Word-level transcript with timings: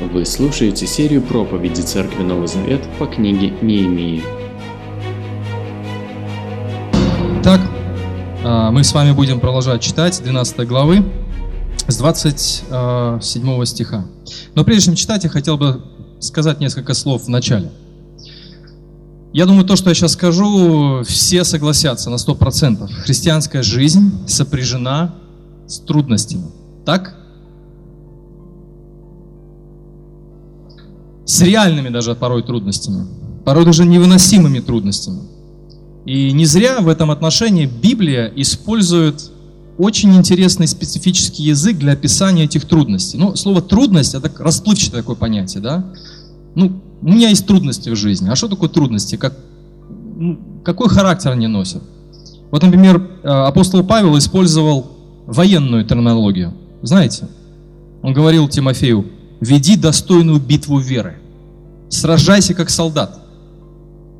Вы 0.00 0.24
слушаете 0.24 0.86
серию 0.86 1.20
проповедей 1.20 1.82
Церкви 1.82 2.22
Новый 2.22 2.48
Завет 2.48 2.80
по 2.98 3.04
книге 3.04 3.50
Неемии. 3.60 4.22
Так, 7.42 7.60
а, 8.42 8.70
мы 8.70 8.82
с 8.82 8.94
вами 8.94 9.12
будем 9.12 9.40
продолжать 9.40 9.82
читать 9.82 10.18
12 10.24 10.66
главы 10.66 11.04
с 11.86 11.98
27 11.98 13.64
стиха. 13.66 14.06
Но 14.54 14.64
прежде 14.64 14.86
чем 14.86 14.94
читать, 14.94 15.24
я 15.24 15.28
хотел 15.28 15.58
бы 15.58 15.84
сказать 16.18 16.60
несколько 16.60 16.94
слов 16.94 17.24
в 17.24 17.28
начале. 17.28 17.70
Я 19.34 19.44
думаю, 19.44 19.66
то, 19.66 19.76
что 19.76 19.90
я 19.90 19.94
сейчас 19.94 20.12
скажу, 20.12 21.02
все 21.04 21.44
согласятся 21.44 22.08
на 22.08 22.14
100%. 22.14 22.88
Христианская 23.04 23.62
жизнь 23.62 24.26
сопряжена 24.26 25.14
с 25.66 25.78
трудностями. 25.78 26.46
Так? 26.86 27.19
С 31.30 31.42
реальными 31.42 31.90
даже 31.90 32.16
порой 32.16 32.42
трудностями. 32.42 33.06
Порой 33.44 33.64
даже 33.64 33.84
невыносимыми 33.84 34.58
трудностями. 34.58 35.20
И 36.04 36.32
не 36.32 36.44
зря 36.44 36.80
в 36.80 36.88
этом 36.88 37.12
отношении 37.12 37.66
Библия 37.66 38.32
использует 38.34 39.30
очень 39.78 40.12
интересный 40.16 40.66
специфический 40.66 41.44
язык 41.44 41.78
для 41.78 41.92
описания 41.92 42.44
этих 42.44 42.64
трудностей. 42.64 43.16
Ну, 43.16 43.36
слово 43.36 43.62
трудность 43.62 44.14
это 44.14 44.28
расплывчатое 44.42 45.02
такое 45.02 45.14
понятие, 45.14 45.62
да? 45.62 45.84
Ну, 46.56 46.82
у 47.00 47.08
меня 47.08 47.28
есть 47.28 47.46
трудности 47.46 47.90
в 47.90 47.96
жизни. 47.96 48.28
А 48.28 48.34
что 48.34 48.48
такое 48.48 48.68
трудности? 48.68 49.14
Как, 49.14 49.36
ну, 50.16 50.36
какой 50.64 50.88
характер 50.88 51.30
они 51.30 51.46
носят? 51.46 51.82
Вот, 52.50 52.60
например, 52.60 53.08
э, 53.22 53.28
апостол 53.28 53.84
Павел 53.84 54.18
использовал 54.18 54.90
военную 55.26 55.84
терминологию. 55.84 56.54
Знаете? 56.82 57.28
Он 58.02 58.12
говорил 58.12 58.48
Тимофею, 58.48 59.06
веди 59.40 59.76
достойную 59.76 60.40
битву 60.40 60.80
веры. 60.80 61.20
Сражайся 61.90 62.54
как 62.54 62.70
солдат. 62.70 63.20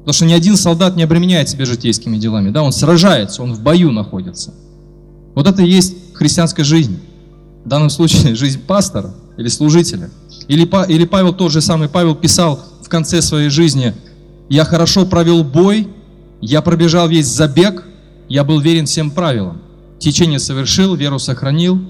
Потому 0.01 0.13
что 0.13 0.27
ни 0.27 0.33
один 0.33 0.57
солдат 0.57 0.97
не 0.97 1.03
обременяет 1.03 1.49
себя 1.49 1.65
житейскими 1.65 2.19
делами. 2.19 2.51
Да? 2.51 2.63
Он 2.63 2.73
сражается, 2.73 3.43
он 3.43 3.55
в 3.55 3.63
бою 3.63 3.93
находится. 3.93 4.53
Вот 5.35 5.47
это 5.47 5.63
и 5.63 5.71
есть 5.71 5.95
христианская 6.15 6.65
жизнь. 6.65 6.99
В 7.65 7.69
данном 7.69 7.91
случае 7.91 8.35
жизнь 8.35 8.61
пастора 8.61 9.15
или 9.37 9.49
служителя. 9.49 10.11
Или, 10.49 10.69
или 10.93 11.05
Павел, 11.05 11.33
тот 11.33 11.53
же 11.53 11.61
самый 11.61 11.89
Павел 11.89 12.15
писал 12.15 12.61
в 12.83 12.89
конце 12.89 13.23
своей 13.23 13.51
жизни, 13.51 13.95
«Я 14.49 14.65
хорошо 14.65 15.07
провел 15.07 15.45
бой, 15.45 15.87
я 16.41 16.61
пробежал 16.63 17.09
весь 17.09 17.27
забег, 17.27 17.85
я 18.29 18.43
был 18.43 18.59
верен 18.59 18.87
всем 18.87 19.13
правилам. 19.13 19.63
Течение 19.99 20.41
совершил, 20.41 20.97
веру 20.97 21.19
сохранил». 21.19 21.81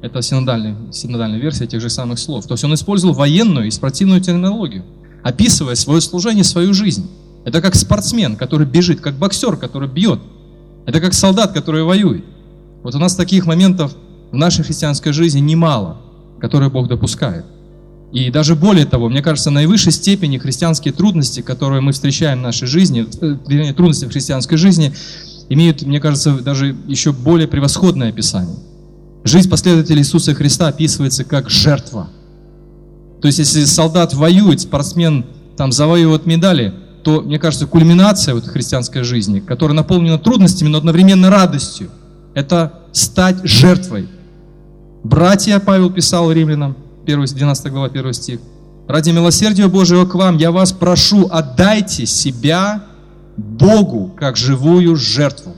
Это 0.00 0.22
синодальная, 0.22 0.76
синодальная 0.92 1.38
версия 1.38 1.66
тех 1.66 1.80
же 1.80 1.90
самых 1.90 2.18
слов. 2.18 2.46
То 2.46 2.54
есть 2.54 2.64
он 2.64 2.74
использовал 2.74 3.14
военную 3.14 3.66
и 3.66 3.70
спортивную 3.70 4.20
терминологию, 4.20 4.84
описывая 5.22 5.74
свое 5.74 6.00
служение, 6.00 6.44
свою 6.44 6.74
жизнь. 6.74 7.08
Это 7.44 7.60
как 7.60 7.74
спортсмен, 7.74 8.36
который 8.36 8.66
бежит, 8.66 9.00
как 9.00 9.14
боксер, 9.14 9.56
который 9.56 9.88
бьет. 9.88 10.20
Это 10.86 11.00
как 11.00 11.14
солдат, 11.14 11.52
который 11.52 11.82
воюет. 11.82 12.24
Вот 12.82 12.94
у 12.94 12.98
нас 12.98 13.14
таких 13.14 13.46
моментов 13.46 13.94
в 14.30 14.36
нашей 14.36 14.64
христианской 14.64 15.12
жизни 15.12 15.40
немало, 15.40 15.98
которые 16.40 16.70
Бог 16.70 16.88
допускает. 16.88 17.44
И 18.12 18.30
даже 18.30 18.54
более 18.54 18.86
того, 18.86 19.08
мне 19.08 19.22
кажется, 19.22 19.50
наивысшей 19.50 19.92
степени 19.92 20.38
христианские 20.38 20.94
трудности, 20.94 21.40
которые 21.40 21.82
мы 21.82 21.92
встречаем 21.92 22.38
в 22.38 22.42
нашей 22.42 22.66
жизни, 22.66 23.06
э, 23.20 23.74
трудности 23.74 24.06
в 24.06 24.10
христианской 24.10 24.56
жизни, 24.56 24.94
имеют, 25.50 25.82
мне 25.82 26.00
кажется, 26.00 26.38
даже 26.38 26.74
еще 26.86 27.12
более 27.12 27.48
превосходное 27.48 28.08
описание. 28.08 28.56
Жизнь 29.24 29.50
последователей 29.50 30.00
Иисуса 30.00 30.34
Христа 30.34 30.68
описывается 30.68 31.24
как 31.24 31.50
жертва. 31.50 32.08
То 33.20 33.26
есть, 33.26 33.38
если 33.38 33.64
солдат 33.64 34.14
воюет, 34.14 34.60
спортсмен 34.60 35.26
там 35.56 35.72
завоевывает 35.72 36.26
медали, 36.26 36.72
то, 37.02 37.20
мне 37.20 37.38
кажется, 37.38 37.66
кульминация 37.66 38.34
вот 38.34 38.46
христианской 38.46 39.02
жизни, 39.02 39.40
которая 39.40 39.76
наполнена 39.76 40.18
трудностями, 40.18 40.68
но 40.68 40.78
одновременно 40.78 41.30
радостью, 41.30 41.90
это 42.34 42.80
стать 42.92 43.38
жертвой. 43.44 44.08
Братья, 45.02 45.58
Павел 45.58 45.90
писал 45.90 46.30
римлянам, 46.30 46.76
12 47.04 47.72
глава, 47.72 47.86
1 47.86 48.12
стих. 48.12 48.40
Ради 48.86 49.10
милосердия 49.10 49.68
Божьего 49.68 50.06
к 50.06 50.14
вам 50.14 50.36
я 50.36 50.50
вас 50.50 50.72
прошу, 50.72 51.28
отдайте 51.30 52.06
себя 52.06 52.84
Богу, 53.36 54.14
как 54.16 54.36
живую 54.36 54.96
жертву. 54.96 55.54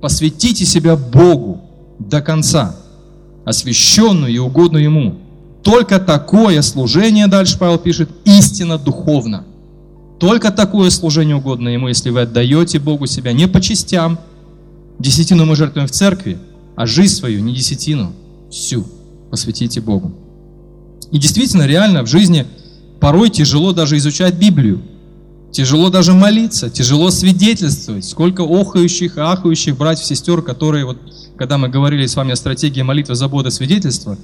Посвятите 0.00 0.64
себя 0.64 0.96
Богу 0.96 1.62
до 1.98 2.20
конца, 2.20 2.76
освященную 3.44 4.32
и 4.32 4.38
угодную 4.38 4.84
Ему. 4.84 5.16
Только 5.62 5.98
такое 5.98 6.62
служение, 6.62 7.26
дальше 7.26 7.58
Павел 7.58 7.78
пишет, 7.78 8.08
истинно 8.24 8.78
духовно. 8.78 9.44
Только 10.18 10.50
такое 10.50 10.90
служение 10.90 11.36
угодно 11.36 11.68
Ему, 11.68 11.88
если 11.88 12.10
вы 12.10 12.22
отдаете 12.22 12.78
Богу 12.78 13.06
себя 13.06 13.32
не 13.32 13.46
по 13.46 13.60
частям. 13.60 14.18
Десятину 14.98 15.46
мы 15.46 15.56
жертвуем 15.56 15.86
в 15.86 15.90
церкви, 15.90 16.38
а 16.76 16.86
жизнь 16.86 17.14
свою, 17.14 17.40
не 17.40 17.54
десятину, 17.54 18.12
всю 18.50 18.86
посвятите 19.30 19.80
Богу. 19.80 20.12
И 21.10 21.18
действительно, 21.18 21.66
реально 21.66 22.02
в 22.02 22.06
жизни 22.06 22.46
порой 23.00 23.30
тяжело 23.30 23.72
даже 23.72 23.96
изучать 23.96 24.34
Библию. 24.34 24.82
Тяжело 25.52 25.90
даже 25.90 26.12
молиться, 26.12 26.70
тяжело 26.70 27.10
свидетельствовать. 27.10 28.04
Сколько 28.04 28.42
охающих 28.42 29.16
и 29.16 29.20
ахающих 29.20 29.76
братьев, 29.76 30.06
сестер, 30.06 30.42
которые, 30.42 30.84
вот, 30.84 30.98
когда 31.36 31.58
мы 31.58 31.68
говорили 31.68 32.06
с 32.06 32.14
вами 32.14 32.32
о 32.32 32.36
стратегии 32.36 32.82
молитвы, 32.82 33.16
заботы, 33.16 33.50
свидетельства, 33.50 34.16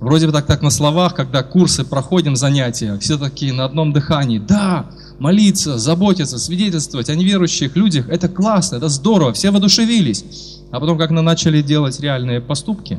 вроде 0.00 0.26
бы 0.26 0.32
так, 0.32 0.46
так 0.46 0.62
на 0.62 0.70
словах, 0.70 1.14
когда 1.14 1.42
курсы 1.42 1.84
проходим, 1.84 2.36
занятия, 2.36 2.98
все 2.98 3.18
такие 3.18 3.52
на 3.52 3.64
одном 3.64 3.92
дыхании. 3.92 4.38
Да, 4.38 4.86
молиться, 5.18 5.78
заботиться, 5.78 6.38
свидетельствовать 6.38 7.10
о 7.10 7.14
неверующих 7.14 7.76
людях, 7.76 8.08
это 8.08 8.28
классно, 8.28 8.76
это 8.76 8.88
здорово, 8.88 9.32
все 9.32 9.50
воодушевились. 9.50 10.24
А 10.72 10.80
потом, 10.80 10.98
как 10.98 11.10
начали 11.10 11.62
делать 11.62 12.00
реальные 12.00 12.40
поступки, 12.40 12.98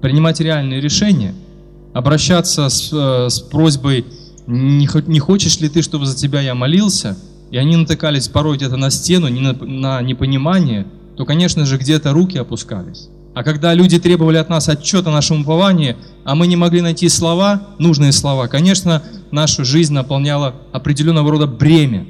принимать 0.00 0.40
реальные 0.40 0.80
решения– 0.80 1.34
обращаться 1.92 2.68
с, 2.68 2.90
э, 2.92 3.28
с 3.28 3.40
просьбой, 3.40 4.06
не, 4.46 4.88
не 5.08 5.18
хочешь 5.18 5.60
ли 5.60 5.68
ты, 5.68 5.82
чтобы 5.82 6.06
за 6.06 6.16
тебя 6.16 6.40
я 6.40 6.54
молился, 6.54 7.16
и 7.50 7.56
они 7.56 7.76
натыкались 7.76 8.28
порой 8.28 8.56
где-то 8.56 8.76
на 8.76 8.90
стену, 8.90 9.28
на, 9.28 9.52
на 9.52 10.02
непонимание, 10.02 10.86
то, 11.16 11.24
конечно 11.24 11.66
же, 11.66 11.76
где-то 11.76 12.12
руки 12.12 12.38
опускались. 12.38 13.08
А 13.34 13.42
когда 13.42 13.72
люди 13.72 13.98
требовали 13.98 14.36
от 14.36 14.50
нас 14.50 14.68
отчета 14.68 15.10
о 15.10 15.12
нашем 15.12 15.42
уповании, 15.42 15.96
а 16.24 16.34
мы 16.34 16.46
не 16.46 16.56
могли 16.56 16.82
найти 16.82 17.08
слова, 17.08 17.68
нужные 17.78 18.12
слова, 18.12 18.46
конечно, 18.46 19.02
нашу 19.30 19.64
жизнь 19.64 19.94
наполняла 19.94 20.54
определенного 20.72 21.30
рода 21.30 21.46
бремя. 21.46 22.06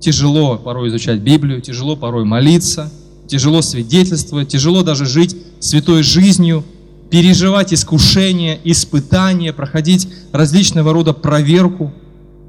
Тяжело 0.00 0.58
порой 0.58 0.88
изучать 0.88 1.20
Библию, 1.20 1.60
тяжело 1.60 1.96
порой 1.96 2.24
молиться, 2.24 2.92
тяжело 3.28 3.62
свидетельствовать, 3.62 4.48
тяжело 4.48 4.82
даже 4.82 5.06
жить 5.06 5.36
святой 5.60 6.02
жизнью, 6.02 6.64
переживать 7.10 7.72
искушения, 7.72 8.58
испытания, 8.64 9.52
проходить 9.52 10.08
различного 10.32 10.92
рода 10.92 11.12
проверку. 11.12 11.92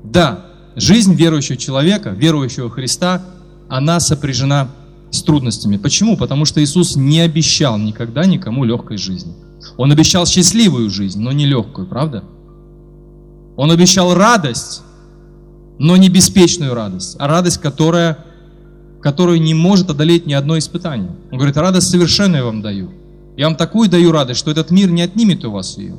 Да, 0.03 0.47
жизнь 0.75 1.13
верующего 1.13 1.57
человека, 1.57 2.09
верующего 2.09 2.69
Христа, 2.69 3.23
она 3.67 3.99
сопряжена 3.99 4.69
с 5.11 5.21
трудностями. 5.23 5.77
Почему? 5.77 6.17
Потому 6.17 6.45
что 6.45 6.61
Иисус 6.63 6.95
не 6.95 7.19
обещал 7.19 7.77
никогда 7.77 8.25
никому 8.25 8.63
легкой 8.63 8.97
жизни. 8.97 9.33
Он 9.77 9.91
обещал 9.91 10.25
счастливую 10.25 10.89
жизнь, 10.89 11.19
но 11.21 11.31
не 11.31 11.45
легкую, 11.45 11.87
правда? 11.87 12.23
Он 13.57 13.71
обещал 13.71 14.13
радость, 14.13 14.83
но 15.79 15.97
не 15.97 16.09
беспечную 16.09 16.73
радость, 16.73 17.15
а 17.19 17.27
радость, 17.27 17.57
которая, 17.59 18.19
которую 19.01 19.41
не 19.41 19.53
может 19.53 19.89
одолеть 19.89 20.25
ни 20.25 20.33
одно 20.33 20.57
испытание. 20.57 21.11
Он 21.31 21.37
говорит, 21.37 21.57
радость 21.57 21.89
совершенную 21.89 22.45
вам 22.45 22.61
даю. 22.61 22.91
Я 23.35 23.47
вам 23.47 23.55
такую 23.55 23.89
даю 23.89 24.11
радость, 24.11 24.39
что 24.39 24.51
этот 24.51 24.71
мир 24.71 24.91
не 24.91 25.01
отнимет 25.01 25.43
у 25.45 25.51
вас 25.51 25.77
ее. 25.77 25.95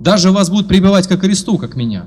Даже 0.00 0.32
вас 0.32 0.50
будут 0.50 0.68
прибывать 0.68 1.06
как 1.06 1.20
кресту, 1.20 1.58
как 1.58 1.76
меня. 1.76 2.06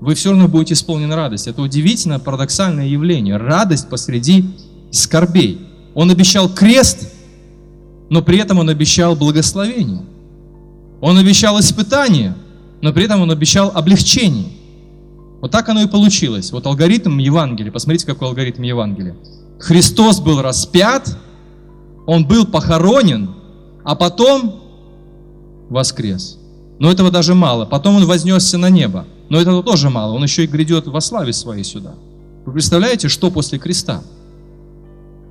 Вы 0.00 0.14
все 0.14 0.30
равно 0.30 0.48
будете 0.48 0.74
исполнены 0.74 1.14
радость. 1.14 1.46
Это 1.46 1.62
удивительное, 1.62 2.18
парадоксальное 2.18 2.86
явление. 2.86 3.36
Радость 3.36 3.88
посреди 3.88 4.44
скорбей. 4.90 5.60
Он 5.94 6.10
обещал 6.10 6.48
крест, 6.48 7.12
но 8.10 8.22
при 8.22 8.38
этом 8.38 8.58
он 8.58 8.68
обещал 8.68 9.16
благословение. 9.16 10.02
Он 11.00 11.18
обещал 11.18 11.58
испытание, 11.60 12.34
но 12.80 12.92
при 12.92 13.04
этом 13.04 13.20
он 13.20 13.30
обещал 13.30 13.70
облегчение. 13.74 14.46
Вот 15.40 15.50
так 15.50 15.68
оно 15.68 15.82
и 15.82 15.86
получилось. 15.86 16.52
Вот 16.52 16.66
алгоритм 16.66 17.18
Евангелия, 17.18 17.70
посмотрите, 17.70 18.06
какой 18.06 18.28
алгоритм 18.28 18.62
Евангелия. 18.62 19.14
Христос 19.58 20.20
был 20.20 20.40
распят, 20.42 21.16
Он 22.06 22.26
был 22.26 22.46
похоронен, 22.46 23.30
а 23.82 23.94
потом 23.94 24.60
воскрес. 25.70 26.38
Но 26.78 26.90
этого 26.90 27.10
даже 27.10 27.34
мало. 27.34 27.64
Потом 27.64 27.96
он 27.96 28.06
вознесся 28.06 28.58
на 28.58 28.70
небо. 28.70 29.06
Но 29.28 29.40
этого 29.40 29.62
тоже 29.62 29.90
мало. 29.90 30.12
Он 30.12 30.22
еще 30.22 30.44
и 30.44 30.46
грядет 30.46 30.86
во 30.86 31.00
славе 31.00 31.32
своей 31.32 31.64
сюда. 31.64 31.94
Вы 32.44 32.52
представляете, 32.52 33.08
что 33.08 33.30
после 33.30 33.58
креста? 33.58 34.02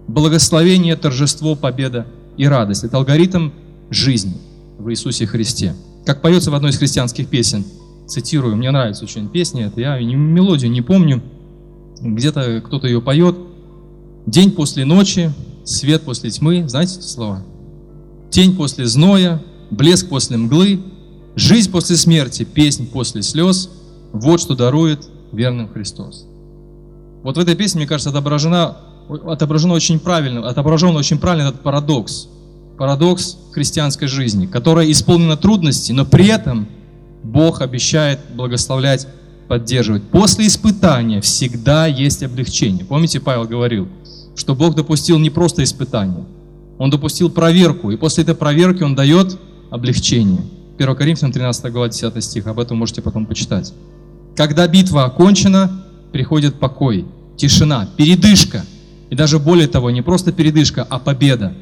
Благословение, 0.07 0.95
торжество, 0.95 1.55
победа 1.55 2.05
и 2.37 2.45
радость. 2.45 2.83
Это 2.83 2.97
алгоритм 2.97 3.51
жизни 3.89 4.33
в 4.77 4.89
Иисусе 4.89 5.25
Христе. 5.25 5.75
Как 6.05 6.21
поется 6.21 6.51
в 6.51 6.55
одной 6.55 6.71
из 6.71 6.77
христианских 6.77 7.27
песен. 7.27 7.63
цитирую, 8.07 8.55
мне 8.57 8.69
нравится 8.69 9.05
очень 9.05 9.29
песня, 9.29 9.67
это 9.67 9.79
я 9.79 9.97
мелодию 9.99 10.69
не 10.69 10.81
помню, 10.81 11.21
где-то 12.01 12.61
кто-то 12.61 12.87
ее 12.87 13.01
поет. 13.01 13.35
День 14.25 14.51
после 14.51 14.83
ночи, 14.83 15.31
свет 15.63 16.03
после 16.03 16.29
тьмы, 16.29 16.67
знаете 16.67 16.99
эти 16.99 17.05
слова? 17.05 17.43
Тень 18.29 18.55
после 18.55 18.85
зноя, 18.85 19.41
блеск 19.71 20.09
после 20.09 20.37
мглы, 20.37 20.81
жизнь 21.35 21.71
после 21.71 21.95
смерти, 21.95 22.43
песнь 22.43 22.87
после 22.87 23.21
слез, 23.21 23.69
вот 24.11 24.41
что 24.41 24.55
дарует 24.55 25.07
верным 25.31 25.69
Христос. 25.69 26.25
Вот 27.23 27.37
в 27.37 27.39
этой 27.39 27.55
песне, 27.55 27.79
мне 27.79 27.87
кажется, 27.87 28.09
отображена, 28.09 28.77
отображено 29.09 29.73
очень 29.73 29.99
правильно, 29.99 30.47
отображен 30.47 30.95
очень 30.95 31.17
правильно 31.17 31.49
этот 31.49 31.61
парадокс. 31.61 32.27
Парадокс 32.77 33.37
христианской 33.51 34.07
жизни, 34.07 34.45
которая 34.45 34.89
исполнена 34.91 35.37
трудностей, 35.37 35.93
но 35.93 36.05
при 36.05 36.27
этом 36.27 36.67
Бог 37.23 37.61
обещает 37.61 38.19
благословлять, 38.33 39.07
поддерживать. 39.47 40.03
После 40.03 40.47
испытания 40.47 41.21
всегда 41.21 41.85
есть 41.85 42.23
облегчение. 42.23 42.85
Помните, 42.85 43.19
Павел 43.19 43.45
говорил, 43.45 43.87
что 44.35 44.55
Бог 44.55 44.75
допустил 44.75 45.19
не 45.19 45.29
просто 45.29 45.63
испытание, 45.63 46.25
Он 46.79 46.89
допустил 46.89 47.29
проверку, 47.29 47.91
и 47.91 47.97
после 47.97 48.23
этой 48.23 48.35
проверки 48.35 48.83
Он 48.83 48.95
дает 48.95 49.37
облегчение. 49.69 50.41
1 50.77 50.95
Коринфянам 50.95 51.31
13 51.31 51.71
глава 51.71 51.89
10 51.89 52.23
стих, 52.23 52.47
об 52.47 52.59
этом 52.59 52.77
можете 52.77 53.01
потом 53.01 53.25
почитать. 53.25 53.73
Когда 54.35 54.67
битва 54.67 55.05
окончена, 55.05 55.85
приходит 56.11 56.59
покой, 56.59 57.05
тишина, 57.37 57.87
передышка. 57.95 58.65
И 59.13 59.15
даже 59.15 59.37
более 59.37 59.67
того, 59.67 59.91
не 59.91 60.01
просто 60.01 60.31
передышка, 60.31 60.87
а 60.89 60.97
победа. 60.97 61.53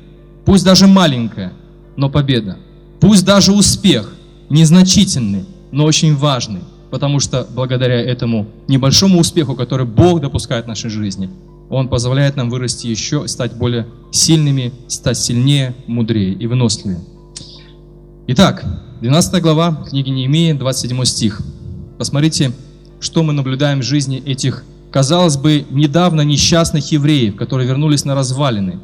Пусть 0.46 0.64
даже 0.64 0.88
маленькая, 0.88 1.52
но 1.98 2.10
победа. 2.10 2.58
Пусть 3.02 3.26
даже 3.26 3.52
успех, 3.52 4.14
незначительный, 4.50 5.44
но 5.70 5.84
очень 5.84 6.16
важный. 6.16 6.62
Потому 6.92 7.20
что 7.20 7.46
благодаря 7.54 8.00
этому 8.00 8.48
небольшому 8.70 9.20
успеху, 9.20 9.56
который 9.56 9.86
Бог 9.86 10.22
допускает 10.22 10.64
в 10.64 10.68
нашей 10.70 10.90
жизни, 10.90 11.30
Он 11.70 11.90
позволяет 11.90 12.38
нам 12.38 12.50
вырасти 12.50 12.88
еще, 12.88 13.28
стать 13.28 13.54
более 13.58 13.86
сильными, 14.12 14.72
стать 14.88 15.18
сильнее, 15.18 15.76
мудрее 15.88 16.32
и 16.32 16.48
выносливее. 16.48 17.02
Итак, 18.28 18.64
12 19.02 19.42
глава 19.42 19.84
книги 19.90 20.10
Неемии, 20.10 20.54
27 20.54 21.04
стих. 21.04 21.42
Посмотрите, 21.98 22.54
что 23.02 23.24
мы 23.24 23.34
наблюдаем 23.34 23.82
в 23.82 23.84
жизни 23.84 24.24
этих, 24.26 24.64
казалось 24.92 25.38
бы, 25.38 25.66
недавно 25.72 26.22
несчастных 26.22 26.92
евреев, 26.92 27.36
которые 27.36 27.68
вернулись 27.68 28.06
на 28.06 28.14
развалины. 28.14 28.80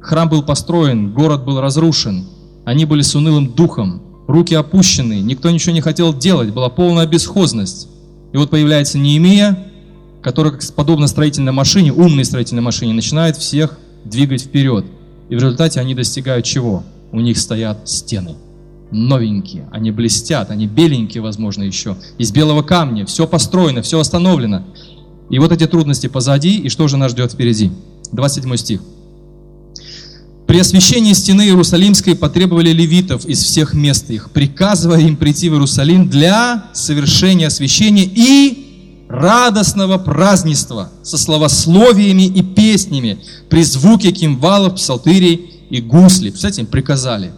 Храм 0.00 0.28
был 0.28 0.42
построен, 0.42 1.12
город 1.12 1.44
был 1.44 1.60
разрушен, 1.60 2.26
они 2.64 2.86
были 2.86 3.02
с 3.02 3.14
унылым 3.14 3.52
духом, 3.52 4.02
руки 4.26 4.54
опущены, 4.54 5.20
никто 5.20 5.50
ничего 5.50 5.74
не 5.74 5.82
хотел 5.82 6.14
делать, 6.14 6.52
была 6.52 6.70
полная 6.70 7.06
бесхозность. 7.06 7.88
И 8.32 8.36
вот 8.36 8.48
появляется 8.48 8.98
Неемия, 8.98 9.66
который, 10.22 10.52
подобно 10.74 11.06
строительной 11.06 11.52
машине, 11.52 11.92
умной 11.92 12.24
строительной 12.24 12.62
машине, 12.62 12.94
начинает 12.94 13.36
всех 13.36 13.78
двигать 14.04 14.42
вперед. 14.42 14.86
И 15.28 15.34
в 15.34 15.38
результате 15.38 15.80
они 15.80 15.94
достигают 15.94 16.46
чего? 16.46 16.84
У 17.12 17.20
них 17.20 17.38
стоят 17.38 17.88
стены 17.88 18.36
новенькие, 18.90 19.68
они 19.70 19.90
блестят, 19.90 20.50
они 20.50 20.66
беленькие, 20.66 21.22
возможно, 21.22 21.62
еще, 21.62 21.96
из 22.18 22.32
белого 22.32 22.62
камня, 22.62 23.06
все 23.06 23.26
построено, 23.26 23.82
все 23.82 24.00
остановлено. 24.00 24.64
И 25.30 25.38
вот 25.38 25.52
эти 25.52 25.66
трудности 25.66 26.08
позади, 26.08 26.58
и 26.58 26.68
что 26.68 26.88
же 26.88 26.96
нас 26.96 27.12
ждет 27.12 27.32
впереди? 27.32 27.70
27 28.12 28.56
стих. 28.56 28.80
При 30.46 30.58
освящении 30.58 31.12
стены 31.12 31.42
Иерусалимской 31.42 32.16
потребовали 32.16 32.70
левитов 32.70 33.24
из 33.24 33.40
всех 33.44 33.72
мест 33.72 34.10
их, 34.10 34.30
приказывая 34.32 34.98
им 34.98 35.16
прийти 35.16 35.48
в 35.48 35.52
Иерусалим 35.52 36.08
для 36.08 36.64
совершения 36.72 37.46
освящения 37.46 38.04
и 38.04 39.06
радостного 39.08 39.98
празднества 39.98 40.90
со 41.04 41.18
словословиями 41.18 42.26
и 42.26 42.42
песнями 42.42 43.20
при 43.48 43.62
звуке 43.62 44.10
кимвалов, 44.10 44.74
псалтырей 44.74 45.66
и 45.70 45.80
гусли. 45.80 46.30
Представляете, 46.30 46.62
им 46.62 46.66
приказали 46.66 47.32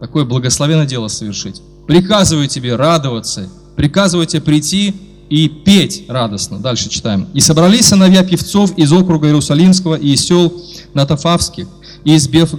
такое 0.00 0.24
благословенное 0.24 0.86
дело 0.86 1.08
совершить. 1.08 1.60
Приказываю 1.86 2.48
тебе 2.48 2.76
радоваться, 2.76 3.50
приказываю 3.76 4.26
тебе 4.26 4.40
прийти 4.40 4.94
и 5.30 5.48
петь 5.48 6.04
радостно. 6.08 6.58
Дальше 6.58 6.88
читаем. 6.88 7.28
«И 7.34 7.40
собрались 7.40 7.86
сыновья 7.86 8.22
певцов 8.22 8.76
из 8.78 8.92
округа 8.92 9.28
Иерусалимского 9.28 9.96
и 9.96 10.12
из 10.12 10.24
сел 10.24 10.52
Натафавских, 10.94 11.66
и 12.04 12.14
из 12.14 12.28
Беф 12.28 12.54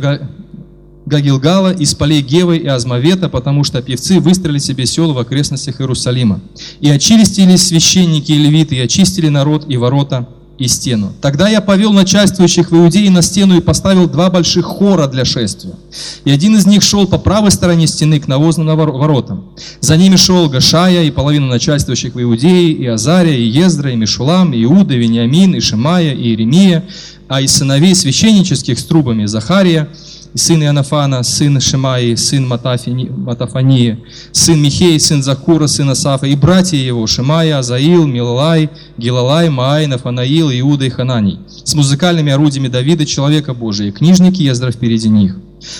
Гагилгала, 1.05 1.71
из 1.71 1.93
полей 1.93 2.21
Гевы 2.21 2.57
и 2.57 2.67
Азмавета, 2.67 3.29
потому 3.29 3.63
что 3.63 3.81
певцы 3.81 4.19
выстроили 4.19 4.57
себе 4.57 4.85
села 4.85 5.13
в 5.13 5.19
окрестностях 5.19 5.79
Иерусалима. 5.79 6.41
И 6.81 6.89
очистились 6.89 7.67
священники 7.67 8.31
и 8.31 8.37
левиты, 8.37 8.75
и 8.75 8.79
очистили 8.79 9.29
народ 9.29 9.65
и 9.67 9.77
ворота 9.77 10.27
и 10.57 10.67
стену. 10.67 11.11
Тогда 11.21 11.49
я 11.49 11.59
повел 11.59 11.91
начальствующих 11.91 12.71
в 12.71 12.75
Иудеи 12.75 13.09
на 13.09 13.21
стену 13.21 13.57
и 13.57 13.61
поставил 13.61 14.07
два 14.07 14.29
больших 14.29 14.65
хора 14.65 15.07
для 15.07 15.25
шествия. 15.25 15.73
И 16.23 16.31
один 16.31 16.55
из 16.55 16.65
них 16.65 16.81
шел 16.81 17.07
по 17.07 17.17
правой 17.17 17.51
стороне 17.51 17.87
стены 17.87 18.19
к 18.19 18.27
навозным 18.27 18.67
воротам. 18.67 19.45
За 19.81 19.97
ними 19.97 20.15
шел 20.15 20.49
Гашая 20.49 21.03
и 21.03 21.11
половина 21.11 21.47
начальствующих 21.47 22.15
в 22.15 22.21
Иудее, 22.21 22.71
и 22.71 22.85
Азария, 22.85 23.37
и 23.37 23.43
Ездра, 23.43 23.91
и 23.91 23.95
Мишулам, 23.95 24.53
и 24.53 24.63
Иуда, 24.63 24.93
и 24.93 24.97
Вениамин, 24.97 25.55
и 25.55 25.59
Шимая, 25.59 26.13
и 26.13 26.29
Иеремия, 26.29 26.85
а 27.27 27.41
из 27.41 27.51
сыновей 27.51 27.95
священнических 27.95 28.79
с 28.79 28.83
трубами 28.85 29.25
Захария, 29.25 29.89
сын 30.35 30.61
Иоаннафана, 30.61 31.23
сын 31.23 31.59
Шимаи, 31.59 32.15
сын 32.15 32.47
Матафании, 32.47 34.03
сын 34.31 34.61
Михей, 34.61 34.99
сын 34.99 35.23
Закура, 35.23 35.67
сын 35.67 35.89
Асафа, 35.89 36.27
и 36.27 36.35
братья 36.35 36.77
его, 36.77 37.07
Шимая, 37.07 37.57
Азаил, 37.59 38.05
Милалай, 38.05 38.69
Гилалай, 38.97 39.49
Маай, 39.49 39.87
Нафанаил, 39.87 40.51
Иуда 40.51 40.85
и 40.85 40.89
Хананий, 40.89 41.39
с 41.47 41.73
музыкальными 41.73 42.31
орудиями 42.31 42.67
Давида, 42.67 43.05
человека 43.05 43.53
Божия, 43.53 43.91
книжники 43.91 44.41
Ездра 44.41 44.71
впереди 44.71 45.09
них. 45.09 45.37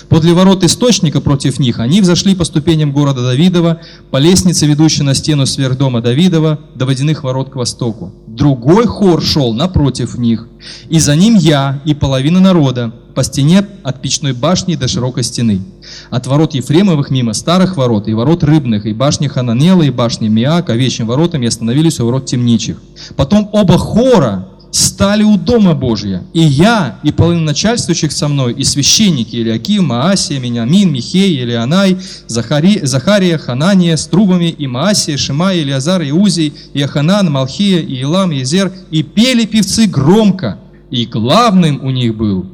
Подле 0.10 0.34
ворот 0.34 0.64
источника 0.64 1.22
против 1.22 1.60
них 1.60 1.80
они 1.80 2.02
взошли 2.02 2.36
по 2.36 2.44
ступеням 2.44 2.92
города 2.92 3.22
Давидова, 3.22 3.82
по 4.12 4.18
лестнице, 4.18 4.66
ведущей 4.66 5.04
на 5.04 5.14
стену 5.14 5.46
сверх 5.46 5.78
дома 5.78 6.02
Давидова, 6.02 6.60
до 6.76 6.86
водяных 6.86 7.24
ворот 7.24 7.50
к 7.50 7.56
востоку. 7.56 8.14
Другой 8.28 8.86
хор 8.86 9.22
шел 9.22 9.54
напротив 9.54 10.18
них, 10.18 10.48
и 10.90 11.00
за 11.00 11.16
ним 11.16 11.36
я 11.36 11.82
и 11.86 11.94
половина 11.94 12.40
народа, 12.40 12.94
по 13.16 13.24
стене 13.24 13.66
от 13.82 14.02
печной 14.02 14.34
башни 14.34 14.76
до 14.76 14.88
широкой 14.88 15.24
стены. 15.24 15.62
От 16.10 16.28
ворот 16.28 16.54
Ефремовых 16.54 17.10
мимо 17.10 17.34
старых 17.34 17.78
ворот, 17.78 18.08
и 18.10 18.14
ворот 18.14 18.44
рыбных, 18.44 18.86
и 18.86 18.94
башни 18.94 19.28
Хананела, 19.28 19.84
и 19.84 19.90
башни 19.90 20.28
Миа, 20.28 20.62
к 20.62 20.70
овечьим 20.70 21.08
воротам 21.08 21.42
и 21.42 21.48
остановились 21.48 22.00
у 22.02 22.06
ворот 22.06 22.26
темничих. 22.26 22.82
Потом 23.16 23.50
оба 23.54 23.78
хора 23.78 24.50
стали 24.76 25.24
у 25.24 25.38
Дома 25.38 25.74
Божия. 25.74 26.24
И 26.34 26.42
я, 26.42 27.00
и 27.02 27.12
половина 27.12 27.46
начальствующих 27.46 28.12
со 28.12 28.28
мной, 28.28 28.54
и 28.54 28.66
священники 28.66 29.38
Илиаким, 29.38 29.86
Маасия, 29.86 30.38
Минямин, 30.40 30.92
Михей, 30.92 31.42
Илианай, 31.42 31.98
Захари, 32.28 32.82
Захария, 32.84 33.38
Ханания 33.38 33.96
с 33.96 34.06
трубами, 34.06 34.50
и 34.50 34.68
Маасия, 34.68 35.16
Шимай, 35.16 35.60
Илиазар, 35.60 36.02
Иузий, 36.02 36.54
и 36.74 36.82
Аханан, 36.82 37.32
Малхия, 37.32 37.80
и 37.80 38.02
Илам, 38.02 38.34
и 38.34 38.42
Изер, 38.42 38.72
и 38.92 39.02
пели 39.02 39.46
певцы 39.46 39.88
громко, 39.88 40.60
и 40.92 41.06
главным 41.06 41.82
у 41.82 41.90
них 41.92 42.18
был 42.18 42.46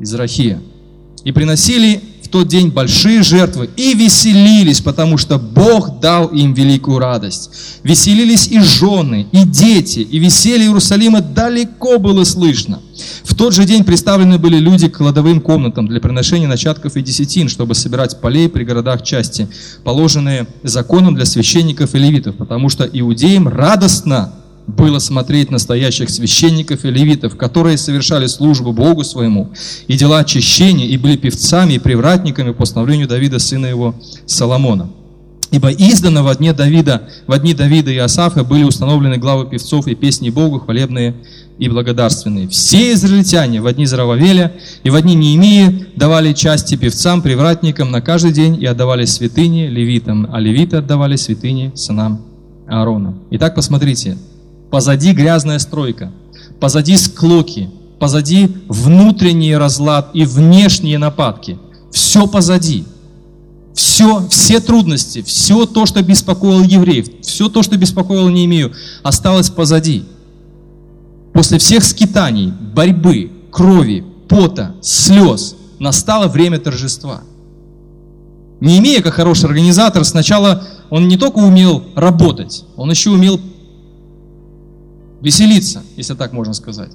Израхия. 0.00 0.60
И 1.22 1.30
приносили 1.30 2.00
тот 2.34 2.48
день 2.48 2.70
большие 2.70 3.22
жертвы 3.22 3.70
и 3.76 3.94
веселились, 3.94 4.80
потому 4.80 5.18
что 5.18 5.38
Бог 5.38 6.00
дал 6.00 6.26
им 6.26 6.52
великую 6.52 6.98
радость. 6.98 7.48
Веселились 7.84 8.48
и 8.48 8.58
жены, 8.58 9.28
и 9.30 9.44
дети, 9.44 10.00
и 10.00 10.18
веселье 10.18 10.66
Иерусалима 10.66 11.20
далеко 11.20 12.00
было 12.00 12.24
слышно. 12.24 12.80
В 13.22 13.36
тот 13.36 13.54
же 13.54 13.64
день 13.64 13.84
представлены 13.84 14.38
были 14.38 14.56
люди 14.56 14.88
к 14.88 14.96
кладовым 14.96 15.40
комнатам 15.40 15.86
для 15.86 16.00
приношения 16.00 16.48
начатков 16.48 16.96
и 16.96 17.02
десятин, 17.02 17.48
чтобы 17.48 17.76
собирать 17.76 18.20
полей 18.20 18.48
при 18.48 18.64
городах 18.64 19.04
части, 19.04 19.46
положенные 19.84 20.48
законом 20.64 21.14
для 21.14 21.26
священников 21.26 21.94
и 21.94 21.98
левитов, 21.98 22.34
потому 22.34 22.68
что 22.68 22.82
иудеям 22.82 23.46
радостно 23.46 24.32
было 24.66 24.98
смотреть 24.98 25.50
настоящих 25.50 26.10
священников 26.10 26.84
и 26.84 26.90
левитов, 26.90 27.36
которые 27.36 27.76
совершали 27.76 28.26
службу 28.26 28.72
Богу 28.72 29.04
своему 29.04 29.50
и 29.88 29.96
дела 29.96 30.20
очищения, 30.20 30.86
и 30.86 30.96
были 30.96 31.16
певцами 31.16 31.74
и 31.74 31.78
привратниками 31.78 32.52
по 32.52 32.60
постановлению 32.60 33.08
Давида, 33.08 33.38
сына 33.38 33.66
его 33.66 33.94
Соломона. 34.26 34.90
Ибо 35.50 35.70
издано 35.70 36.24
в 36.24 36.36
дни 36.36 36.52
Давида, 36.52 37.08
в 37.26 37.38
дни 37.38 37.54
Давида 37.54 37.90
и 37.90 37.98
Асафа 37.98 38.42
были 38.42 38.64
установлены 38.64 39.18
главы 39.18 39.48
певцов 39.48 39.86
и 39.86 39.94
песни 39.94 40.30
Богу, 40.30 40.58
хвалебные 40.58 41.14
и 41.58 41.68
благодарственные. 41.68 42.48
Все 42.48 42.92
израильтяне 42.94 43.62
в 43.62 43.72
дни 43.72 43.86
Зарававеля 43.86 44.52
и 44.82 44.90
в 44.90 45.00
дни 45.00 45.14
Неемии 45.14 45.86
давали 45.94 46.32
части 46.32 46.76
певцам, 46.76 47.22
привратникам 47.22 47.92
на 47.92 48.00
каждый 48.00 48.32
день 48.32 48.60
и 48.60 48.66
отдавали 48.66 49.04
святыни 49.04 49.68
левитам, 49.68 50.28
а 50.32 50.40
левиты 50.40 50.78
отдавали 50.78 51.14
святыни 51.14 51.70
сынам 51.76 52.22
Аарона. 52.66 53.14
Итак, 53.30 53.54
посмотрите, 53.54 54.16
позади 54.74 55.12
грязная 55.12 55.60
стройка, 55.60 56.10
позади 56.58 56.96
склоки, 56.96 57.70
позади 58.00 58.56
внутренний 58.68 59.56
разлад 59.56 60.10
и 60.14 60.24
внешние 60.24 60.98
нападки. 60.98 61.60
Все 61.92 62.26
позади. 62.26 62.84
Все, 63.72 64.26
все 64.28 64.58
трудности, 64.58 65.22
все 65.22 65.64
то, 65.66 65.86
что 65.86 66.02
беспокоило 66.02 66.64
евреев, 66.64 67.06
все 67.22 67.48
то, 67.48 67.62
что 67.62 67.76
беспокоило 67.76 68.28
Неемию, 68.28 68.72
осталось 69.04 69.48
позади. 69.48 70.06
После 71.32 71.58
всех 71.58 71.84
скитаний, 71.84 72.52
борьбы, 72.74 73.30
крови, 73.52 74.04
пота, 74.28 74.74
слез 74.82 75.54
настало 75.78 76.26
время 76.26 76.58
торжества. 76.58 77.20
Неемия, 78.58 79.02
как 79.02 79.14
хороший 79.14 79.44
организатор, 79.44 80.04
сначала 80.04 80.64
он 80.90 81.06
не 81.06 81.16
только 81.16 81.38
умел 81.38 81.84
работать, 81.94 82.64
он 82.76 82.90
еще 82.90 83.10
умел 83.10 83.38
веселиться, 85.24 85.82
если 85.96 86.14
так 86.14 86.32
можно 86.32 86.54
сказать. 86.54 86.92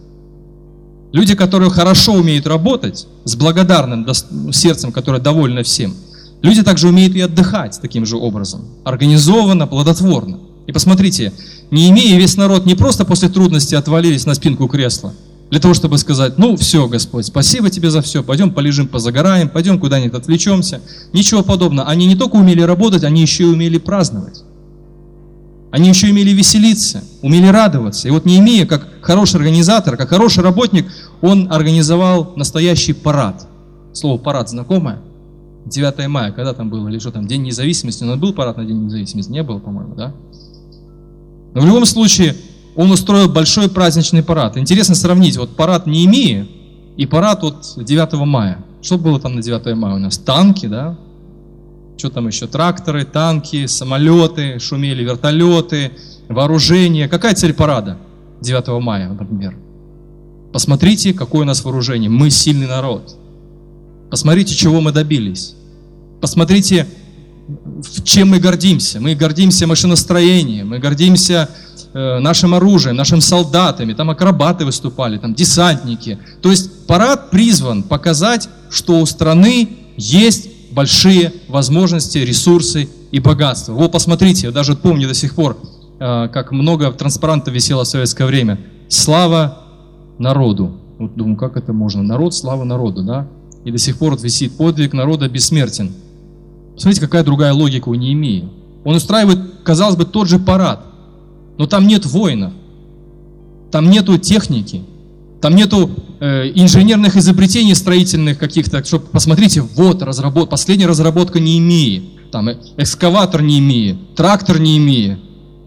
Люди, 1.12 1.36
которые 1.36 1.72
хорошо 1.72 2.14
умеют 2.14 2.46
работать, 2.46 3.08
с 3.26 3.36
благодарным 3.36 4.08
сердцем, 4.54 4.92
которое 4.92 5.20
довольно 5.20 5.64
всем, 5.64 5.96
люди 6.44 6.62
также 6.62 6.88
умеют 6.88 7.16
и 7.16 7.22
отдыхать 7.22 7.80
таким 7.82 8.06
же 8.06 8.16
образом, 8.16 8.66
организованно, 8.84 9.66
плодотворно. 9.66 10.40
И 10.68 10.72
посмотрите, 10.72 11.34
не 11.72 11.90
имея 11.90 12.18
весь 12.18 12.38
народ 12.38 12.68
не 12.68 12.76
просто 12.76 13.04
после 13.04 13.28
трудности 13.28 13.74
отвалились 13.74 14.28
на 14.28 14.36
спинку 14.36 14.68
кресла, 14.68 15.14
для 15.50 15.60
того, 15.60 15.74
чтобы 15.74 15.98
сказать, 15.98 16.38
ну 16.38 16.56
все, 16.56 16.88
Господь, 16.88 17.26
спасибо 17.26 17.72
тебе 17.72 17.90
за 17.90 18.04
все, 18.04 18.22
пойдем 18.22 18.52
полежим, 18.54 18.88
позагораем, 18.88 19.50
пойдем 19.50 19.80
куда-нибудь 19.80 20.14
отвлечемся. 20.14 20.80
Ничего 21.12 21.42
подобного. 21.42 21.90
Они 21.90 22.06
не 22.06 22.16
только 22.16 22.36
умели 22.36 22.62
работать, 22.62 23.04
они 23.04 23.22
еще 23.22 23.46
и 23.46 23.48
умели 23.48 23.80
праздновать. 23.80 24.44
Они 25.72 25.90
еще 25.90 26.08
умели 26.08 26.32
веселиться, 26.32 27.04
умели 27.22 27.48
радоваться. 27.48 28.08
И 28.08 28.12
вот 28.12 28.26
не 28.26 28.40
имея, 28.40 28.66
как 28.66 28.88
хороший 29.02 29.36
организатор, 29.36 29.98
как 29.98 30.10
хороший 30.10 30.44
работник, 30.44 30.92
он 31.22 31.52
организовал 31.52 32.34
настоящий 32.36 32.94
парад. 32.94 33.48
Слово 33.94 34.18
парад 34.18 34.50
знакомое? 34.50 35.00
9 35.66 36.08
мая, 36.08 36.32
когда 36.32 36.54
там 36.54 36.70
было, 36.70 36.88
или 36.88 36.98
что 36.98 37.12
там, 37.12 37.28
День 37.28 37.44
независимости. 37.44 38.04
Но 38.04 38.18
был 38.18 38.34
парад 38.34 38.58
на 38.58 38.66
День 38.66 38.86
независимости? 38.86 39.32
Не 39.32 39.44
было, 39.44 39.60
по-моему, 39.60 39.94
да? 39.94 40.14
Но 41.54 41.62
в 41.62 41.66
любом 41.66 41.86
случае, 41.86 42.36
он 42.76 42.92
устроил 42.92 43.30
большой 43.30 43.70
праздничный 43.70 44.24
парад. 44.24 44.58
Интересно 44.58 44.96
сравнить, 44.96 45.38
вот 45.38 45.56
парад 45.56 45.86
Неемии 45.86 46.48
и 46.98 47.06
парад 47.06 47.44
от 47.44 47.74
9 47.78 48.14
мая. 48.26 48.64
Что 48.82 48.98
было 48.98 49.20
там 49.20 49.36
на 49.36 49.44
9 49.44 49.76
мая 49.76 49.96
у 49.96 50.00
нас? 50.00 50.18
Танки, 50.18 50.66
да? 50.66 50.98
Что 52.00 52.10
там 52.10 52.28
еще, 52.28 52.48
тракторы, 52.48 53.04
танки, 53.04 53.66
самолеты, 53.66 54.58
шумели 54.60 55.04
вертолеты, 55.04 55.92
вооружение. 56.30 57.10
Какая 57.10 57.36
цель 57.36 57.54
парада 57.54 57.98
9 58.42 58.82
мая, 58.82 59.10
например? 59.10 59.56
Посмотрите, 60.54 61.14
какое 61.14 61.42
у 61.42 61.46
нас 61.46 61.64
вооружение. 61.64 62.10
Мы 62.10 62.30
сильный 62.30 62.68
народ. 62.68 63.16
Посмотрите, 64.10 64.56
чего 64.56 64.82
мы 64.82 64.92
добились. 64.92 65.56
Посмотрите, 66.22 66.88
чем 68.04 68.30
мы 68.30 68.40
гордимся. 68.40 69.00
Мы 69.00 69.14
гордимся 69.14 69.68
машиностроением, 69.68 70.70
мы 70.70 70.80
гордимся 70.80 71.50
э, 71.94 72.20
нашим 72.20 72.56
оружием, 72.56 72.96
нашими 72.96 73.20
солдатами. 73.20 73.94
Там 73.94 74.10
акробаты 74.10 74.66
выступали, 74.66 75.18
там 75.18 75.34
десантники. 75.34 76.18
То 76.42 76.50
есть 76.50 76.88
парад 76.88 77.30
призван 77.30 77.84
показать, 77.84 78.50
что 78.70 79.00
у 79.00 79.06
страны 79.06 79.70
есть 79.98 80.48
большие 80.72 81.34
возможности, 81.48 82.18
ресурсы 82.20 82.90
и 83.12 83.20
богатства. 83.20 83.74
Вот 83.74 83.92
посмотрите, 83.92 84.48
я 84.48 84.52
даже 84.52 84.76
помню 84.76 85.08
до 85.08 85.14
сих 85.14 85.36
пор, 85.36 85.58
э, 86.00 86.30
как 86.32 86.52
много 86.52 86.92
транспарантов 86.92 87.54
висело 87.54 87.84
в 87.84 87.88
советское 87.88 88.26
время. 88.26 88.60
Слава 88.88 89.64
народу. 90.18 90.80
Вот 90.98 91.16
думаю, 91.16 91.38
как 91.38 91.58
это 91.58 91.74
можно? 91.74 92.04
Народ, 92.04 92.34
слава 92.36 92.64
народу, 92.64 93.04
да? 93.04 93.28
И 93.66 93.72
до 93.72 93.78
сих 93.78 93.98
пор 93.98 94.12
вот 94.12 94.24
висит 94.24 94.58
подвиг 94.58 94.94
народа 94.94 95.28
бессмертен. 95.30 95.92
Смотрите, 96.78 97.02
какая 97.02 97.24
другая 97.24 97.54
логика 97.54 97.90
у 97.90 97.96
Неемии. 97.96 98.50
Он 98.84 98.96
устраивает, 98.96 99.40
казалось 99.64 99.98
бы, 99.98 100.06
тот 100.06 100.28
же 100.28 100.40
парад, 100.40 100.86
но 101.58 101.68
там 101.68 101.88
нет 101.88 102.06
воинов, 102.06 102.54
там 103.72 103.90
нету 103.90 104.18
техники, 104.18 104.84
там 105.42 105.56
нету 105.56 105.90
э, 106.20 106.52
инженерных 106.54 107.16
изобретений 107.16 107.76
строительных 107.76 108.38
каких-то, 108.38 108.84
что 108.84 109.00
посмотрите, 109.00 109.62
вот 109.62 110.02
разработ, 110.02 110.50
последняя 110.50 110.88
разработка 110.88 111.40
не 111.40 111.58
имеет, 111.60 112.32
там 112.32 112.50
э, 112.50 112.58
экскаватор 112.78 113.42
не 113.42 113.60
имеет, 113.60 114.16
трактор 114.16 114.60
не 114.60 114.78
имеет. 114.78 115.20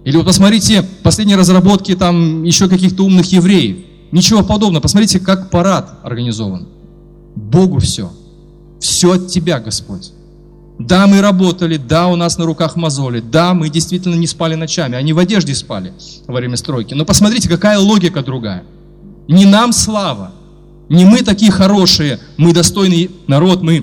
Или 0.04 0.16
вот 0.16 0.26
посмотрите, 0.26 0.84
последние 1.02 1.36
разработки 1.36 1.94
там 1.94 2.42
еще 2.42 2.68
каких-то 2.68 3.04
умных 3.04 3.32
евреев. 3.32 3.78
Ничего 4.10 4.42
подобного. 4.42 4.82
Посмотрите, 4.82 5.20
как 5.20 5.48
парад 5.48 6.00
организован. 6.02 6.68
Богу 7.34 7.78
все. 7.78 8.10
Все 8.80 9.12
от 9.12 9.28
Тебя, 9.28 9.60
Господь. 9.60 10.12
Да, 10.78 11.06
мы 11.06 11.20
работали, 11.20 11.76
да, 11.76 12.08
у 12.08 12.16
нас 12.16 12.38
на 12.38 12.44
руках 12.44 12.76
мозоли, 12.76 13.20
да, 13.20 13.54
мы 13.54 13.68
действительно 13.68 14.16
не 14.16 14.26
спали 14.26 14.54
ночами, 14.54 14.96
они 14.96 15.12
в 15.12 15.18
одежде 15.18 15.54
спали 15.54 15.92
во 16.26 16.34
время 16.34 16.56
стройки. 16.56 16.94
Но 16.94 17.04
посмотрите, 17.04 17.48
какая 17.48 17.78
логика 17.78 18.22
другая. 18.22 18.64
Не 19.32 19.46
нам 19.46 19.72
слава, 19.72 20.30
не 20.90 21.06
мы 21.06 21.22
такие 21.22 21.50
хорошие, 21.50 22.20
мы 22.36 22.52
достойный 22.52 23.10
народ, 23.26 23.62
мы 23.62 23.82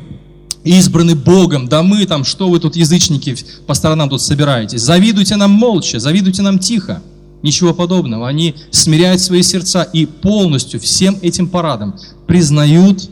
избраны 0.63 1.15
Богом, 1.15 1.67
да 1.67 1.81
мы 1.81 2.05
там, 2.05 2.23
что 2.23 2.49
вы 2.49 2.59
тут 2.59 2.75
язычники 2.75 3.35
по 3.65 3.73
сторонам 3.73 4.09
тут 4.09 4.21
собираетесь, 4.21 4.81
завидуйте 4.81 5.37
нам 5.37 5.49
молча, 5.49 5.99
завидуйте 5.99 6.43
нам 6.43 6.59
тихо. 6.59 7.01
Ничего 7.41 7.73
подобного. 7.73 8.27
Они 8.27 8.53
смиряют 8.69 9.21
свои 9.21 9.41
сердца 9.43 9.83
и 9.83 10.05
полностью 10.05 10.79
всем 10.79 11.17
этим 11.21 11.47
парадом 11.47 11.95
признают 12.27 13.09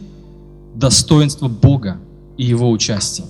достоинство 0.76 1.48
Бога 1.48 1.98
и 2.38 2.44
Его 2.44 2.70
участие. 2.70 3.26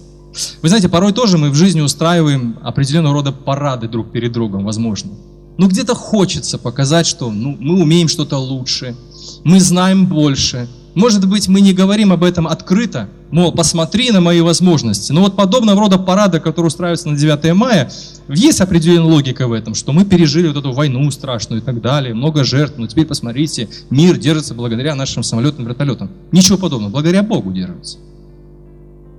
Вы 0.62 0.68
знаете, 0.68 0.90
порой 0.90 1.14
тоже 1.14 1.38
мы 1.38 1.50
в 1.52 1.56
жизни 1.56 1.80
устраиваем 1.82 2.58
определенного 2.62 3.14
рода 3.14 3.32
парады 3.32 3.88
друг 3.88 4.12
перед 4.12 4.34
другом, 4.34 4.66
возможно. 4.66 5.12
Ну, 5.58 5.68
где-то 5.68 5.96
хочется 5.96 6.58
показать, 6.58 7.08
что 7.08 7.32
ну, 7.32 7.58
мы 7.60 7.82
умеем 7.82 8.08
что-то 8.08 8.38
лучше, 8.38 8.96
мы 9.44 9.60
знаем 9.60 10.06
больше. 10.06 10.68
Может 10.94 11.28
быть, 11.28 11.48
мы 11.48 11.62
не 11.62 11.74
говорим 11.74 12.12
об 12.12 12.24
этом 12.24 12.48
открыто, 12.48 13.10
но 13.32 13.52
посмотри 13.52 14.12
на 14.12 14.22
мои 14.22 14.42
возможности. 14.42 15.12
Но 15.12 15.22
вот 15.22 15.36
подобного 15.36 15.80
рода 15.80 15.98
парада, 15.98 16.40
который 16.40 16.68
устраивается 16.68 17.10
на 17.10 17.18
9 17.18 17.54
мая, 17.54 17.92
есть 18.30 18.62
определенная 18.62 19.12
логика 19.12 19.48
в 19.48 19.54
этом, 19.54 19.74
что 19.76 19.94
мы 19.94 20.06
пережили 20.06 20.48
вот 20.48 20.58
эту 20.58 20.72
войну 20.74 21.10
страшную 21.12 21.62
и 21.62 21.66
так 21.66 21.82
далее, 21.82 22.14
много 22.14 22.44
жертв, 22.44 22.78
но 22.78 22.88
теперь 22.88 23.06
посмотрите, 23.06 23.68
мир 23.90 24.18
держится 24.18 24.54
благодаря 24.54 24.96
нашим 24.96 25.24
самолетам 25.24 25.66
вертолетам. 25.66 26.10
Ничего 26.32 26.58
подобного, 26.58 26.92
благодаря 26.92 27.24
Богу 27.24 27.52
держится. 27.52 27.98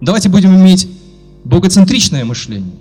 Давайте 0.00 0.28
будем 0.28 0.54
иметь 0.56 0.88
богоцентричное 1.44 2.24
мышление. 2.24 2.74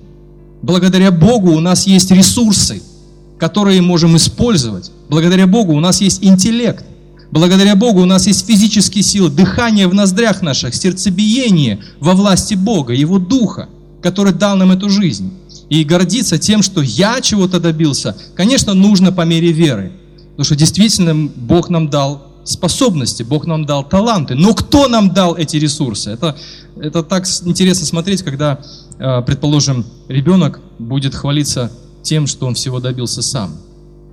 Благодаря 0.61 1.11
Богу 1.11 1.51
у 1.51 1.59
нас 1.59 1.87
есть 1.87 2.11
ресурсы– 2.11 2.83
которые 3.37 3.81
можем 3.81 4.15
использовать. 4.15 4.91
Благодаря 5.09 5.47
Богу 5.47 5.73
у 5.73 5.79
нас 5.79 6.01
есть 6.01 6.23
интеллект. 6.23 6.85
Благодаря 7.31 7.75
Богу 7.75 8.01
у 8.01 8.05
нас 8.05 8.25
есть 8.27 8.45
физические 8.47 9.03
силы, 9.03 9.29
дыхание 9.29 9.87
в 9.87 9.93
ноздрях 9.93 10.41
наших, 10.41 10.73
сердцебиение 10.73 11.79
во 11.99 12.13
власти 12.13 12.55
Бога, 12.55 12.93
Его 12.93 13.19
Духа, 13.19 13.67
который 14.01 14.33
дал 14.33 14.55
нам 14.55 14.71
эту 14.71 14.89
жизнь. 14.89 15.33
И 15.69 15.83
гордиться 15.83 16.37
тем, 16.37 16.63
что 16.63 16.81
я 16.81 17.19
чего-то 17.19 17.59
добился, 17.59 18.15
конечно, 18.35 18.73
нужно 18.73 19.11
по 19.11 19.21
мере 19.21 19.51
веры. 19.51 19.91
Потому 20.31 20.45
что 20.45 20.55
действительно 20.55 21.29
Бог 21.35 21.69
нам 21.69 21.89
дал 21.89 22.27
способности, 22.45 23.23
Бог 23.23 23.45
нам 23.45 23.65
дал 23.65 23.83
таланты. 23.83 24.35
Но 24.35 24.53
кто 24.53 24.87
нам 24.87 25.13
дал 25.13 25.35
эти 25.35 25.57
ресурсы? 25.57 26.11
Это, 26.11 26.37
это 26.79 27.03
так 27.03 27.25
интересно 27.43 27.85
смотреть, 27.85 28.23
когда, 28.23 28.59
э, 28.99 29.21
предположим, 29.23 29.85
ребенок 30.07 30.61
будет 30.79 31.13
хвалиться 31.13 31.71
тем, 32.07 32.25
что 32.25 32.47
он 32.47 32.53
всего 32.55 32.79
добился 32.79 33.21
сам. 33.21 33.51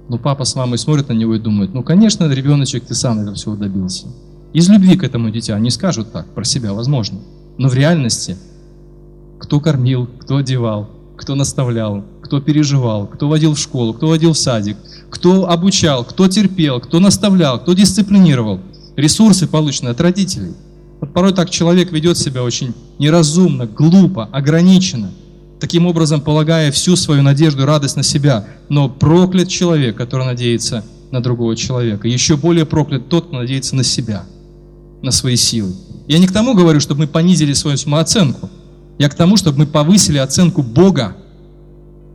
Но 0.09 0.19
папа 0.19 0.45
с 0.45 0.55
мамой 0.57 0.79
смотрят 0.79 1.09
на 1.09 1.13
него 1.13 1.37
и 1.37 1.39
думают, 1.39 1.73
ну, 1.75 1.83
конечно, 1.83 2.29
ребеночек, 2.29 2.85
ты 2.85 2.95
сам 2.95 3.21
этого 3.21 3.37
всего 3.37 3.55
добился. 3.55 4.07
Из 4.53 4.69
любви 4.69 4.97
к 4.97 5.05
этому 5.05 5.31
дитя 5.31 5.55
они 5.55 5.71
скажут 5.71 6.13
так, 6.13 6.27
про 6.35 6.45
себя, 6.45 6.73
возможно. 6.73 7.21
Но 7.57 7.69
в 7.69 7.75
реальности, 7.75 8.37
кто 9.39 9.61
кормил, 9.61 10.09
кто 10.19 10.39
одевал, 10.39 10.91
кто 11.17 11.37
наставлял, 11.37 12.05
кто 12.21 12.41
переживал, 12.41 13.07
кто 13.07 13.29
водил 13.29 13.55
в 13.55 13.59
школу, 13.59 13.95
кто 13.95 14.09
водил 14.09 14.33
в 14.33 14.39
садик, 14.39 14.77
кто 15.09 15.49
обучал, 15.49 16.05
кто 16.05 16.29
терпел, 16.29 16.81
кто 16.81 16.99
наставлял, 16.99 17.61
кто 17.61 17.73
дисциплинировал. 17.75 18.61
Ресурсы 18.97 19.47
получены 19.47 19.91
от 19.91 20.01
родителей. 20.01 20.55
Вот 21.01 21.13
порой 21.13 21.33
так 21.33 21.51
человек 21.51 21.93
ведет 21.93 22.19
себя 22.19 22.43
очень 22.43 22.75
неразумно, 22.99 23.67
глупо, 23.67 24.29
ограниченно– 24.33 25.11
таким 25.65 25.87
образом 25.87 26.21
полагая 26.21 26.71
всю 26.71 26.95
свою 26.95 27.23
надежду 27.23 27.65
радость 27.65 27.97
на 27.97 28.03
себя. 28.03 28.47
Но 28.69 28.91
проклят 28.91 29.49
человек, 29.49 29.97
который 29.97 30.27
надеется 30.27 30.85
на 31.11 31.23
другого 31.23 31.57
человека. 31.57 32.07
Еще 32.07 32.37
более 32.37 32.67
проклят 32.67 33.09
тот, 33.09 33.29
кто 33.29 33.37
надеется 33.37 33.75
на 33.75 33.83
себя, 33.83 34.27
на 35.01 35.11
свои 35.11 35.37
силы. 35.37 35.73
Я 36.07 36.19
не 36.19 36.27
к 36.27 36.33
тому 36.33 36.53
говорю, 36.53 36.81
чтобы 36.81 37.01
мы 37.01 37.07
понизили 37.07 37.55
свою 37.55 37.79
самооценку. 37.79 38.51
Я 38.99 39.09
к 39.09 39.15
тому, 39.15 39.39
чтобы 39.39 39.61
мы 39.61 39.67
повысили 39.67 40.19
оценку 40.19 40.63
Бога 40.63 41.17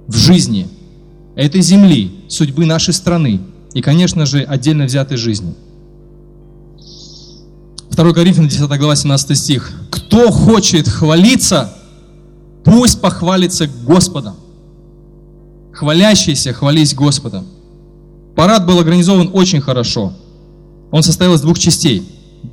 в 0.05 0.15
жизни 0.15 0.67
этой 1.35 1.61
земли, 1.61 2.11
судьбы 2.27 2.67
нашей 2.67 2.93
страны 2.93 3.39
и, 3.73 3.81
конечно 3.81 4.27
же, 4.27 4.43
отдельно 4.43 4.83
взятой 4.83 5.17
жизни. 5.17 5.55
2 7.89 8.13
Коринфянам 8.13 8.47
10 8.47 8.69
глава 8.77 8.95
17 8.95 9.35
стих. 9.35 9.73
«Кто 9.89 10.29
хочет 10.29 10.87
хвалиться, 10.87 11.73
Пусть 12.63 13.01
похвалится 13.01 13.67
Господом. 13.85 14.35
Хвалящийся, 15.71 16.53
хвались 16.53 16.93
Господом. 16.93 17.45
Парад 18.35 18.65
был 18.65 18.79
организован 18.79 19.29
очень 19.33 19.61
хорошо. 19.61 20.13
Он 20.91 21.03
состоял 21.03 21.33
из 21.35 21.41
двух 21.41 21.59
частей. 21.59 22.07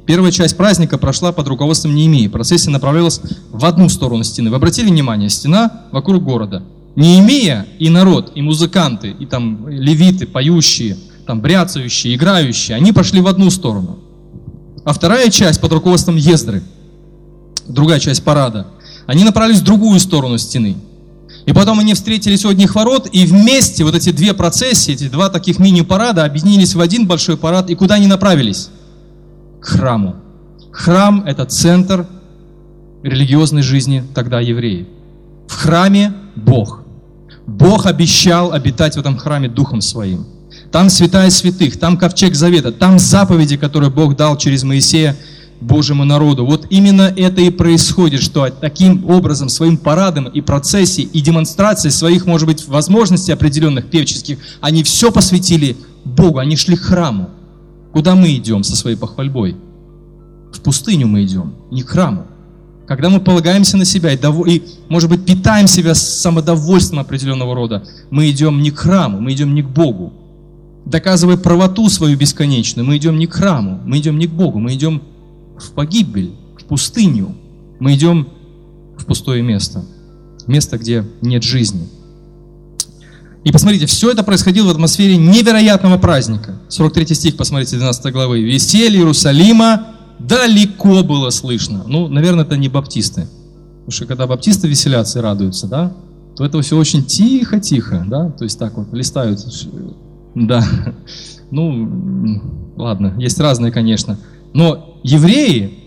Первая 0.05 0.33
часть 0.33 0.57
праздника 0.57 0.99
прошла 0.99 1.33
под 1.33 1.49
руководством 1.49 1.95
Неемии. 1.95 2.29
Процессия 2.29 2.71
направлялась 2.71 3.21
в 3.51 3.65
одну 3.65 3.89
сторону 3.89 4.25
стены. 4.25 4.51
Вы 4.51 4.57
обратили 4.57 4.89
внимание, 4.89 5.29
стена 5.29 5.85
вокруг 5.93 6.23
города. 6.23 6.63
Неемия 6.97 7.67
и 7.79 7.89
народ, 7.91 8.33
и 8.35 8.43
музыканты, 8.43 9.11
и 9.11 9.27
там 9.27 9.69
левиты, 9.69 10.27
поющие, 10.27 10.97
там 11.27 11.41
бряцающие, 11.41 12.15
играющие, 12.15 12.77
они 12.77 12.93
пошли 12.93 13.21
в 13.21 13.27
одну 13.27 13.51
сторону. 13.51 13.99
А 14.85 14.93
вторая 14.93 15.31
часть 15.31 15.61
под 15.61 15.73
руководством 15.73 16.17
Ездры, 16.17 16.63
другая 17.69 18.01
часть 18.01 18.25
парада, 18.25 18.67
они 19.07 19.25
направились 19.25 19.61
в 19.61 19.65
другую 19.65 20.01
сторону 20.01 20.39
стены. 20.39 20.77
И 21.47 21.53
потом 21.53 21.79
они 21.79 21.95
встретились 21.95 22.45
у 22.45 22.49
одних 22.49 22.75
ворот, 22.75 23.09
и 23.13 23.25
вместе 23.25 23.85
вот 23.85 23.95
эти 23.95 24.11
две 24.11 24.35
процессии, 24.35 24.95
эти 24.95 25.09
два 25.09 25.29
таких 25.29 25.61
мини-парада 25.61 26.25
объединились 26.25 26.75
в 26.75 26.81
один 26.81 27.07
большой 27.07 27.37
парад. 27.37 27.71
И 27.71 27.77
куда 27.77 27.95
они 27.95 28.09
направились? 28.09 28.71
К 29.61 29.67
храму. 29.67 30.17
Храм– 30.73 31.23
это 31.27 31.45
центр 31.45 32.07
религиозной 33.03 33.63
жизни 33.63 34.03
тогда 34.15 34.41
евреев. 34.41 34.89
В 35.47 35.55
храме 35.55 36.13
Бог. 36.35 36.83
Бог 37.47 37.87
обещал 37.87 38.53
обитать 38.53 38.97
в 38.97 39.01
этом 39.01 39.17
храме 39.17 39.49
Духом 39.49 39.81
Своим. 39.81 40.27
Там 40.73 40.91
святая 40.91 41.31
святых, 41.31 41.79
там 41.79 41.97
ковчег 41.97 42.35
завета, 42.35 42.73
там 42.73 42.99
заповеди, 42.99 43.57
которые 43.57 43.91
Бог 43.91 44.17
дал 44.17 44.37
через 44.37 44.65
Моисея 44.65 45.17
Божьему 45.61 46.05
народу. 46.05 46.45
Вот 46.45 46.67
именно 46.71 47.13
это 47.17 47.41
и 47.41 47.51
происходит, 47.51 48.23
что 48.23 48.49
таким 48.49 49.09
образом, 49.09 49.49
своим 49.49 49.77
парадом 49.77 50.27
и 50.27 50.41
процессией, 50.41 51.09
и 51.13 51.21
демонстрацией 51.21 51.93
своих, 51.93 52.27
может 52.27 52.47
быть, 52.47 52.67
возможностей 52.69 53.33
определенных 53.33 53.87
певческих, 53.87 54.39
они 54.61 54.83
все 54.83 55.11
посвятили 55.11 55.77
Богу, 56.05 56.39
они 56.39 56.57
шли 56.57 56.77
к 56.77 56.81
храму. 56.81 57.31
Куда 57.93 58.15
мы 58.15 58.35
идем 58.35 58.63
со 58.63 58.77
своей 58.77 58.97
похвальбой? 58.97 59.57
В 60.53 60.61
пустыню 60.61 61.07
мы 61.07 61.25
идем, 61.25 61.55
не 61.71 61.83
к 61.83 61.89
храму. 61.89 62.27
Когда 62.87 63.09
мы 63.09 63.19
полагаемся 63.19 63.77
на 63.77 63.85
себя 63.85 64.13
и, 64.13 64.17
дов... 64.17 64.47
и, 64.47 64.63
может 64.89 65.11
быть, 65.11 65.25
питаем 65.25 65.67
себя 65.67 65.95
самодовольством 65.95 67.01
определенного 67.01 67.55
рода, 67.55 67.85
мы 68.11 68.31
идем 68.31 68.63
не 68.63 68.71
к 68.71 68.79
храму, 68.79 69.21
мы 69.21 69.33
идем 69.33 69.55
не 69.55 69.63
к 69.63 69.69
Богу. 69.69 70.13
Доказывая 70.85 71.37
правоту 71.37 71.89
свою 71.89 72.17
бесконечную, 72.17 72.87
мы 72.87 72.97
идем 72.97 73.19
не 73.19 73.27
к 73.27 73.33
храму, 73.33 73.81
мы 73.85 73.99
идем 73.99 74.19
не 74.19 74.29
к 74.29 74.31
Богу, 74.31 74.61
мы 74.61 74.75
идем 74.75 75.03
в 75.59 75.73
погибель, 75.73 76.33
в 76.59 76.65
пустыню. 76.65 77.35
Мы 77.81 77.95
идем 77.95 78.29
в 78.99 79.05
пустое 79.05 79.43
место, 79.43 79.85
место, 80.47 80.79
где 80.79 81.05
нет 81.21 81.43
жизни. 81.43 81.89
И 83.45 83.53
посмотрите, 83.53 83.87
все 83.87 84.11
это 84.11 84.25
происходило 84.25 84.67
в 84.67 84.71
атмосфере 84.71 85.17
невероятного 85.17 85.99
праздника. 85.99 86.61
43 86.69 87.15
стих, 87.15 87.37
посмотрите, 87.37 87.77
12 87.77 88.13
главы. 88.13 88.43
«Веселье 88.43 88.99
Иерусалима 88.99 89.87
далеко 90.19 91.05
было 91.05 91.31
слышно». 91.31 91.85
Ну, 91.87 92.09
наверное, 92.09 92.45
это 92.45 92.57
не 92.57 92.69
баптисты. 92.69 93.29
Потому 93.87 93.91
что 93.93 94.07
когда 94.07 94.27
баптисты 94.27 94.67
веселятся 94.67 95.21
и 95.21 95.23
радуются, 95.23 95.69
да, 95.69 95.95
то 96.37 96.45
это 96.45 96.61
все 96.61 96.77
очень 96.77 97.05
тихо-тихо, 97.05 98.05
да, 98.09 98.31
то 98.31 98.43
есть 98.43 98.59
так 98.59 98.77
вот 98.77 98.93
листают. 98.93 99.39
Да, 100.35 100.67
ну, 101.53 102.43
ладно, 102.77 103.15
есть 103.17 103.39
разные, 103.39 103.71
конечно. 103.71 104.19
Но 104.57 104.99
евреи, 105.03 105.79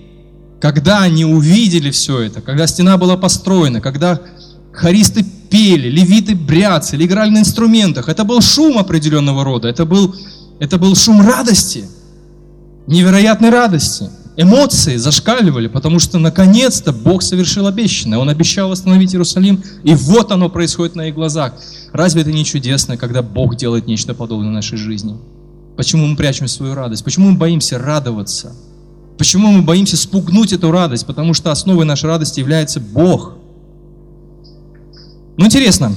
когда 0.61 1.01
они 1.01 1.25
увидели 1.25 1.89
все 1.89 2.19
это, 2.19 2.39
когда 2.39 2.67
стена 2.67 2.97
была 2.97 3.17
построена, 3.17 3.81
когда 3.81 4.21
хористы 4.71 5.25
пели, 5.49 5.89
левиты 5.89 6.35
бряцали, 6.35 7.03
играли 7.03 7.31
на 7.31 7.39
инструментах, 7.39 8.09
это 8.09 8.23
был 8.23 8.41
шум 8.41 8.77
определенного 8.77 9.43
рода, 9.43 9.67
это 9.67 9.85
был, 9.85 10.13
это 10.59 10.77
был 10.77 10.95
шум 10.95 11.19
радости, 11.27 11.85
невероятной 12.85 13.49
радости. 13.49 14.11
Эмоции 14.37 14.97
зашкаливали, 14.97 15.67
потому 15.67 15.97
что 15.97 16.19
наконец-то 16.19 16.93
Бог 16.93 17.23
совершил 17.23 17.65
обещанное. 17.65 18.19
Он 18.19 18.29
обещал 18.29 18.69
восстановить 18.69 19.15
Иерусалим, 19.15 19.63
и 19.83 19.95
вот 19.95 20.31
оно 20.31 20.47
происходит 20.47 20.95
на 20.95 21.07
их 21.07 21.15
глазах. 21.15 21.53
Разве 21.91 22.21
это 22.21 22.31
не 22.31 22.45
чудесно, 22.45 22.97
когда 22.97 23.23
Бог 23.23 23.55
делает 23.55 23.87
нечто 23.87 24.13
подобное 24.13 24.51
в 24.51 24.53
нашей 24.53 24.77
жизни? 24.77 25.17
Почему 25.79 26.07
мы 26.07 26.17
прячем 26.17 26.49
свою 26.49 26.75
радость? 26.75 27.05
Почему 27.05 27.29
мы 27.29 27.37
боимся 27.37 27.79
радоваться? 27.79 28.51
Почему 29.17 29.49
мы 29.49 29.61
боимся 29.61 29.95
спугнуть 29.95 30.51
эту 30.51 30.71
радость? 30.71 31.05
Потому 31.05 31.33
что 31.33 31.53
основой 31.53 31.85
нашей 31.85 32.07
радости 32.07 32.41
является 32.41 32.81
Бог. 32.81 33.35
Ну, 35.37 35.45
интересно, 35.45 35.95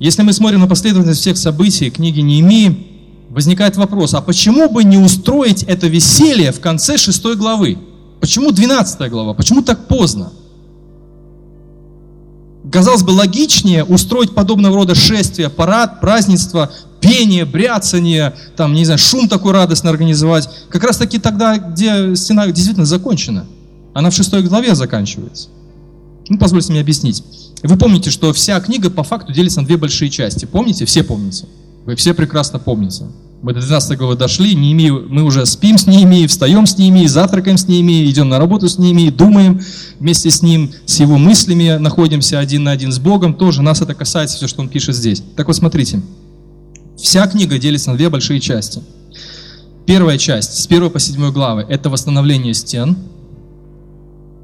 если 0.00 0.22
мы 0.22 0.32
смотрим 0.32 0.62
на 0.62 0.66
последовательность 0.66 1.20
всех 1.20 1.38
событий 1.38 1.92
книги 1.92 2.18
Неемии, 2.18 2.88
возникает 3.30 3.76
вопрос, 3.76 4.14
а 4.14 4.20
почему 4.20 4.68
бы 4.68 4.82
не 4.82 4.98
устроить 4.98 5.62
это 5.62 5.86
веселье 5.86 6.50
в 6.50 6.58
конце 6.58 6.98
шестой 6.98 7.36
главы? 7.36 7.78
Почему 8.20 8.50
12 8.50 9.08
глава? 9.12 9.32
Почему 9.34 9.62
так 9.62 9.86
поздно? 9.86 10.32
Казалось 12.72 13.04
бы, 13.04 13.12
логичнее 13.12 13.84
устроить 13.84 14.34
подобного 14.34 14.74
рода 14.74 14.96
шествие, 14.96 15.50
парад, 15.50 16.00
празднество 16.00 16.72
пение, 17.02 17.44
бряцание, 17.44 18.34
там, 18.56 18.72
не 18.72 18.86
знаю, 18.86 18.98
шум 18.98 19.28
такой 19.28 19.52
радостно 19.52 19.90
организовать. 19.90 20.48
Как 20.70 20.82
раз 20.84 20.96
таки 20.96 21.18
тогда, 21.18 21.58
где 21.58 22.14
стена 22.16 22.46
действительно 22.46 22.86
закончена. 22.86 23.44
Она 23.92 24.08
в 24.08 24.14
шестой 24.14 24.42
главе 24.42 24.74
заканчивается. 24.74 25.48
Ну, 26.28 26.38
позвольте 26.38 26.72
мне 26.72 26.80
объяснить. 26.80 27.22
Вы 27.62 27.76
помните, 27.76 28.10
что 28.10 28.32
вся 28.32 28.58
книга 28.60 28.88
по 28.88 29.02
факту 29.02 29.32
делится 29.32 29.60
на 29.60 29.66
две 29.66 29.76
большие 29.76 30.10
части. 30.10 30.46
Помните? 30.46 30.86
Все 30.86 31.02
помните. 31.02 31.46
Вы 31.84 31.96
все 31.96 32.14
прекрасно 32.14 32.58
помните. 32.58 33.04
Мы 33.42 33.52
до 33.52 33.60
12 33.60 33.98
главы 33.98 34.14
дошли, 34.14 34.54
Неемии, 34.54 34.90
мы 34.90 35.24
уже 35.24 35.44
спим 35.46 35.76
с 35.76 35.88
Неемией, 35.88 36.28
встаем 36.28 36.64
с 36.64 36.78
Неемией, 36.78 37.08
завтракаем 37.08 37.58
с 37.58 37.66
Неемией, 37.66 38.08
идем 38.08 38.28
на 38.28 38.38
работу 38.38 38.68
с 38.68 38.78
Неемией, 38.78 39.10
думаем 39.10 39.60
вместе 39.98 40.30
с 40.30 40.42
ним, 40.42 40.70
с 40.86 41.00
его 41.00 41.18
мыслями, 41.18 41.76
находимся 41.78 42.38
один 42.38 42.62
на 42.62 42.70
один 42.70 42.92
с 42.92 43.00
Богом. 43.00 43.34
Тоже 43.34 43.62
нас 43.62 43.82
это 43.82 43.94
касается, 43.94 44.36
все, 44.36 44.46
что 44.46 44.60
он 44.60 44.68
пишет 44.68 44.94
здесь. 44.94 45.24
Так 45.34 45.48
вот, 45.48 45.56
смотрите. 45.56 46.00
Вся 47.02 47.26
книга 47.26 47.58
делится 47.58 47.90
на 47.90 47.96
две 47.96 48.08
большие 48.08 48.38
части. 48.38 48.80
Первая 49.86 50.18
часть, 50.18 50.54
с 50.54 50.66
1 50.66 50.88
по 50.88 51.00
7 51.00 51.32
главы, 51.32 51.66
это 51.68 51.90
восстановление 51.90 52.54
стен. 52.54 52.96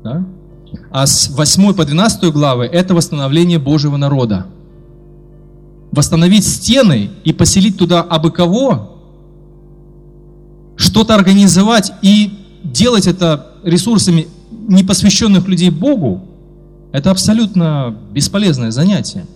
Да? 0.02 0.26
А 0.90 1.06
с 1.06 1.30
8 1.30 1.72
по 1.74 1.84
12 1.84 2.32
главы 2.32 2.64
это 2.64 2.94
восстановление 2.94 3.60
Божьего 3.60 3.96
народа. 3.96 4.46
Восстановить 5.92 6.44
стены 6.44 7.10
и 7.22 7.32
поселить 7.32 7.78
туда 7.78 8.02
абы 8.02 8.32
кого, 8.32 8.96
что-то 10.74 11.14
организовать 11.14 11.92
и 12.02 12.32
делать 12.64 13.06
это 13.06 13.52
ресурсами 13.62 14.26
непосвященных 14.50 15.46
людей 15.46 15.70
Богу, 15.70 16.22
это 16.90 17.12
абсолютно 17.12 17.96
бесполезное 18.12 18.72
занятие. 18.72 19.26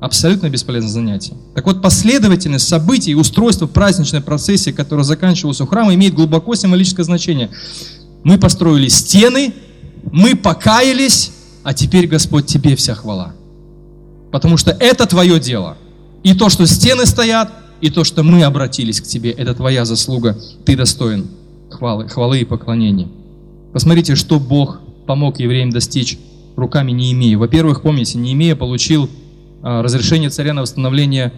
Абсолютно 0.00 0.48
бесполезное 0.48 0.90
занятие. 0.90 1.34
Так 1.54 1.66
вот, 1.66 1.82
последовательность 1.82 2.66
событий 2.66 3.10
и 3.10 3.14
устройство 3.14 3.66
праздничной 3.66 4.22
процессии, 4.22 4.70
которая 4.70 5.04
заканчивалась 5.04 5.60
у 5.60 5.66
храма, 5.66 5.94
имеет 5.94 6.14
глубоко 6.14 6.54
символическое 6.54 7.04
значение. 7.04 7.50
Мы 8.24 8.38
построили 8.38 8.88
стены, 8.88 9.52
мы 10.10 10.36
покаялись, 10.36 11.32
а 11.62 11.74
теперь, 11.74 12.06
Господь, 12.06 12.46
Тебе 12.46 12.76
вся 12.76 12.94
хвала. 12.94 13.34
Потому 14.32 14.56
что 14.56 14.70
это 14.70 15.06
Твое 15.06 15.38
дело. 15.38 15.76
И 16.22 16.34
то, 16.34 16.48
что 16.48 16.66
стены 16.66 17.04
стоят, 17.04 17.52
и 17.82 17.90
то, 17.90 18.02
что 18.04 18.22
мы 18.22 18.42
обратились 18.42 19.02
к 19.02 19.04
Тебе, 19.04 19.30
это 19.32 19.54
Твоя 19.54 19.84
заслуга. 19.84 20.38
Ты 20.64 20.76
достоин 20.76 21.28
хвалы, 21.68 22.08
хвалы 22.08 22.40
и 22.40 22.44
поклонения. 22.46 23.08
Посмотрите, 23.74 24.14
что 24.14 24.40
Бог 24.40 24.80
помог 25.06 25.40
евреям 25.40 25.70
достичь 25.70 26.18
руками 26.56 26.92
Неемии. 26.92 27.34
Во-первых, 27.34 27.82
помните, 27.82 28.18
Неемия 28.18 28.56
получил 28.56 29.04
а, 29.04 29.19
разрешение 29.62 30.30
царя 30.30 30.54
на 30.54 30.62
восстановление 30.62 31.32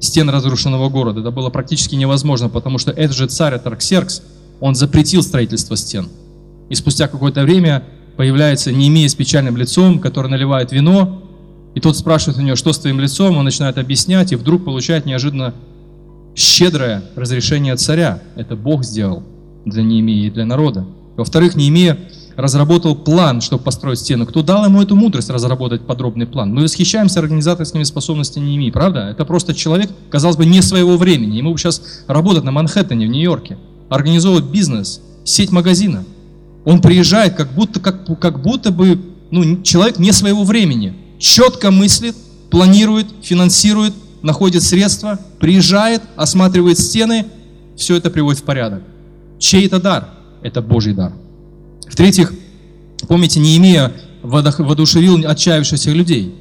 стен 0.00 0.28
разрушенного 0.30 0.88
города. 0.88 1.20
Это 1.20 1.30
было 1.30 1.50
практически 1.50 1.94
невозможно, 1.94 2.48
потому 2.48 2.78
что 2.78 2.90
этот 2.90 3.16
же 3.16 3.26
царь 3.26 3.54
Атарксеркс, 3.54 4.22
он 4.60 4.74
запретил 4.74 5.22
строительство 5.22 5.76
стен. 5.76 6.08
И 6.68 6.74
спустя 6.74 7.08
какое-то 7.08 7.42
время 7.42 7.84
появляется 8.16 8.72
Неемия 8.72 9.08
с 9.08 9.14
печальным 9.14 9.56
лицом, 9.56 10.00
который 10.00 10.30
наливает 10.30 10.72
вино, 10.72 11.22
и 11.74 11.80
тот 11.80 11.96
спрашивает 11.96 12.38
у 12.38 12.42
него, 12.42 12.56
что 12.56 12.72
с 12.72 12.78
твоим 12.78 12.98
лицом, 12.98 13.36
он 13.36 13.44
начинает 13.44 13.78
объяснять, 13.78 14.32
и 14.32 14.36
вдруг 14.36 14.64
получает 14.64 15.06
неожиданно 15.06 15.54
щедрое 16.34 17.02
разрешение 17.14 17.76
царя. 17.76 18.20
Это 18.34 18.56
Бог 18.56 18.84
сделал 18.84 19.22
для 19.64 19.82
Неемии 19.82 20.26
и 20.26 20.30
для 20.30 20.44
народа. 20.44 20.86
Во-вторых, 21.16 21.54
Неемия 21.54 21.98
разработал 22.38 22.94
план, 22.94 23.40
чтобы 23.40 23.64
построить 23.64 23.98
стену. 23.98 24.24
Кто 24.24 24.42
дал 24.42 24.64
ему 24.64 24.80
эту 24.80 24.94
мудрость 24.94 25.28
разработать 25.28 25.80
подробный 25.84 26.24
план? 26.24 26.54
Мы 26.54 26.62
восхищаемся 26.62 27.18
организаторскими 27.18 27.82
способностями 27.82 28.46
Неемии, 28.46 28.70
правда? 28.70 29.08
Это 29.10 29.24
просто 29.24 29.54
человек, 29.54 29.90
казалось 30.08 30.36
бы, 30.36 30.46
не 30.46 30.62
своего 30.62 30.96
времени. 30.96 31.36
Ему 31.36 31.56
сейчас 31.56 31.82
работать 32.06 32.44
на 32.44 32.52
Манхэттене, 32.52 33.08
в 33.08 33.10
Нью-Йорке, 33.10 33.58
организовывать 33.88 34.44
бизнес, 34.44 35.00
сеть 35.24 35.50
магазинов. 35.50 36.04
Он 36.64 36.80
приезжает, 36.80 37.34
как 37.34 37.52
будто, 37.54 37.80
как, 37.80 38.06
как 38.20 38.40
будто 38.40 38.70
бы 38.70 39.00
ну, 39.32 39.60
человек 39.62 39.98
не 39.98 40.12
своего 40.12 40.44
времени. 40.44 40.94
Четко 41.18 41.72
мыслит, 41.72 42.14
планирует, 42.52 43.08
финансирует, 43.20 43.94
находит 44.22 44.62
средства, 44.62 45.18
приезжает, 45.40 46.02
осматривает 46.14 46.78
стены, 46.78 47.26
все 47.76 47.96
это 47.96 48.10
приводит 48.10 48.42
в 48.42 48.44
порядок. 48.44 48.84
Чей 49.40 49.66
это 49.66 49.80
дар? 49.80 50.08
Это 50.40 50.62
Божий 50.62 50.94
дар. 50.94 51.12
В-третьих, 51.90 52.32
помните, 53.06 53.40
Неемия 53.40 53.92
воодушевил 54.22 55.26
отчаявшихся 55.26 55.90
людей. 55.90 56.34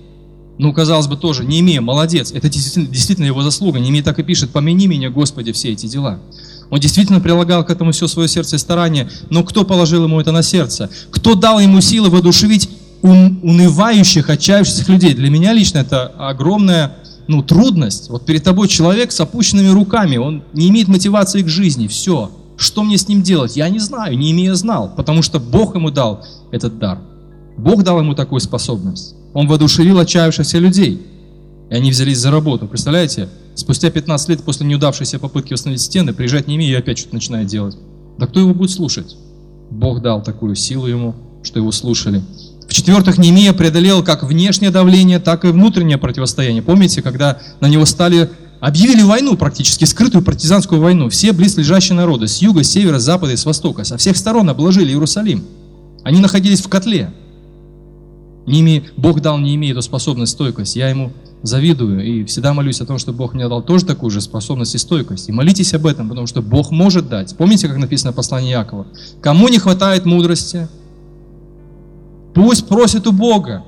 Ну, 0.57 0.73
казалось 0.73 1.07
бы, 1.07 1.17
тоже, 1.17 1.45
Неемия, 1.45 1.81
молодец, 1.81 2.31
это 2.31 2.49
действительно, 2.49 2.87
действительно 2.87 3.25
его 3.25 3.43
заслуга. 3.43 3.79
Неемия 3.79 4.03
так 4.03 4.17
и 4.17 4.23
пишет, 4.23 4.49
помяни 4.49 4.87
меня, 4.87 5.09
Господи, 5.09 5.51
все 5.51 5.71
эти 5.71 5.85
дела. 5.85 6.19
Он 6.69 6.79
действительно 6.79 7.19
прилагал 7.19 7.63
к 7.63 7.69
этому 7.69 7.91
все 7.91 8.07
свое 8.07 8.27
сердце 8.27 8.55
и 8.55 8.59
старание, 8.59 9.09
но 9.29 9.43
кто 9.43 9.63
положил 9.63 10.03
ему 10.03 10.19
это 10.19 10.31
на 10.31 10.41
сердце? 10.41 10.89
Кто 11.11 11.35
дал 11.35 11.59
ему 11.59 11.79
силы 11.79 12.09
воодушевить 12.09 12.69
унывающих, 13.01 14.29
отчаявшихся 14.29 14.91
людей? 14.91 15.13
Для 15.13 15.29
меня 15.29 15.53
лично 15.53 15.77
это 15.79 16.07
огромная 16.07 16.97
ну, 17.27 17.43
трудность. 17.43 18.09
Вот 18.09 18.25
перед 18.25 18.43
тобой 18.43 18.67
человек 18.67 19.11
с 19.11 19.21
опущенными 19.21 19.69
руками, 19.69 20.17
он 20.17 20.43
не 20.53 20.69
имеет 20.69 20.87
мотивации 20.87 21.41
к 21.41 21.47
жизни, 21.47 21.87
все. 21.87 22.31
Что 22.57 22.83
мне 22.83 22.97
с 22.97 23.07
ним 23.07 23.21
делать? 23.21 23.55
Я 23.55 23.69
не 23.69 23.79
знаю, 23.79 24.17
не 24.17 24.31
имея 24.31 24.55
знал, 24.55 24.91
потому 24.95 25.21
что 25.21 25.39
Бог 25.39 25.75
ему 25.75 25.91
дал 25.91 26.25
этот 26.51 26.79
дар. 26.79 26.99
Бог 27.55 27.83
дал 27.83 27.99
ему 27.99 28.15
такую 28.15 28.39
способность. 28.39 29.15
Он 29.33 29.47
воодушевил 29.47 29.99
отчаявшихся 29.99 30.57
людей. 30.57 31.05
И 31.69 31.75
они 31.75 31.91
взялись 31.91 32.17
за 32.17 32.31
работу. 32.31 32.67
Представляете? 32.67 33.29
Спустя 33.55 33.91
15 33.91 34.29
лет 34.29 34.43
после 34.43 34.65
неудавшейся 34.65 35.19
попытки 35.19 35.53
восстановить 35.53 35.81
стены, 35.81 36.13
приезжать 36.13 36.47
не 36.47 36.55
имея, 36.55 36.77
и 36.77 36.79
опять 36.79 36.97
что-то 36.97 37.15
начинает 37.15 37.47
делать. 37.47 37.77
Да 38.17 38.25
кто 38.25 38.39
его 38.39 38.53
будет 38.53 38.71
слушать? 38.71 39.15
Бог 39.69 40.01
дал 40.01 40.23
такую 40.23 40.55
силу 40.55 40.87
ему, 40.87 41.15
что 41.43 41.59
его 41.59 41.71
слушали. 41.71 42.23
В-четвертых, 42.67 43.17
Немия 43.17 43.53
преодолел 43.53 44.03
как 44.03 44.23
внешнее 44.23 44.71
давление, 44.71 45.19
так 45.19 45.45
и 45.45 45.49
внутреннее 45.49 45.97
противостояние. 45.97 46.61
Помните, 46.61 47.01
когда 47.01 47.39
на 47.59 47.67
него 47.67 47.85
стали 47.85 48.29
объявили 48.59 49.01
войну 49.01 49.35
практически, 49.37 49.85
скрытую 49.85 50.23
партизанскую 50.23 50.81
войну. 50.81 51.09
Все 51.09 51.31
близлежащие 51.33 51.95
народы 51.95 52.27
с 52.27 52.41
юга, 52.41 52.63
с 52.63 52.69
севера, 52.69 52.99
с 52.99 53.03
запада 53.03 53.33
и 53.33 53.37
с 53.37 53.45
востока, 53.45 53.83
со 53.83 53.97
всех 53.97 54.17
сторон 54.17 54.49
обложили 54.49 54.89
Иерусалим. 54.89 55.43
Они 56.03 56.19
находились 56.19 56.61
в 56.61 56.67
котле. 56.69 57.13
Ними, 58.45 58.85
Бог 58.95 59.21
дал 59.21 59.37
Неемии 59.37 59.71
эту 59.71 59.81
способность, 59.81 60.31
стойкость. 60.33 60.75
Я 60.75 60.89
ему 60.89 61.11
завидую 61.43 62.03
и 62.03 62.23
всегда 62.25 62.53
молюсь 62.53 62.81
о 62.81 62.85
том, 62.85 62.97
что 62.97 63.11
Бог 63.11 63.33
мне 63.33 63.47
дал 63.47 63.61
тоже 63.61 63.85
такую 63.85 64.09
же 64.09 64.21
способность 64.21 64.73
и 64.73 64.77
стойкость. 64.77 65.29
И 65.29 65.31
молитесь 65.31 65.73
об 65.73 65.85
этом, 65.85 66.07
потому 66.09 66.27
что 66.27 66.41
Бог 66.41 66.71
может 66.71 67.09
дать. 67.09 67.35
Помните, 67.35 67.67
как 67.67 67.77
написано 67.77 68.13
в 68.13 68.15
послании 68.15 68.51
Якова? 68.51 68.87
Кому 69.21 69.49
не 69.49 69.59
хватает 69.59 70.05
мудрости, 70.05 70.67
Пусть 72.37 72.67
просит 72.67 73.07
у 73.07 73.11
Бога, 73.11 73.63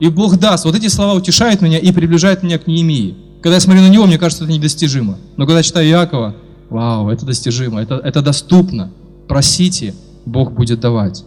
и 0.00 0.08
Бог 0.08 0.36
даст. 0.36 0.64
Вот 0.64 0.74
эти 0.74 0.88
слова 0.88 1.14
утешают 1.14 1.60
меня 1.60 1.78
и 1.78 1.92
приближают 1.92 2.42
меня 2.42 2.58
к 2.58 2.66
Неемии. 2.66 3.14
Когда 3.44 3.56
я 3.56 3.60
смотрю 3.60 3.82
на 3.82 3.90
него, 3.90 4.06
мне 4.06 4.16
кажется, 4.16 4.44
это 4.44 4.54
недостижимо. 4.54 5.18
Но 5.36 5.44
когда 5.44 5.62
читаю 5.62 5.86
Якова, 5.86 6.34
вау, 6.70 7.10
это 7.10 7.26
достижимо, 7.26 7.82
это, 7.82 7.96
это 7.96 8.22
доступно. 8.22 8.90
Просите, 9.28 9.94
Бог 10.24 10.52
будет 10.52 10.80
давать. 10.80 11.26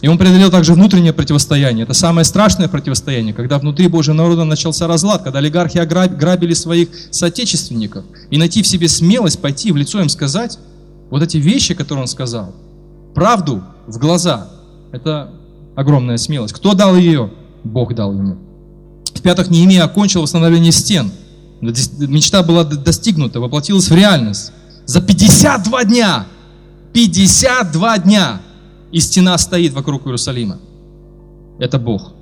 И 0.00 0.08
он 0.08 0.16
преодолел 0.16 0.50
также 0.50 0.72
внутреннее 0.72 1.12
противостояние. 1.12 1.82
Это 1.82 1.92
самое 1.92 2.24
страшное 2.24 2.68
противостояние, 2.68 3.34
когда 3.34 3.58
внутри 3.58 3.88
Божьего 3.88 4.14
народа 4.14 4.44
начался 4.44 4.86
разлад, 4.86 5.24
когда 5.24 5.40
олигархи 5.40 5.76
грабили 5.76 6.54
своих 6.54 6.88
соотечественников. 7.10 8.06
И 8.30 8.38
найти 8.38 8.62
в 8.62 8.66
себе 8.66 8.88
смелость 8.88 9.42
пойти 9.42 9.72
в 9.72 9.76
лицо 9.76 10.00
им 10.00 10.08
сказать 10.08 10.58
вот 11.10 11.22
эти 11.22 11.36
вещи, 11.36 11.74
которые 11.74 12.04
он 12.04 12.08
сказал, 12.08 12.54
правду 13.14 13.62
в 13.86 13.98
глаза. 13.98 14.48
Это 14.90 15.32
огромная 15.76 16.16
смелость. 16.16 16.54
Кто 16.54 16.72
дал 16.72 16.96
ее? 16.96 17.30
Бог 17.62 17.94
дал 17.94 18.14
ему. 18.14 18.38
В-пятых, 19.14 19.50
Неемия 19.50 19.84
окончил 19.84 20.22
восстановление 20.22 20.72
стен. 20.72 21.12
Мечта 21.62 22.42
была 22.42 22.64
достигнута, 22.64 23.40
воплотилась 23.40 23.88
в 23.88 23.94
реальность. 23.94 24.52
За 24.84 25.00
52 25.00 25.84
дня, 25.84 26.26
52 26.92 27.98
дня, 27.98 28.42
и 28.90 29.00
стена 29.00 29.38
стоит 29.38 29.72
вокруг 29.72 30.06
Иерусалима. 30.06 30.58
Это 31.58 31.78
Бог. 31.78 32.12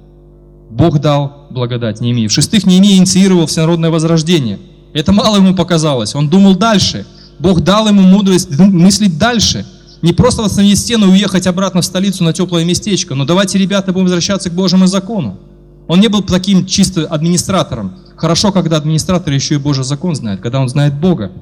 Бог 0.71 1.01
дал 1.01 1.49
благодать 1.51 2.01
Неемии. 2.01 2.29
В-шестых, 2.29 2.67
Неемия 2.67 2.99
инициировал 2.99 3.47
всенародное 3.47 3.91
возрождение. 3.91 4.61
Это 4.93 5.13
мало 5.13 5.37
ему 5.37 5.57
показалось. 5.57 6.15
Он 6.15 6.29
думал 6.29 6.55
дальше. 6.55 7.07
Бог 7.39 7.63
дал 7.63 7.89
ему 7.89 8.03
мудрость 8.03 8.57
мыслить 8.59 9.19
дальше– 9.19 9.67
не 10.03 10.13
просто 10.13 10.43
восстановить 10.43 10.79
стену 10.79 11.07
и 11.09 11.11
уехать 11.11 11.47
обратно 11.47 11.83
в 11.83 11.85
столицу 11.85 12.25
на 12.25 12.33
теплое 12.33 12.65
местечко, 12.65 13.15
но 13.15 13.25
давайте, 13.25 13.59
ребята, 13.59 13.93
будем 13.93 14.07
возвращаться 14.07 14.49
к 14.49 14.55
Божьему 14.55 14.87
закону. 14.87 15.39
Он 15.91 15.99
не 15.99 16.07
был 16.07 16.23
таким 16.23 16.67
чисто 16.67 17.05
администратором. 17.05 17.95
Хорошо, 18.15 18.53
когда 18.53 18.77
администратор 18.77 19.35
еще 19.35 19.57
и 19.57 19.59
Божий 19.59 19.83
закон 19.83 20.15
знает. 20.15 20.41
Когда 20.41 20.61
он 20.61 20.69
знает 20.69 20.95
Бога, 20.95 21.33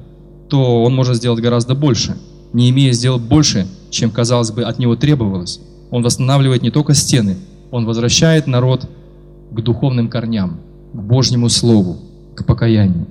то 0.49 0.83
он 0.83 0.95
может 0.95 1.17
сделать 1.17 1.39
гораздо 1.39 1.75
больше. 1.75 2.17
Не 2.51 2.71
имея 2.71 2.91
сделать 2.93 3.21
больше, 3.21 3.67
чем, 3.91 4.09
казалось 4.09 4.49
бы, 4.49 4.63
от 4.63 4.79
него 4.79 4.95
требовалось. 4.95 5.59
Он 5.91 6.01
восстанавливает 6.01 6.63
не 6.63 6.71
только 6.71 6.95
стены, 6.95 7.37
он 7.69 7.85
возвращает 7.85 8.47
народ 8.47 8.89
к 9.51 9.61
духовным 9.61 10.09
корням, 10.09 10.61
к 10.93 10.99
Божьему 10.99 11.47
Слову, 11.49 11.97
к 12.33 12.43
покаянию. 12.43 13.05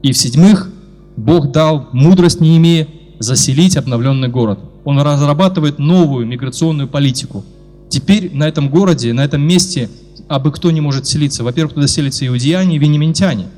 И 0.00 0.12
в-седьмых, 0.12 0.70
Бог 1.18 1.52
дал 1.52 1.90
мудрость, 1.92 2.40
не 2.40 2.56
имея, 2.56 2.88
заселить 3.18 3.76
обновленный 3.76 4.28
город 4.28 4.58
он 4.88 4.98
разрабатывает 5.00 5.78
новую 5.78 6.26
миграционную 6.26 6.88
политику. 6.88 7.44
Теперь 7.90 8.34
на 8.34 8.48
этом 8.48 8.70
городе, 8.70 9.12
на 9.12 9.22
этом 9.22 9.42
месте 9.42 9.90
абы 10.28 10.52
кто 10.52 10.70
не 10.70 10.80
может 10.80 11.06
селиться. 11.06 11.42
Во-первых, 11.44 11.74
туда 11.74 11.86
селятся 11.86 12.26
иудеяне 12.26 12.76
и 12.76 12.78
венементяне. 12.78 13.48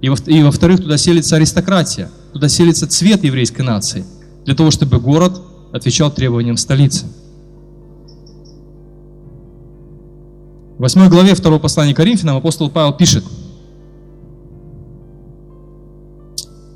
И, 0.00 0.08
во- 0.08 0.16
и 0.26 0.42
во-вторых, 0.42 0.80
туда 0.80 0.96
селится 0.96 1.36
аристократия, 1.36 2.10
туда 2.32 2.48
селится 2.48 2.86
цвет 2.88 3.24
еврейской 3.24 3.62
нации, 3.62 4.04
для 4.44 4.54
того, 4.54 4.70
чтобы 4.70 4.98
город 4.98 5.40
отвечал 5.72 6.10
требованиям 6.10 6.56
столицы. 6.56 7.06
В 10.78 10.82
8 10.82 11.08
главе 11.08 11.34
2 11.34 11.58
послания 11.58 11.94
Коринфянам 11.94 12.36
апостол 12.36 12.70
Павел 12.70 12.92
пишет– 12.92 13.24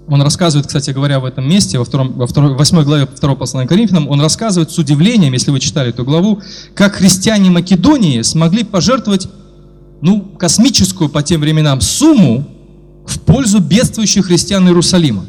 он 0.09 0.23
рассказывает, 0.23 0.67
кстати 0.67 0.91
говоря, 0.91 1.19
в 1.19 1.25
этом 1.25 1.49
месте, 1.49 1.79
во, 1.79 1.85
втором, 1.85 2.13
во 2.13 2.27
второй, 2.27 2.55
восьмой 2.55 2.85
главе 2.85 3.07
2 3.07 3.35
послания 3.35 3.69
Коринфянам, 3.69 4.09
он 4.09 4.21
рассказывает 4.21 4.71
с 4.71 4.79
удивлением, 4.79 5.33
если 5.33 5.51
вы 5.51 5.59
читали 5.59 5.91
эту 5.91 6.05
главу, 6.05 6.41
как 6.75 6.97
христиане 6.97 7.51
Македонии 7.51 8.23
смогли 8.23 8.63
пожертвовать 8.63 9.29
ну, 10.01 10.21
космическую 10.21 11.09
по 11.09 11.23
тем 11.23 11.41
временам 11.41 11.81
сумму 11.81 12.47
в 13.07 13.21
пользу 13.21 13.61
бедствующих 13.61 14.27
христиан 14.27 14.67
Иерусалима. 14.67 15.25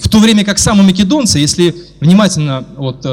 В 0.00 0.08
то 0.08 0.18
время 0.18 0.44
как 0.44 0.58
самые 0.58 0.86
македонцы, 0.86 1.38
если 1.38 1.74
внимательно 2.00 2.64
вот, 2.76 3.04
э, 3.04 3.08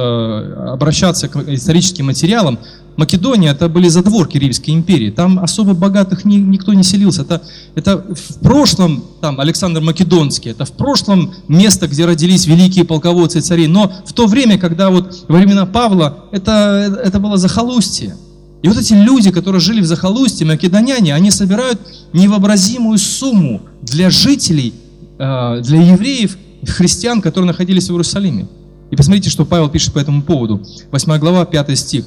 обращаться 0.74 1.28
к 1.28 1.36
историческим 1.50 2.06
материалам, 2.06 2.60
Македония 2.98 3.50
это 3.50 3.68
были 3.68 3.90
задворки 3.90 4.38
Римской 4.38 4.74
империи. 4.74 5.10
Там 5.10 5.40
особо 5.40 5.74
богатых 5.74 6.24
ни, 6.24 6.38
никто 6.38 6.74
не 6.74 6.84
селился. 6.84 7.24
Это, 7.24 7.42
это 7.76 7.98
в 7.98 8.40
прошлом, 8.40 9.04
там 9.22 9.40
Александр 9.40 9.82
Македонский, 9.82 10.50
это 10.50 10.66
в 10.66 10.72
прошлом 10.72 11.34
место, 11.48 11.88
где 11.88 12.06
родились 12.06 12.48
великие 12.48 12.86
полководцы 12.86 13.40
и 13.40 13.42
цари. 13.42 13.68
Но 13.68 13.92
в 14.06 14.14
то 14.14 14.28
время, 14.28 14.58
когда 14.58 14.90
вот 14.90 15.26
во 15.28 15.38
времена 15.38 15.66
Павла, 15.66 16.26
это, 16.32 17.02
это 17.04 17.20
было 17.20 17.38
захолустье. 17.38 18.16
И 18.64 18.68
вот 18.68 18.78
эти 18.78 18.94
люди, 18.94 19.30
которые 19.30 19.60
жили 19.60 19.82
в 19.82 19.86
захолустье, 19.86 20.48
македоняне, 20.48 21.14
они 21.14 21.32
собирают 21.32 21.80
невообразимую 22.14 22.98
сумму 22.98 23.62
для 23.82 24.10
жителей, 24.10 24.74
э, 25.20 25.62
для 25.62 25.82
евреев, 25.82 26.38
христиан, 26.66 27.22
которые 27.22 27.48
находились 27.48 27.90
в 27.90 27.92
Иерусалиме. 27.92 28.48
И 28.90 28.96
посмотрите, 28.96 29.30
что 29.30 29.46
Павел 29.46 29.70
пишет 29.70 29.94
по 29.94 30.00
этому 30.00 30.22
поводу. 30.22 30.66
8 30.92 31.18
глава, 31.20 31.46
5 31.46 31.78
стих. 31.78 32.06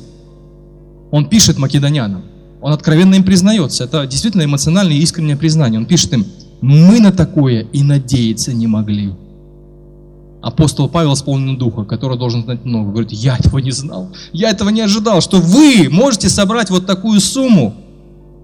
Он 1.10 1.26
пишет 1.26 1.58
македонянам, 1.58 2.22
он 2.60 2.72
откровенно 2.72 3.14
им 3.14 3.24
признается. 3.24 3.84
Это 3.84 4.06
действительно 4.06 4.44
эмоциональное 4.44 4.96
и 4.96 5.00
искреннее 5.00 5.36
признание. 5.36 5.78
Он 5.78 5.86
пишет 5.86 6.12
им, 6.12 6.26
мы 6.60 7.00
на 7.00 7.12
такое 7.12 7.62
и 7.72 7.82
надеяться 7.82 8.52
не 8.52 8.66
могли. 8.66 9.12
Апостол 10.42 10.88
Павел 10.88 11.14
исполнен 11.14 11.56
духа, 11.56 11.84
который 11.84 12.16
должен 12.16 12.44
знать 12.44 12.64
много. 12.64 12.90
Говорит, 12.90 13.12
я 13.12 13.36
этого 13.36 13.58
не 13.58 13.72
знал. 13.72 14.10
Я 14.32 14.50
этого 14.50 14.68
не 14.68 14.80
ожидал, 14.80 15.20
что 15.20 15.40
вы 15.40 15.88
можете 15.90 16.28
собрать 16.28 16.70
вот 16.70 16.86
такую 16.86 17.20
сумму. 17.20 17.74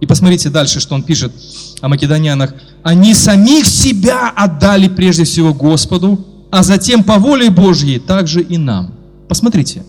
И 0.00 0.07
посмотрите 0.07 0.50
дальше, 0.50 0.81
что 0.81 0.94
он 0.94 1.03
пишет 1.03 1.33
о 1.81 1.88
македонянах. 1.88 2.55
Они 2.83 3.14
самих 3.14 3.66
себя 3.66 4.29
отдали 4.31 4.88
прежде 4.88 5.24
всего 5.24 5.55
Господу, 5.55 6.24
а 6.50 6.62
затем 6.62 7.05
по 7.05 7.18
воле 7.18 7.50
Божьей 7.50 7.98
также 7.98 8.42
и 8.42 8.59
нам. 8.59 8.94
Посмотрите, 9.29 9.83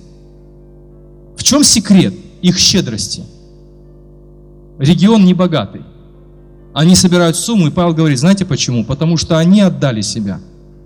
в 1.37 1.43
чем 1.43 1.63
секрет? 1.63 2.13
Их 2.45 2.59
щедрости. 2.59 3.23
Регион 4.77 5.25
небогатый. 5.25 5.81
Они 6.75 6.95
собирают 6.95 7.35
сумму, 7.35 7.67
и 7.67 7.71
Павел 7.71 7.95
говорит, 7.95 8.19
знаете 8.19 8.45
почему? 8.45 8.85
Потому 8.85 9.17
что 9.17 9.37
они 9.37 9.61
отдали 9.61 10.01
себя 10.01 10.39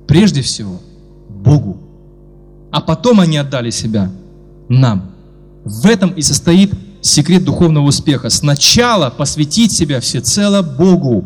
прежде 0.08 0.41
всего 0.41 0.80
Богу, 1.28 1.78
а 2.72 2.80
потом 2.80 3.19
они 3.19 3.38
отдали 3.38 3.72
себя 3.72 4.10
нам. 4.69 5.12
В 5.65 5.86
этом 5.86 6.12
и 6.12 6.22
состоит 6.22 6.74
секрет 7.02 7.43
духовного 7.43 7.88
успеха. 7.88 8.30
Сначала 8.30 9.10
посвятить 9.10 9.74
себя 9.74 10.00
всецело 10.00 10.62
Богу, 10.62 11.26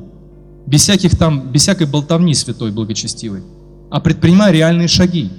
без, 0.65 0.81
всяких 0.81 1.15
там, 1.15 1.51
без 1.51 1.61
всякой 1.61 1.85
болтовни 1.85 2.33
святой, 2.33 2.71
благочестивой, 2.71 3.43
а 3.91 3.99
предпринимая 3.99 4.51
реальные 4.51 4.87
шаги. 4.87 5.29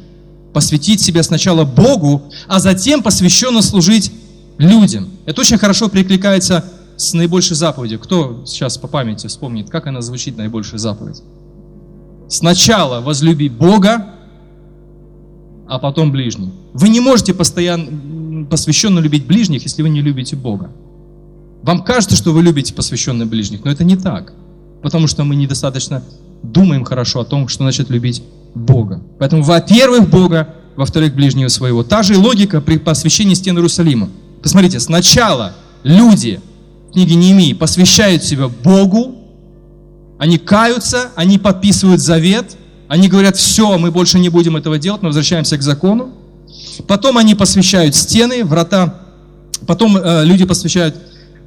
Посвятить 0.52 1.00
себя 1.00 1.24
сначала 1.24 1.64
Богу, 1.64 2.22
а 2.46 2.60
затем 2.60 3.02
посвященно 3.02 3.60
служить 3.60 4.12
людям. 4.58 5.08
Это 5.26 5.40
очень 5.40 5.58
хорошо 5.58 5.88
перекликается 5.88 6.64
с 6.96 7.12
наибольшей 7.14 7.56
заповедью. 7.56 7.98
Кто 7.98 8.44
сейчас 8.46 8.78
по 8.78 8.88
памяти 8.88 9.26
вспомнит, 9.26 9.70
как 9.70 9.86
она 9.86 10.00
звучит, 10.00 10.36
наибольшая 10.36 10.78
заповедь? 10.78 11.22
Сначала 12.28 13.00
возлюби 13.00 13.48
Бога, 13.48 14.06
а 15.66 15.78
потом 15.78 16.12
ближних. 16.12 16.50
Вы 16.72 16.88
не 16.88 17.00
можете 17.00 17.34
постоянно 17.34 18.46
посвященно 18.46 18.98
любить 18.98 19.26
ближних, 19.26 19.62
если 19.62 19.82
вы 19.82 19.88
не 19.88 20.02
любите 20.02 20.36
Бога. 20.36 20.70
Вам 21.62 21.82
кажется, 21.82 22.16
что 22.16 22.32
вы 22.32 22.42
любите 22.42 22.74
посвященно 22.74 23.24
ближних, 23.24 23.64
но 23.64 23.70
это 23.70 23.84
не 23.84 23.96
так. 23.96 24.34
Потому 24.82 25.06
что 25.06 25.24
мы 25.24 25.34
недостаточно 25.34 26.02
думаем 26.42 26.84
хорошо 26.84 27.20
о 27.20 27.24
том, 27.24 27.48
что 27.48 27.64
значит 27.64 27.88
любить 27.88 28.22
Бога. 28.54 29.02
Поэтому, 29.18 29.42
во-первых, 29.42 30.10
Бога, 30.10 30.54
во-вторых, 30.76 31.14
ближнего 31.14 31.48
своего. 31.48 31.82
Та 31.82 32.02
же 32.02 32.18
логика 32.18 32.60
при 32.60 32.76
посвящении 32.76 33.34
стен 33.34 33.56
Иерусалима. 33.56 34.10
Посмотрите, 34.44 34.78
сначала 34.78 35.54
люди 35.84 36.38
в 36.90 36.92
книге 36.92 37.14
Неемии 37.14 37.54
посвящают 37.54 38.22
себя 38.22 38.48
Богу, 38.48 39.16
они 40.18 40.36
каются, 40.36 41.08
они 41.16 41.38
подписывают 41.38 42.02
завет, 42.02 42.54
они 42.86 43.08
говорят, 43.08 43.36
все, 43.38 43.78
мы 43.78 43.90
больше 43.90 44.18
не 44.18 44.28
будем 44.28 44.58
этого 44.58 44.78
делать, 44.78 45.00
мы 45.00 45.08
возвращаемся 45.08 45.56
к 45.56 45.62
закону. 45.62 46.12
Потом 46.86 47.16
они 47.16 47.34
посвящают 47.34 47.94
стены, 47.94 48.44
врата, 48.44 49.00
потом 49.66 49.96
э, 49.96 50.24
люди 50.26 50.44
посвящают, 50.44 50.94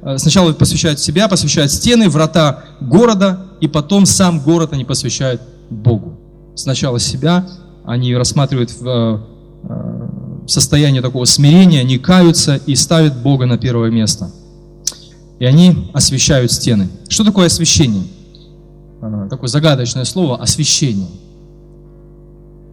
э, 0.02 0.18
сначала 0.18 0.52
посвящают 0.52 0.98
себя, 0.98 1.28
посвящают 1.28 1.70
стены, 1.70 2.08
врата 2.08 2.64
города, 2.80 3.46
и 3.60 3.68
потом 3.68 4.06
сам 4.06 4.40
город 4.40 4.72
они 4.72 4.84
посвящают 4.84 5.40
Богу. 5.70 6.18
Сначала 6.56 6.98
себя, 6.98 7.48
они 7.84 8.16
рассматривают 8.16 8.72
в, 8.72 9.24
состояние 10.48 11.02
такого 11.02 11.24
смирения, 11.26 11.80
они 11.80 11.98
каются 11.98 12.56
и 12.56 12.74
ставят 12.74 13.16
Бога 13.22 13.46
на 13.46 13.58
первое 13.58 13.90
место. 13.90 14.30
И 15.38 15.44
они 15.44 15.90
освещают 15.92 16.50
стены. 16.50 16.88
Что 17.08 17.22
такое 17.22 17.46
освещение? 17.46 18.02
Э, 19.00 19.28
такое 19.30 19.48
загадочное 19.48 20.04
слово 20.04 20.40
освещение. 20.42 21.08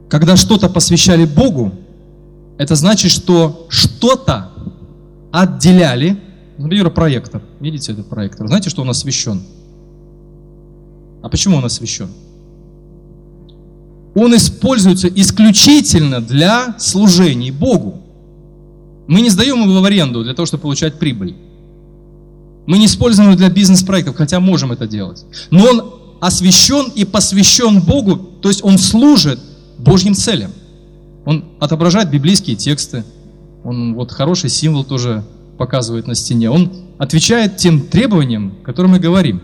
Когда 0.10 0.36
что-то 0.36 0.70
посвящали 0.70 1.26
Богу, 1.26 1.74
это 2.58 2.76
значит, 2.76 3.12
что 3.12 3.68
что-то 3.70 4.52
отделяли. 5.32 6.18
Например, 6.58 6.90
проектор. 6.90 7.42
Видите 7.60 7.92
этот 7.92 8.08
проектор? 8.08 8.48
Знаете, 8.48 8.70
что 8.70 8.82
он 8.82 8.90
освещен? 8.90 9.44
А 11.22 11.30
почему 11.30 11.58
он 11.58 11.66
освещен? 11.66 12.08
Он 14.15 14.36
используется 14.36 15.08
исключительно 15.10 16.21
для 16.21 16.75
служений 16.80 17.51
Богу. 17.51 18.01
Мы 19.08 19.21
не 19.21 19.30
сдаем 19.30 19.69
его 19.69 19.82
в 19.82 19.86
аренду 19.86 20.23
для 20.23 20.34
того, 20.34 20.45
чтобы 20.45 20.62
получать 20.62 20.97
прибыль. 20.97 21.36
Мы 22.65 22.80
не 22.80 22.88
используем 22.88 23.30
его 23.30 23.38
для 23.38 23.49
бизнес-проектов, 23.49 24.15
хотя 24.15 24.39
можем 24.39 24.71
это 24.71 24.88
делать. 24.88 25.25
Но 25.51 25.65
он 25.65 25.93
освящен 26.21 26.91
и 26.95 27.06
посвящен 27.06 27.82
Богу, 27.82 28.15
то 28.41 28.49
есть 28.49 28.63
он 28.63 28.78
служит 28.78 29.39
Божьим 29.78 30.15
целям. 30.15 30.51
Он 31.25 31.45
отображает 31.60 32.10
библейские 32.10 32.56
тексты, 32.56 33.04
он 33.63 33.95
вот 33.95 34.12
хороший 34.12 34.49
символ 34.49 34.84
тоже 34.84 35.23
показывает 35.58 36.08
на 36.08 36.15
стене. 36.15 36.49
Он 36.49 36.71
отвечает 36.97 37.58
тем 37.58 37.82
требованиям, 37.82 38.54
о 38.62 38.65
которых 38.65 38.91
мы 38.91 38.99
говорим, 38.99 39.41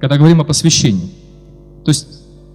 когда 0.00 0.16
говорим 0.16 0.40
о 0.40 0.44
посвящении. 0.44 1.10
То 1.84 1.90
есть 1.90 2.06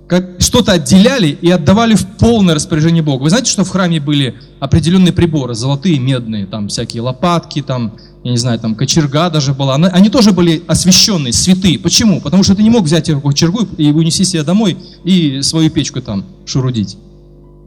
как 0.07 0.31
что-то 0.39 0.73
отделяли 0.73 1.27
и 1.27 1.49
отдавали 1.49 1.95
в 1.95 2.05
полное 2.17 2.55
распоряжение 2.55 3.01
Бога. 3.01 3.23
Вы 3.23 3.29
знаете, 3.29 3.49
что 3.49 3.63
в 3.63 3.69
храме 3.69 3.99
были 3.99 4.35
определенные 4.59 5.13
приборы, 5.13 5.55
золотые, 5.55 5.99
медные, 5.99 6.45
там 6.45 6.67
всякие 6.67 7.01
лопатки, 7.01 7.61
там, 7.61 7.93
я 8.23 8.31
не 8.31 8.37
знаю, 8.37 8.59
там 8.59 8.75
кочерга 8.75 9.29
даже 9.29 9.53
была. 9.53 9.75
Они 9.75 10.09
тоже 10.09 10.31
были 10.31 10.63
освященные, 10.67 11.33
святые. 11.33 11.79
Почему? 11.79 12.21
Потому 12.21 12.43
что 12.43 12.55
ты 12.55 12.63
не 12.63 12.69
мог 12.69 12.83
взять 12.83 13.09
кочергу 13.21 13.67
и 13.77 13.91
унести 13.91 14.23
себе 14.25 14.43
домой 14.43 14.77
и 15.03 15.41
свою 15.41 15.69
печку 15.69 16.01
там 16.01 16.25
шурудить. 16.45 16.97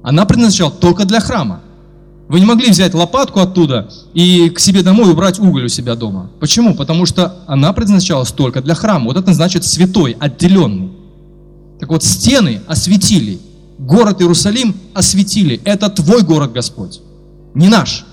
Она 0.03 0.25
предназначалась 0.27 0.77
только 0.79 1.05
для 1.05 1.21
храма. 1.21 1.63
Вы 2.29 2.41
не 2.41 2.47
могли 2.47 2.71
взять 2.71 2.93
лопатку 2.93 3.41
оттуда 3.41 3.89
и 4.13 4.51
к 4.51 4.59
себе 4.59 4.83
домой 4.83 5.11
убрать 5.13 5.39
уголь 5.39 5.67
у 5.67 5.69
себя 5.69 5.95
дома. 5.95 6.31
Почему? 6.41 6.75
Потому 6.75 7.07
что 7.07 7.37
она 7.47 7.73
предназначалась 7.73 8.33
только 8.33 8.61
для 8.61 8.75
храма. 8.75 9.07
Вот 9.07 9.17
это 9.17 9.33
значит 9.33 9.65
святой, 9.65 10.17
отделенный. 10.19 10.91
Так 11.79 11.91
вот, 11.91 12.03
стены 12.03 12.61
осветили, 12.67 13.39
город 13.79 14.21
Иерусалим 14.21 14.75
осветили. 14.95 15.61
Это 15.65 15.89
твой 15.91 16.23
город, 16.23 16.53
Господь, 16.53 17.01
не 17.55 17.69
наш. 17.69 18.05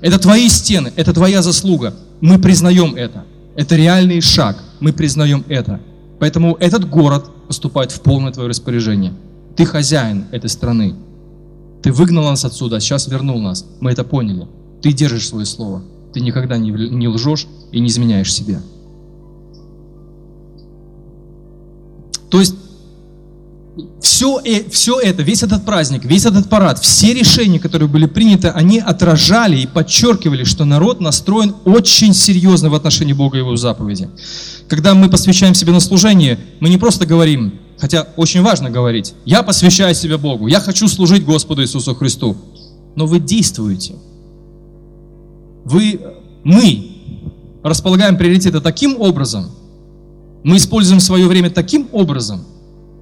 Это 0.00 0.18
твои 0.18 0.48
стены, 0.48 0.92
это 0.96 1.12
твоя 1.12 1.42
заслуга. 1.42 1.94
Мы 2.20 2.38
признаем 2.38 2.94
это. 2.94 3.24
Это 3.56 3.76
реальный 3.76 4.20
шаг. 4.20 4.56
Мы 4.80 4.92
признаем 4.92 5.44
это. 5.48 5.80
Поэтому 6.18 6.56
этот 6.56 6.88
город 6.88 7.30
поступает 7.46 7.92
в 7.92 8.00
полное 8.00 8.32
твое 8.32 8.48
распоряжение. 8.48 9.12
Ты 9.56 9.66
хозяин 9.66 10.26
этой 10.30 10.48
страны. 10.48 10.94
Ты 11.82 11.92
выгнал 11.92 12.24
нас 12.24 12.44
отсюда, 12.44 12.76
а 12.76 12.80
сейчас 12.80 13.08
вернул 13.08 13.40
нас. 13.40 13.66
Мы 13.80 13.90
это 13.90 14.04
поняли. 14.04 14.46
Ты 14.82 14.92
держишь 14.92 15.28
свое 15.28 15.46
слово. 15.46 15.82
Ты 16.12 16.20
никогда 16.20 16.56
не, 16.56 17.08
лжешь 17.08 17.46
и 17.72 17.80
не 17.80 17.88
изменяешь 17.88 18.32
себе. 18.32 18.60
То 22.30 22.38
есть 22.38 22.54
все, 24.00 24.40
все 24.70 25.00
это, 25.00 25.22
весь 25.22 25.42
этот 25.42 25.64
праздник, 25.64 26.04
весь 26.04 26.24
этот 26.26 26.48
парад, 26.48 26.78
все 26.78 27.14
решения, 27.14 27.58
которые 27.58 27.88
были 27.88 28.06
приняты, 28.06 28.48
они 28.48 28.78
отражали 28.78 29.58
и 29.58 29.66
подчеркивали, 29.66 30.44
что 30.44 30.64
народ 30.64 31.00
настроен 31.00 31.54
очень 31.64 32.14
серьезно 32.14 32.70
в 32.70 32.74
отношении 32.74 33.12
Бога 33.12 33.36
и 33.36 33.40
Его 33.40 33.56
заповеди. 33.56 34.08
Когда 34.68 34.94
мы 34.94 35.08
посвящаем 35.08 35.54
себе 35.54 35.72
на 35.72 35.80
служение, 35.80 36.38
мы 36.60 36.68
не 36.68 36.78
просто 36.78 37.06
говорим, 37.06 37.54
хотя 37.78 38.08
очень 38.16 38.42
важно 38.42 38.70
говорить, 38.70 39.14
я 39.24 39.42
посвящаю 39.42 39.94
себя 39.94 40.18
Богу, 40.18 40.46
я 40.46 40.60
хочу 40.60 40.88
служить 40.88 41.24
Господу 41.24 41.62
Иисусу 41.62 41.94
Христу, 41.94 42.36
но 42.96 43.06
вы 43.06 43.20
действуете. 43.20 43.94
Вы, 45.64 46.00
мы 46.44 46.90
располагаем 47.62 48.16
приоритеты 48.16 48.60
таким 48.60 49.00
образом, 49.00 49.50
мы 50.42 50.56
используем 50.56 51.00
свое 51.00 51.26
время 51.26 51.50
таким 51.50 51.88
образом– 51.92 52.44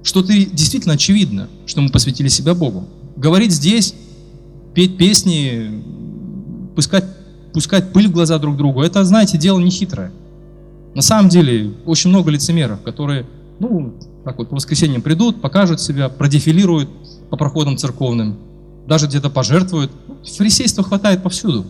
что 0.03 0.23
ты 0.23 0.45
действительно 0.45 0.93
очевидно, 0.95 1.49
что 1.65 1.81
мы 1.81 1.89
посвятили 1.89 2.27
себя 2.27 2.53
Богу. 2.53 2.85
Говорить 3.15 3.51
здесь, 3.51 3.93
петь 4.73 4.97
песни, 4.97 5.83
пускать, 6.75 7.05
пускать 7.53 7.91
пыль 7.91 8.07
в 8.07 8.11
глаза 8.11 8.37
друг 8.39 8.57
другу, 8.57 8.81
это, 8.81 9.03
знаете, 9.03 9.37
дело 9.37 9.59
не 9.59 9.69
хитрое. 9.69 10.11
На 10.95 11.01
самом 11.01 11.29
деле, 11.29 11.73
очень 11.85 12.09
много 12.09 12.31
лицемеров, 12.31 12.81
которые, 12.81 13.25
ну, 13.59 13.93
так 14.23 14.37
вот, 14.37 14.49
по 14.49 14.55
воскресеньям 14.55 15.01
придут, 15.01 15.41
покажут 15.41 15.81
себя, 15.81 16.09
продефилируют 16.09 16.89
по 17.29 17.37
проходам 17.37 17.77
церковным, 17.77 18.37
даже 18.87 19.07
где-то 19.07 19.29
пожертвуют. 19.29 19.91
Фарисейства 20.37 20.83
хватает 20.83 21.21
повсюду. 21.21 21.65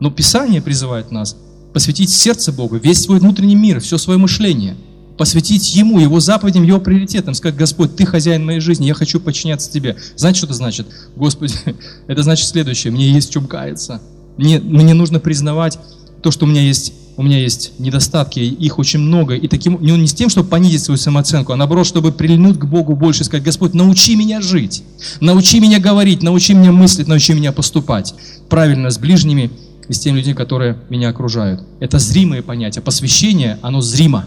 Но 0.00 0.10
Писание 0.10 0.62
призывает 0.62 1.10
нас 1.10 1.36
посвятить 1.72 2.10
сердце 2.10 2.52
Богу, 2.52 2.76
весь 2.76 3.02
свой 3.02 3.18
внутренний 3.18 3.54
мир, 3.54 3.80
все 3.80 3.98
свое 3.98 4.18
мышление– 4.18 4.76
посвятить 5.16 5.74
Ему, 5.74 5.98
Его 5.98 6.20
заповедям, 6.20 6.64
Его 6.64 6.80
приоритетам, 6.80 7.34
сказать, 7.34 7.56
Господь, 7.56 7.96
Ты 7.96 8.06
хозяин 8.06 8.44
моей 8.44 8.60
жизни, 8.60 8.86
я 8.86 8.94
хочу 8.94 9.20
подчиняться 9.20 9.70
Тебе. 9.70 9.96
Знаете, 10.16 10.38
что 10.38 10.46
это 10.46 10.54
значит? 10.54 10.86
Господи, 11.16 11.54
это 12.06 12.22
значит 12.22 12.48
следующее, 12.48 12.92
мне 12.92 13.10
есть 13.10 13.30
в 13.30 13.32
чем 13.32 13.46
каяться. 13.46 14.00
Мне, 14.36 14.60
мне 14.60 14.94
нужно 14.94 15.20
признавать 15.20 15.78
то, 16.22 16.30
что 16.30 16.46
у 16.46 16.48
меня 16.48 16.62
есть 16.62 16.94
у 17.16 17.22
меня 17.22 17.38
есть 17.38 17.72
недостатки, 17.78 18.40
их 18.40 18.78
очень 18.78 19.00
много, 19.00 19.34
и 19.34 19.46
таким, 19.48 19.78
не, 19.82 19.92
не 19.92 20.06
с 20.06 20.14
тем, 20.14 20.30
чтобы 20.30 20.48
понизить 20.48 20.82
свою 20.82 20.96
самооценку, 20.96 21.52
а 21.52 21.56
наоборот, 21.56 21.86
чтобы 21.86 22.10
прильнуть 22.10 22.58
к 22.58 22.64
Богу 22.64 22.96
больше, 22.96 23.24
сказать, 23.24 23.44
Господь, 23.44 23.74
научи 23.74 24.16
меня 24.16 24.40
жить, 24.40 24.82
научи 25.20 25.60
меня 25.60 25.78
говорить, 25.78 26.22
научи 26.22 26.54
меня 26.54 26.72
мыслить, 26.72 27.08
научи 27.08 27.34
меня 27.34 27.52
поступать 27.52 28.14
правильно 28.48 28.90
с 28.90 28.98
ближними 28.98 29.50
и 29.88 29.92
с 29.92 29.98
теми 29.98 30.18
людьми, 30.18 30.34
которые 30.34 30.78
меня 30.88 31.10
окружают. 31.10 31.62
Это 31.80 31.98
зримые 31.98 32.42
понятия. 32.42 32.80
Посвящение, 32.80 33.58
оно 33.62 33.80
зримо. 33.80 34.26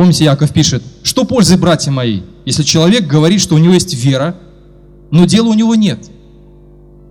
Помните, 0.00 0.24
Яков 0.24 0.50
пишет, 0.54 0.82
что 1.02 1.26
пользы, 1.26 1.58
братья 1.58 1.90
мои, 1.90 2.22
если 2.46 2.62
человек 2.62 3.06
говорит, 3.06 3.38
что 3.38 3.54
у 3.54 3.58
него 3.58 3.74
есть 3.74 3.92
вера, 3.92 4.34
но 5.10 5.26
дела 5.26 5.48
у 5.48 5.52
него 5.52 5.74
нет? 5.74 6.10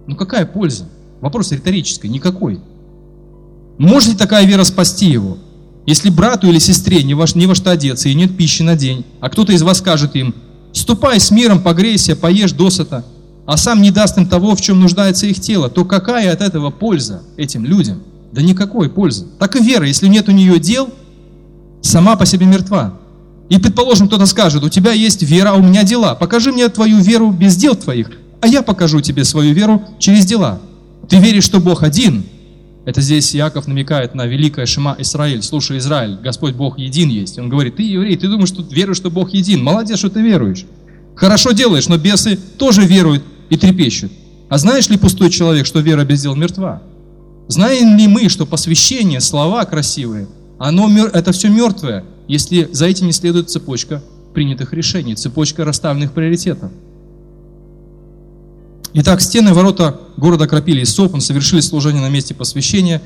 Ну 0.08 0.16
какая 0.16 0.48
польза? 0.48 0.90
Вопрос 1.22 1.52
риторический, 1.52 2.10
никакой. 2.10 2.60
Может 3.78 4.10
ли 4.10 4.16
такая 4.16 4.44
вера 4.44 4.64
спасти 4.64 5.06
его? 5.06 5.38
Если 5.86 6.10
брату 6.10 6.48
или 6.48 6.58
сестре 6.58 7.04
не 7.04 7.14
во, 7.14 7.26
не 7.36 7.46
во 7.46 7.54
что 7.54 7.70
одеться 7.70 8.10
и 8.10 8.16
нет 8.16 8.36
пищи 8.36 8.64
на 8.64 8.76
день, 8.76 9.06
а 9.22 9.30
кто-то 9.30 9.52
из 9.52 9.62
вас 9.62 9.78
скажет 9.78 10.16
им, 10.16 10.34
ступай 10.74 11.20
с 11.20 11.30
миром, 11.30 11.62
погрейся, 11.62 12.16
поешь 12.16 12.54
досыта, 12.54 13.06
а 13.46 13.56
сам 13.58 13.84
не 13.84 13.92
даст 13.92 14.18
им 14.18 14.28
того, 14.28 14.56
в 14.56 14.62
чем 14.62 14.80
нуждается 14.80 15.28
их 15.28 15.40
тело, 15.40 15.70
то 15.70 15.86
какая 15.86 16.34
от 16.34 16.42
этого 16.42 16.72
польза 16.72 17.22
этим 17.38 17.66
людям? 17.66 18.02
Да 18.32 18.42
никакой 18.42 18.90
пользы. 18.90 19.28
Так 19.38 19.56
и 19.58 19.64
вера, 19.64 19.86
если 19.86 20.08
нет 20.08 20.28
у 20.28 20.32
нее 20.32 20.60
дел, 20.60 20.90
сама 21.82 22.16
по 22.16 22.26
себе 22.26 22.46
мертва. 22.46 22.94
И, 23.50 23.58
предположим, 23.58 24.08
кто-то 24.08 24.26
скажет, 24.26 24.64
у 24.64 24.70
тебя 24.70 24.92
есть 24.92 25.24
вера, 25.24 25.50
а 25.50 25.56
у 25.56 25.62
меня 25.62 25.84
дела. 25.84 26.16
Покажи 26.16 26.52
мне 26.52 26.70
твою 26.70 27.00
веру 27.00 27.32
без 27.32 27.56
дел 27.56 27.76
твоих, 27.76 28.12
а 28.42 28.48
я 28.48 28.62
покажу 28.62 29.02
тебе 29.02 29.24
свою 29.24 29.54
веру 29.54 29.84
через 29.98 30.26
дела. 30.26 30.60
Ты 31.10 31.18
веришь, 31.18 31.46
что 31.46 31.60
Бог 31.60 31.82
один. 31.82 32.24
Это 32.86 33.02
здесь 33.02 33.36
Иаков 33.36 33.68
намекает 33.68 34.16
на 34.16 34.26
великое 34.26 34.66
Шима 34.66 34.96
Израиль. 35.00 35.42
Слушай, 35.42 35.80
Израиль, 35.80 36.18
Господь 36.24 36.56
Бог 36.56 36.78
един 36.78 37.10
есть. 37.10 37.38
Он 37.40 37.50
говорит, 37.50 37.76
ты 37.76 37.84
еврей, 37.84 38.16
ты 38.16 38.28
думаешь, 38.28 38.50
что 38.50 38.64
веруешь, 38.64 38.98
что 38.98 39.10
Бог 39.10 39.32
един. 39.32 39.64
Молодец, 39.64 39.98
что 39.98 40.10
ты 40.10 40.22
веруешь. 40.22 40.66
Хорошо 41.16 41.52
делаешь, 41.52 41.88
но 41.88 41.98
бесы 41.98 42.38
тоже 42.38 42.86
веруют 42.86 43.24
и 43.50 43.58
трепещут. 43.58 44.12
А 44.50 44.58
знаешь 44.58 44.90
ли, 44.90 44.98
пустой 44.98 45.30
человек, 45.30 45.66
что 45.66 45.80
вера 45.80 46.06
без 46.06 46.22
дел 46.22 46.36
мертва? 46.36 46.82
Знаем 47.48 47.98
ли 47.98 48.08
мы, 48.08 48.30
что 48.30 48.46
посвящение, 48.46 49.20
слова 49.20 49.66
красивые, 49.66 50.28
оно, 50.60 50.90
это 51.08 51.32
все 51.32 51.50
мертвое, 51.50 52.04
если 52.28 52.70
за 52.72 52.86
этим 52.86 53.08
не 53.08 53.14
следует 53.14 53.50
цепочка 53.50 54.04
принятых 54.34 54.74
решений, 54.74 55.16
цепочка 55.16 55.66
расставленных 55.66 56.12
приоритетов? 56.12 56.70
Итак, 58.94 59.22
стены 59.22 59.54
ворота 59.54 60.00
города 60.18 60.46
окропили 60.46 60.84
сопом, 60.84 61.22
совершили 61.22 61.62
служение 61.62 62.02
на 62.02 62.10
месте 62.10 62.34
посвящения. 62.34 63.02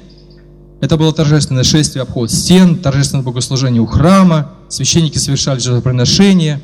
Это 0.82 0.98
было 0.98 1.14
торжественное 1.14 1.64
шествие, 1.64 2.02
обход 2.02 2.32
стен, 2.32 2.78
торжественное 2.78 3.24
богослужение 3.24 3.82
у 3.82 3.86
храма, 3.86 4.52
священники 4.68 5.20
совершали 5.20 5.60
жертвоприношения. 5.60 6.60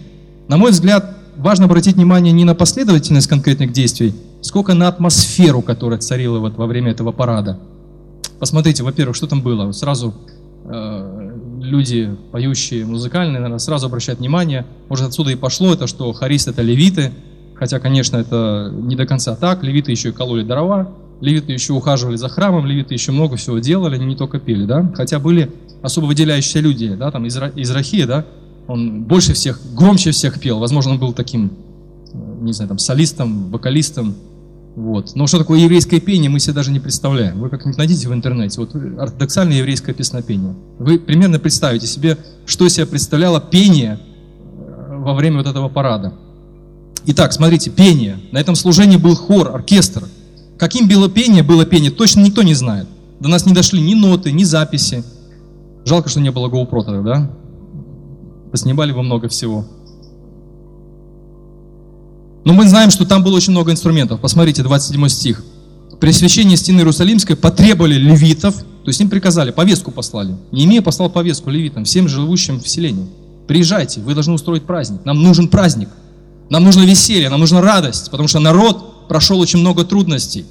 На 0.47 0.57
мой 0.57 0.71
взгляд, 0.71 1.17
важно 1.37 1.65
обратить 1.65 1.95
внимание 1.97 2.33
не 2.33 2.45
на 2.45 2.55
последовательность 2.55 3.27
конкретных 3.27 3.71
действий, 3.71 4.15
сколько 4.41 4.73
на 4.73 4.87
атмосферу, 4.87 5.61
которая 5.61 5.99
царила 5.99 6.39
вот 6.39 6.57
во 6.57 6.65
время 6.65 6.91
этого 6.91 7.11
парада. 7.11 7.59
Посмотрите, 8.39 8.83
во-первых, 8.83 9.15
что 9.15 9.27
там 9.27 9.41
было. 9.41 9.71
Сразу 9.73 10.15
люди, 10.65 12.15
поющие 12.31 12.85
музыкальные, 12.85 13.35
наверное, 13.35 13.59
сразу 13.59 13.87
обращают 13.87 14.19
внимание. 14.19 14.65
Может, 14.87 15.07
отсюда 15.07 15.31
и 15.31 15.35
пошло 15.35 15.73
это, 15.73 15.87
что 15.87 16.11
харист 16.13 16.47
это 16.47 16.61
левиты, 16.61 17.11
хотя, 17.55 17.79
конечно, 17.79 18.17
это 18.17 18.71
не 18.73 18.95
до 18.95 19.05
конца 19.05 19.35
так. 19.35 19.63
Левиты 19.63 19.91
еще 19.91 20.09
и 20.09 20.11
кололи 20.11 20.43
дрова, 20.43 20.89
левиты 21.21 21.51
еще 21.51 21.73
ухаживали 21.73 22.15
за 22.15 22.29
храмом, 22.29 22.65
левиты 22.65 22.93
еще 22.93 23.11
много 23.11 23.35
всего 23.35 23.59
делали, 23.59 23.95
они 23.95 24.05
не 24.05 24.15
только 24.15 24.39
пели, 24.39 24.65
да. 24.65 24.91
Хотя 24.95 25.19
были 25.19 25.51
особо 25.81 26.05
выделяющиеся 26.05 26.59
люди, 26.59 26.95
да, 26.95 27.11
там 27.11 27.25
из, 27.25 27.37
из 27.55 27.71
Рахии, 27.71 28.03
да, 28.03 28.25
он 28.67 29.03
больше 29.03 29.33
всех, 29.33 29.59
громче 29.73 30.11
всех 30.11 30.39
пел. 30.39 30.59
Возможно, 30.59 30.91
он 30.91 30.99
был 30.99 31.13
таким, 31.13 31.51
э, 32.13 32.17
не 32.41 32.53
знаю, 32.53 32.69
там, 32.69 32.77
солистом, 32.77 33.49
вокалистом. 33.49 34.15
Вот. 34.75 35.15
Но 35.15 35.27
что 35.27 35.39
такое 35.39 35.59
еврейское 35.59 35.99
пение, 35.99 36.29
мы 36.29 36.39
себе 36.39 36.53
даже 36.53 36.71
не 36.71 36.79
представляем. 36.79 37.39
Вы 37.39 37.49
как-нибудь 37.49 37.77
найдите 37.77 38.07
в 38.07 38.13
интернете. 38.13 38.59
Вот 38.59 38.75
ортодоксальное 38.75 39.57
еврейское 39.57 39.93
песнопение. 39.93 40.55
Вы 40.77 40.99
примерно 40.99 41.39
представите 41.39 41.87
себе, 41.87 42.17
что 42.45 42.65
из 42.65 42.73
себя 42.73 42.85
представляло 42.85 43.41
пение 43.41 43.99
э, 43.99 44.97
во 44.97 45.13
время 45.13 45.37
вот 45.37 45.47
этого 45.47 45.69
парада. 45.69 46.13
Итак, 47.05 47.33
смотрите, 47.33 47.71
пение. 47.71 48.19
На 48.31 48.39
этом 48.39 48.55
служении 48.55 48.97
был 48.97 49.15
хор, 49.15 49.53
оркестр. 49.53 50.03
Каким 50.57 50.87
было 50.87 51.09
пение, 51.09 51.43
было 51.43 51.65
пение, 51.65 51.91
точно 51.91 52.21
никто 52.21 52.43
не 52.43 52.53
знает. 52.53 52.87
До 53.19 53.27
нас 53.27 53.45
не 53.45 53.53
дошли 53.53 53.81
ни 53.81 53.95
ноты, 53.95 54.31
ни 54.31 54.43
записи. 54.43 55.03
Жалко, 55.85 56.09
что 56.09 56.19
не 56.19 56.31
было 56.31 56.47
GoPro 56.47 56.83
тогда, 56.83 57.01
да? 57.01 57.31
поснимали 58.51 58.91
бы 58.91 59.03
много 59.03 59.27
всего. 59.27 59.65
Но 62.49 62.55
мы 62.55 62.67
знаем, 62.67 62.89
что 62.89 63.05
там 63.05 63.21
было 63.21 63.35
очень 63.35 63.51
много 63.51 63.71
инструментов. 63.71 64.19
Посмотрите, 64.21 64.63
27 64.63 65.07
стих. 65.09 65.43
При 65.99 66.09
освящении 66.09 66.55
стены 66.55 66.79
Иерусалимской 66.79 67.35
потребовали 67.35 67.93
левитов, 67.93 68.55
то 68.55 68.87
есть 68.87 68.99
им 69.01 69.07
приказали, 69.07 69.51
повестку 69.51 69.91
послали. 69.91 70.35
Неемия 70.51 70.81
послал 70.81 71.11
повестку 71.11 71.51
левитам, 71.51 71.85
всем 71.85 72.07
живущим 72.07 72.59
в 72.59 72.67
селении. 72.67 73.05
Приезжайте, 73.47 74.01
вы 74.01 74.15
должны 74.15 74.33
устроить 74.33 74.63
праздник. 74.63 75.05
Нам 75.05 75.21
нужен 75.21 75.47
праздник. 75.47 75.89
Нам 76.49 76.63
нужно 76.63 76.81
веселье, 76.81 77.29
нам 77.29 77.39
нужна 77.39 77.61
радость, 77.61 78.09
потому 78.09 78.27
что 78.27 78.39
народ 78.39 79.07
прошел 79.07 79.39
очень 79.39 79.59
много 79.59 79.83
трудностей. 79.83 80.43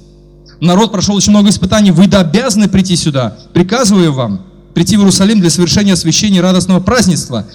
Народ 0.61 0.93
прошел 0.93 1.15
очень 1.15 1.31
много 1.31 1.49
испытаний. 1.49 1.91
Вы 1.91 2.05
обязаны 2.05 2.69
прийти 2.69 2.95
сюда. 2.95 3.37
Приказываю 3.51 4.13
вам 4.13 4.45
прийти 4.73 4.95
в 4.95 5.01
Иерусалим 5.01 5.41
для 5.41 5.49
совершения 5.49 5.95
освящения 5.95 6.41
радостного 6.41 6.79
празднества 6.79 7.45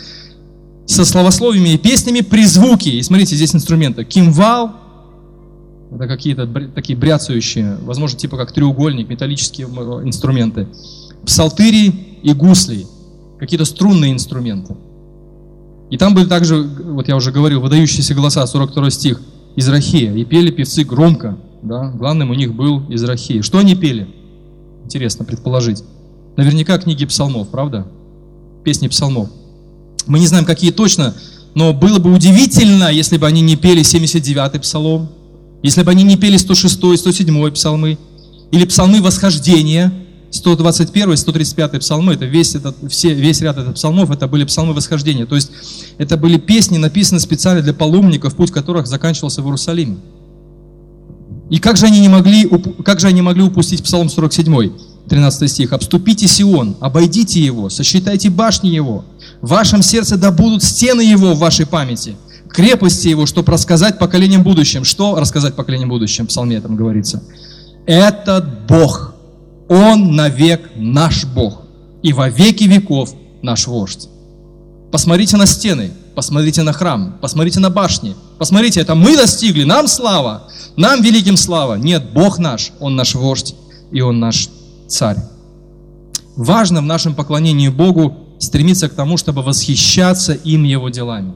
со 0.87 1.05
словословиями 1.05 1.70
и 1.70 1.79
песнями 1.79 2.20
при 2.20 2.44
звуке. 2.44 2.90
И 2.90 3.03
смотрите, 3.03 3.37
здесь 3.37 3.55
инструменты. 3.55 4.05
Кимвал, 4.05 4.73
это 5.94 6.07
какие-то 6.09 6.47
такие 6.75 6.99
бряцающие, 6.99 7.77
возможно, 7.83 8.18
типа 8.18 8.37
как 8.37 8.53
треугольник, 8.53 9.09
металлические 9.09 9.68
инструменты. 9.68 10.68
Псалтыри 11.25 12.18
и 12.23 12.33
гусли, 12.33 12.87
какие-то 13.38 13.64
струнные 13.64 14.12
инструменты. 14.12 14.75
И 15.90 15.97
там 15.97 16.14
были 16.14 16.27
также, 16.27 16.62
вот 16.62 17.09
я 17.09 17.16
уже 17.16 17.31
говорил, 17.31 17.61
выдающиеся 17.61 18.14
голоса, 18.14 18.47
42 18.47 18.90
стих, 18.90 19.20
из 19.55 19.68
Рахия. 19.68 20.12
И 20.12 20.25
пели 20.25 20.51
певцы 20.51 20.83
громко, 20.83 21.38
да, 21.62 21.90
главным 21.90 22.31
у 22.31 22.35
них 22.35 22.55
был 22.55 22.83
из 22.90 23.05
Рахии. 23.05 23.40
Что 23.42 23.59
они 23.59 23.77
пели? 23.77 24.09
Интересно 24.85 25.25
предположить. 25.25 25.85
Наверняка 26.37 26.79
книги 26.79 27.05
псалмов, 27.05 27.49
правда? 27.49 27.87
Песни 28.64 28.88
псалмов. 28.88 29.29
Мы 30.06 30.18
не 30.18 30.26
знаем, 30.26 30.44
какие 30.44 30.70
точно, 30.70 31.14
но 31.54 31.72
было 31.72 31.98
бы 31.98 32.12
удивительно, 32.12 32.90
если 32.90 33.16
бы 33.16 33.26
они 33.26 33.40
не 33.40 33.56
пели 33.56 33.82
79-й 33.82 34.60
псалом, 34.60 35.08
если 35.62 35.82
бы 35.82 35.90
они 35.90 36.02
не 36.02 36.16
пели 36.16 36.36
106-й, 36.36 36.96
107-й 36.96 37.52
псалмы, 37.52 37.98
или 38.50 38.64
псалмы 38.64 39.00
восхождения, 39.00 39.92
121 40.30 41.16
135 41.16 41.80
псалмы, 41.80 42.14
это 42.14 42.24
весь, 42.24 42.54
этот, 42.54 42.76
все, 42.90 43.14
весь 43.14 43.40
ряд 43.40 43.56
этих 43.56 43.74
псалмов, 43.74 44.10
это 44.10 44.26
были 44.26 44.44
псалмы 44.44 44.74
восхождения. 44.74 45.26
То 45.26 45.36
есть 45.36 45.50
это 45.96 46.16
были 46.16 46.38
песни, 46.38 46.76
написанные 46.76 47.20
специально 47.20 47.62
для 47.62 47.72
паломников, 47.72 48.34
путь 48.34 48.50
которых 48.50 48.86
заканчивался 48.86 49.42
в 49.42 49.46
Иерусалиме. 49.46 49.98
И 51.50 51.58
как 51.58 51.76
же 51.76 51.86
они 51.86 52.00
не 52.00 52.08
могли, 52.08 52.50
как 52.84 53.00
же 53.00 53.06
они 53.06 53.22
могли 53.22 53.42
упустить 53.42 53.82
псалом 53.82 54.08
47? 54.08 54.72
13 55.08 55.50
стих. 55.50 55.72
«Обступите 55.72 56.26
Сион, 56.26 56.76
обойдите 56.80 57.40
его, 57.40 57.68
сосчитайте 57.68 58.30
башни 58.30 58.68
его. 58.68 59.04
В 59.44 59.48
вашем 59.48 59.83
сердце 59.83 60.16
да 60.16 60.30
будут 60.30 60.64
стены 60.64 61.02
его 61.02 61.35
в 61.35 61.38
вашей 61.38 61.66
памяти, 61.66 62.16
крепости 62.48 63.09
его, 63.09 63.26
чтобы 63.26 63.52
рассказать 63.52 63.98
поколениям 63.98 64.42
будущим». 64.42 64.85
Что 64.85 65.16
рассказать 65.16 65.54
поколениям 65.54 65.90
будущим? 65.90 66.24
В 66.24 66.28
псалме 66.28 66.57
этом 66.57 66.76
говорится. 66.76 67.22
«Этот 67.85 68.66
Бог, 68.66 69.12
Он 69.68 70.16
навек 70.16 70.70
наш 70.76 71.26
Бог, 71.26 71.61
и 72.02 72.14
во 72.14 72.30
веки 72.30 72.64
веков 72.64 73.14
наш 73.42 73.66
вождь». 73.66 74.09
Посмотрите 74.90 75.37
на 75.37 75.44
стены, 75.44 75.90
посмотрите 76.14 76.62
на 76.62 76.72
храм, 76.72 77.18
посмотрите 77.20 77.61
на 77.61 77.68
башни. 77.68 78.16
Посмотрите, 78.38 78.80
это 78.80 78.94
мы 78.94 79.14
достигли, 79.14 79.64
нам 79.64 79.88
слава, 79.88 80.48
нам 80.76 81.02
великим 81.02 81.37
слава. 81.37 81.74
Нет, 81.74 82.14
Бог 82.14 82.38
наш, 82.38 82.72
Он 82.80 82.96
наш 82.96 83.14
вождь, 83.14 83.54
и 83.92 84.00
Он 84.00 84.18
наш 84.20 84.48
царь. 84.88 85.18
Важно 86.35 86.80
в 86.80 86.85
нашем 86.85 87.14
поклонении 87.14 87.68
Богу 87.68 88.23
стремиться 88.38 88.88
к 88.88 88.94
тому, 88.94 89.16
чтобы 89.16 89.42
восхищаться 89.42 90.33
им 90.33 90.64
Его 90.64 90.88
делами. 90.88 91.35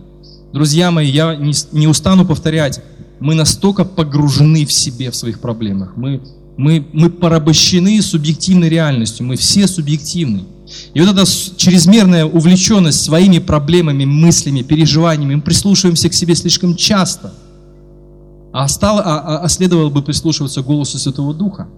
Друзья 0.53 0.91
мои, 0.91 1.11
я 1.11 1.37
не, 1.37 1.53
не 1.73 1.87
устану 1.87 2.25
повторять, 2.25 2.81
мы 3.21 3.35
настолько 3.35 3.85
погружены 3.85 4.65
в 4.65 4.73
себе, 4.73 5.11
в 5.11 5.17
своих 5.17 5.41
проблемах. 5.41 5.97
Мы, 5.97 6.23
мы, 6.57 6.87
мы 6.93 7.11
порабощены 7.11 8.01
субъективной 8.03 8.69
реальностью, 8.69 9.27
мы 9.27 9.37
все 9.37 9.67
субъективны. 9.67 10.45
И 10.95 11.01
вот 11.01 11.11
эта 11.11 11.25
чрезмерная 11.57 12.25
увлеченность 12.25 13.03
своими 13.03 13.39
проблемами, 13.39 14.05
мыслями, 14.05 14.63
переживаниями, 14.63 15.37
мы 15.37 15.43
прислушиваемся 15.43 16.09
к 16.09 16.15
себе 16.15 16.35
слишком 16.35 16.77
часто. 16.77 17.33
А, 18.53 18.69
стало, 18.69 19.03
а, 19.03 19.19
а, 19.19 19.39
а 19.45 19.49
следовало 19.49 19.91
бы 19.91 20.03
прислушиваться 20.03 20.63
голосу 20.63 20.99
Святого 20.99 21.35
Духа. 21.35 21.69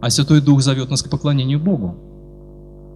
А 0.00 0.10
Святой 0.10 0.40
Дух 0.40 0.62
зовет 0.62 0.90
нас 0.90 1.02
к 1.02 1.08
поклонению 1.08 1.60
Богу. 1.60 1.96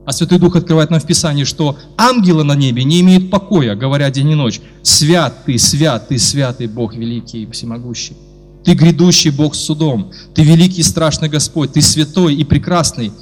А 0.07 0.13
Святой 0.13 0.39
Дух 0.39 0.55
открывает 0.55 0.91
нам 0.91 1.01
в 1.01 1.07
Писании, 1.07 1.45
что 1.45 1.77
ангелы 1.99 2.45
на 2.45 2.55
небе 2.55 2.85
не 2.85 3.01
имеют 3.01 3.29
покоя, 3.29 3.75
говоря 3.75 4.09
день 4.11 4.31
и 4.31 4.35
ночь. 4.37 4.61
Свят 4.83 5.45
ты, 5.45 5.59
свят 5.59 6.09
ты, 6.09 6.19
святый 6.19 6.69
Бог 6.69 6.95
великий 6.95 7.43
и 7.43 7.51
всемогущий. 7.51 8.17
Ты 8.65 8.75
грядущий 8.75 9.31
Бог 9.31 9.57
с 9.57 9.59
судом. 9.59 10.13
Ты 10.33 10.45
великий 10.45 10.81
и 10.81 10.85
страшный 10.85 11.29
Господь. 11.29 11.73
Ты 11.73 11.83
святой 11.83 12.37
и 12.37 12.45
прекрасный. 12.45 13.13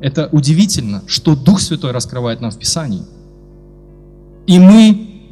Это 0.00 0.28
удивительно, 0.30 1.02
что 1.06 1.34
Дух 1.34 1.60
Святой 1.60 1.92
раскрывает 1.92 2.40
нам 2.40 2.50
в 2.50 2.58
Писании. 2.58 3.02
И 4.46 4.58
мы 4.58 5.22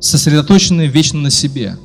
сосредоточены 0.00 0.86
вечно 0.86 1.20
на 1.20 1.30
себе 1.30 1.76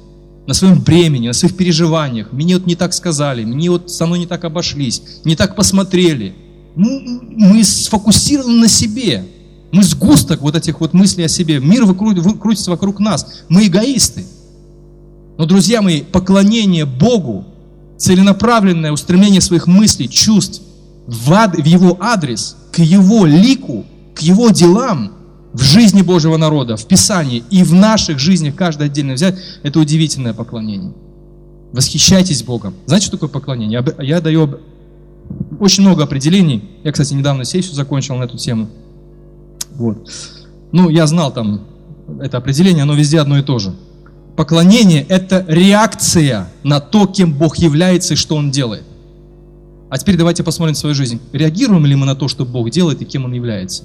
на 0.47 0.53
своем 0.53 0.82
бремени, 0.82 1.28
на 1.28 1.34
своих 1.34 1.55
переживаниях. 1.55 2.32
Мне 2.32 2.55
вот 2.55 2.66
не 2.66 2.76
так 2.76 2.93
сказали, 2.93 3.45
мне 3.45 3.70
вот 3.70 3.91
со 3.91 4.05
мной 4.05 4.20
не 4.20 4.26
так 4.26 4.43
обошлись, 4.43 5.01
не 5.24 5.36
так 5.36 5.55
посмотрели. 5.55 6.34
Мы 6.76 7.63
сфокусированы 7.63 8.61
на 8.61 8.67
себе. 8.67 9.26
Мы 9.72 9.84
сгусток 9.84 10.41
вот 10.41 10.55
этих 10.55 10.80
вот 10.82 10.93
мыслей 10.93 11.26
о 11.26 11.30
себе. 11.30 11.59
Мир 11.59 11.86
крутится 11.93 12.72
вокруг 12.72 12.99
нас. 12.99 13.43
Мы 13.49 13.67
эгоисты. 13.67 14.26
Но, 15.38 15.45
друзья 15.45 15.82
мои, 15.82 16.01
поклонение 16.01 16.86
Богу, 16.86 17.45
целенаправленное 17.97 18.91
устремление 18.91 19.41
своих 19.41 19.67
мыслей, 19.67 20.09
чувств 20.09 20.61
в, 21.07 21.34
ад, 21.34 21.55
в 21.55 21.65
его 21.65 21.97
адрес, 21.99 22.57
к 22.72 22.80
его 22.80 23.26
лику, 23.26 23.86
к 24.13 24.19
его 24.19 24.49
делам 24.49 25.13
в 25.53 25.61
жизни 25.61 26.01
Божьего 26.01 26.38
народа, 26.38 26.78
в 26.78 26.86
Писании 26.86 27.43
и 27.49 27.63
в 27.63 27.74
наших 27.74 28.19
жизнях, 28.19 28.55
каждый 28.55 28.88
отдельно 28.88 29.13
взять, 29.13 29.36
это 29.63 29.80
удивительное 29.80 30.34
поклонение. 30.34 30.93
Восхищайтесь 31.74 32.43
Богом. 32.43 32.74
Знаете, 32.86 33.07
что 33.07 33.17
такое 33.17 33.30
поклонение? 33.30 33.84
Я 33.99 34.22
даю 34.22 34.59
очень 35.62 35.84
много 35.84 36.03
определений. 36.03 36.64
Я, 36.84 36.91
кстати, 36.91 37.14
недавно 37.14 37.45
сессию 37.45 37.76
закончил 37.76 38.16
на 38.16 38.24
эту 38.24 38.36
тему. 38.38 38.68
Вот. 39.76 40.09
Ну, 40.72 40.89
я 40.89 41.05
знал 41.05 41.32
там 41.32 41.62
это 42.20 42.38
определение, 42.38 42.84
оно 42.84 42.95
везде 42.95 43.20
одно 43.20 43.38
и 43.38 43.43
то 43.43 43.59
же. 43.59 43.76
Поклонение– 44.36 45.05
это 45.09 45.45
реакция 45.47 46.47
на 46.64 46.80
то, 46.80 47.05
кем 47.05 47.34
Бог 47.34 47.57
является 47.57 48.16
и 48.16 48.18
что 48.18 48.36
Он 48.38 48.49
делает. 48.49 48.84
А 49.91 49.97
теперь 49.99 50.18
давайте 50.18 50.43
посмотрим 50.43 50.74
свою 50.74 50.95
жизнь. 50.95 51.20
Реагируем 51.32 51.86
ли 51.86 51.95
мы 51.95 52.07
на 52.07 52.16
то, 52.16 52.28
что 52.28 52.43
Бог 52.43 52.72
делает 52.72 53.01
и 53.03 53.05
кем 53.05 53.26
Он 53.26 53.34
является? 53.34 53.84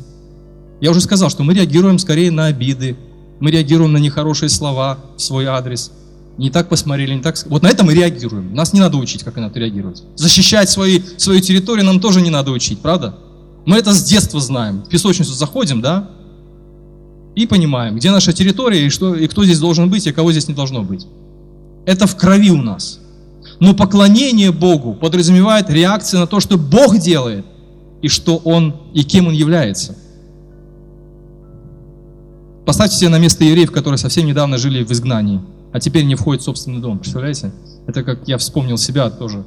Я 0.80 0.90
уже 0.90 1.00
сказал, 1.02 1.28
что 1.28 1.42
мы 1.42 1.52
реагируем 1.52 1.98
скорее 1.98 2.30
на 2.30 2.46
обиды, 2.46 2.96
мы 3.38 3.50
реагируем 3.50 3.92
на 3.92 3.98
нехорошие 3.98 4.48
слова 4.48 4.98
в 5.16 5.20
свой 5.20 5.44
адрес. 5.44 5.92
Не 6.38 6.50
так 6.50 6.68
посмотрели, 6.68 7.14
не 7.14 7.22
так... 7.22 7.36
Вот 7.46 7.62
на 7.62 7.68
это 7.68 7.82
мы 7.82 7.94
реагируем. 7.94 8.54
Нас 8.54 8.72
не 8.72 8.80
надо 8.80 8.98
учить, 8.98 9.24
как 9.24 9.36
на 9.36 9.46
это 9.46 9.58
реагировать. 9.58 10.02
Защищать 10.16 10.68
свои, 10.68 11.00
свою 11.16 11.40
территорию 11.40 11.86
нам 11.86 11.98
тоже 11.98 12.20
не 12.20 12.30
надо 12.30 12.50
учить, 12.50 12.78
правда? 12.80 13.16
Мы 13.64 13.76
это 13.78 13.92
с 13.92 14.02
детства 14.04 14.38
знаем. 14.40 14.82
В 14.82 14.88
песочницу 14.88 15.32
заходим, 15.32 15.80
да? 15.80 16.10
И 17.34 17.46
понимаем, 17.46 17.96
где 17.96 18.10
наша 18.10 18.32
территория, 18.32 18.86
и, 18.86 18.90
что, 18.90 19.14
и 19.14 19.26
кто 19.28 19.44
здесь 19.44 19.58
должен 19.58 19.88
быть, 19.88 20.06
и 20.06 20.12
кого 20.12 20.30
здесь 20.30 20.48
не 20.48 20.54
должно 20.54 20.82
быть. 20.82 21.06
Это 21.86 22.06
в 22.06 22.16
крови 22.16 22.50
у 22.50 22.62
нас. 22.62 23.00
Но 23.58 23.74
поклонение 23.74 24.52
Богу 24.52 24.94
подразумевает 24.94 25.70
реакцию 25.70 26.20
на 26.20 26.26
то, 26.26 26.40
что 26.40 26.58
Бог 26.58 26.98
делает, 26.98 27.46
и 28.02 28.08
что 28.08 28.36
Он, 28.44 28.76
и 28.92 29.04
кем 29.04 29.28
Он 29.28 29.32
является. 29.32 29.96
Поставьте 32.66 32.96
себя 32.96 33.10
на 33.10 33.18
место 33.18 33.44
евреев, 33.44 33.70
которые 33.70 33.98
совсем 33.98 34.26
недавно 34.26 34.58
жили 34.58 34.84
в 34.84 34.92
изгнании, 34.92 35.40
а 35.76 35.80
теперь 35.80 36.06
не 36.06 36.14
входят 36.14 36.40
в 36.40 36.44
собственный 36.46 36.80
дом. 36.80 36.98
Представляете? 36.98 37.52
Это 37.86 38.02
как 38.02 38.26
я 38.26 38.38
вспомнил 38.38 38.78
себя 38.78 39.10
тоже. 39.10 39.44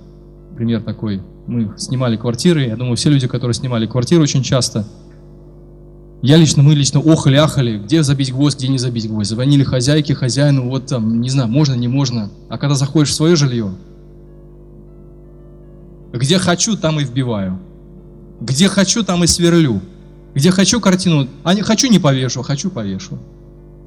Пример 0.56 0.84
такой. 0.84 1.24
Мы 1.48 1.74
снимали 1.76 2.18
квартиры. 2.18 2.68
Я 2.68 2.76
думаю, 2.76 2.98
все 2.98 3.10
люди, 3.10 3.28
которые 3.28 3.56
снимали 3.56 3.88
квартиры 3.88 4.22
очень 4.22 4.44
часто, 4.44 4.86
я 6.22 6.38
лично, 6.38 6.62
мы 6.62 6.76
лично 6.76 7.00
охали, 7.00 7.38
ахали, 7.38 7.80
где 7.80 8.04
забить 8.04 8.32
гвоздь, 8.32 8.60
где 8.60 8.68
не 8.68 8.78
забить 8.78 9.10
гвоздь. 9.10 9.32
Звонили 9.32 9.64
хозяйке, 9.64 10.14
хозяину, 10.14 10.70
вот 10.70 10.86
там, 10.86 11.20
не 11.20 11.32
знаю, 11.32 11.50
можно, 11.50 11.74
не 11.74 11.88
можно. 11.88 12.30
А 12.48 12.60
когда 12.60 12.76
заходишь 12.76 13.10
в 13.10 13.16
свое 13.16 13.36
жилье, 13.36 13.72
где 16.14 16.38
хочу, 16.38 16.78
там 16.78 17.00
и 17.00 17.04
вбиваю. 17.04 17.58
Где 18.40 18.68
хочу, 18.68 19.04
там 19.04 19.24
и 19.24 19.28
сверлю. 19.28 19.82
Где 20.36 20.52
хочу 20.52 20.80
картину, 20.80 21.28
а 21.44 21.56
не 21.56 21.64
хочу 21.64 21.88
не 21.88 21.98
повешу, 21.98 22.42
а 22.42 22.44
хочу 22.44 22.70
повешу. 22.70 23.18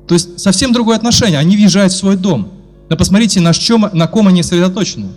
То 0.07 0.14
есть 0.14 0.38
совсем 0.40 0.72
другое 0.72 0.96
отношение. 0.96 1.38
Они 1.38 1.57
въезжают 1.57 1.92
в 1.92 1.96
свой 1.96 2.16
дом. 2.16 2.48
Но 2.88 2.96
посмотрите, 2.96 3.40
на, 3.40 3.53
чем, 3.53 3.86
на 3.92 4.07
ком 4.07 4.28
они 4.28 4.42
сосредоточены. 4.42 5.09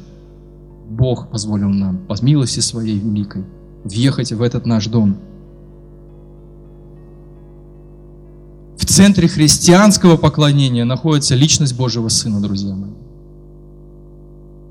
Бог 0.89 1.29
позволил 1.29 1.69
нам, 1.69 1.97
по 1.97 2.15
милости 2.21 2.59
своей 2.59 2.97
великой, 2.97 3.43
въехать 3.83 4.31
в 4.31 4.41
этот 4.41 4.65
наш 4.65 4.87
дом. 4.87 5.17
В 8.77 8.85
центре 8.85 9.27
христианского 9.27 10.15
поклонения 10.15 10.85
находится 10.85 11.35
личность 11.35 11.75
Божьего 11.75 12.07
Сына, 12.07 12.39
друзья 12.39 12.73
мои. 12.75 12.91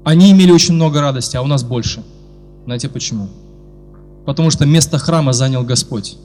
Они 0.05 0.31
имели 0.31 0.53
очень 0.53 0.75
много 0.75 1.01
радости, 1.01 1.37
а 1.37 1.43
у 1.43 1.47
нас 1.47 1.62
больше– 1.62 2.03
знаете 2.65 2.89
почему? 2.89 3.29
Потому 4.25 4.51
что 4.51 4.65
место 4.65 4.99
храма 4.99 5.33
занял 5.33 5.62
Господь. 5.65 6.17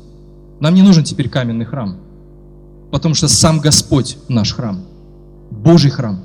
Нам 0.60 0.74
не 0.74 0.82
нужен 0.82 1.04
теперь 1.04 1.30
каменный 1.30 1.66
храм. 1.66 1.98
Потому 2.92 3.16
что 3.16 3.28
сам 3.28 3.60
Господь 3.60 4.18
наш 4.28 4.54
храм. 4.54 4.84
Божий 5.52 5.92
храм. 5.92 6.24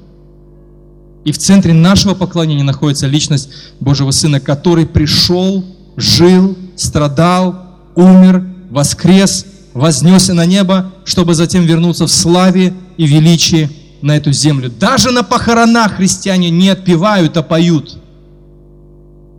И 1.24 1.32
в 1.32 1.38
центре 1.38 1.72
нашего 1.72 2.14
поклонения 2.14 2.64
находится 2.64 3.06
личность 3.06 3.48
Божьего 3.80 4.10
Сына, 4.10 4.40
который 4.40 4.86
пришел, 4.86 5.64
жил, 5.96 6.56
страдал, 6.76 7.78
умер, 7.94 8.46
воскрес, 8.70 9.46
вознесся 9.72 10.34
на 10.34 10.44
небо, 10.44 10.92
чтобы 11.04 11.34
затем 11.34 11.64
вернуться 11.64 12.06
в 12.06 12.10
славе 12.10 12.74
и 12.96 13.06
величии 13.06 13.70
на 14.02 14.16
эту 14.16 14.32
землю. 14.32 14.70
Даже 14.70 15.10
на 15.10 15.22
похоронах 15.22 15.96
христиане 15.96 16.50
не 16.50 16.68
отпевают, 16.68 17.36
а 17.36 17.42
поют– 17.42 17.98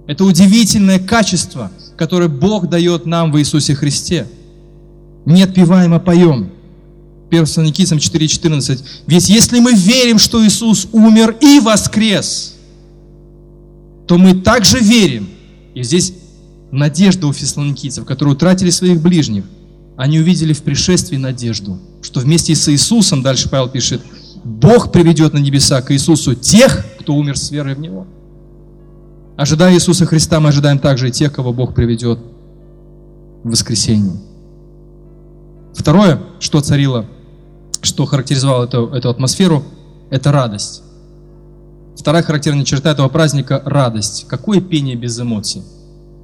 это 0.07 0.23
удивительное 0.23 0.99
качество, 0.99 1.71
которое 1.97 2.29
Бог 2.29 2.69
дает 2.69 3.05
нам 3.05 3.31
в 3.31 3.39
Иисусе 3.39 3.73
Христе. 3.75 4.27
Не 5.25 5.43
отпеваем, 5.43 5.93
а 5.93 5.99
поем. 5.99 6.51
1 7.29 7.45
Саникийцам 7.45 7.97
4.14. 7.97 8.83
Ведь 9.07 9.29
если 9.29 9.59
мы 9.59 9.73
верим, 9.73 10.19
что 10.19 10.45
Иисус 10.45 10.87
умер 10.91 11.37
и 11.41 11.59
воскрес, 11.59 12.55
то 14.07 14.17
мы 14.17 14.35
также 14.35 14.79
верим. 14.79 15.29
И 15.73 15.83
здесь 15.83 16.13
надежда 16.71 17.27
у 17.27 17.33
фессалоникийцев, 17.33 18.05
которые 18.05 18.35
утратили 18.35 18.69
своих 18.69 19.01
ближних. 19.01 19.45
Они 19.97 20.19
увидели 20.19 20.53
в 20.53 20.61
пришествии 20.61 21.17
надежду, 21.17 21.79
что 22.01 22.19
вместе 22.19 22.53
с 22.53 22.69
Иисусом, 22.69 23.21
дальше 23.21 23.49
Павел 23.49 23.69
пишет, 23.69 24.01
Бог 24.43 24.91
приведет 24.91 25.33
на 25.33 25.39
небеса 25.39 25.81
к 25.81 25.91
Иисусу 25.91 26.35
тех, 26.35 26.85
кто 26.99 27.15
умер 27.15 27.37
с 27.37 27.49
верой 27.49 27.75
в 27.75 27.79
Него. 27.79 28.05
Ожидая 29.37 29.73
Иисуса 29.73 30.05
Христа, 30.05 30.39
мы 30.39 30.49
ожидаем 30.49 30.79
также 30.79 31.09
и 31.09 31.11
тех, 31.11 31.33
кого 31.33 31.51
Бог 31.51 31.73
приведет 31.73 32.19
в 33.43 33.49
воскресенье. 33.49 34.13
Второе, 35.73 36.21
что 36.39 36.61
царило, 36.61 37.05
что 37.85 38.05
характеризовало 38.05 38.65
эту, 38.65 38.87
эту 38.87 39.09
атмосферу, 39.09 39.63
это 40.09 40.31
радость. 40.31 40.83
Вторая 41.97 42.23
характерная 42.23 42.65
черта 42.65 42.91
этого 42.91 43.07
праздника– 43.07 43.61
радость. 43.65 44.25
Какое 44.27 44.61
пение 44.61 44.95
без 44.95 45.19
эмоций? 45.19 45.63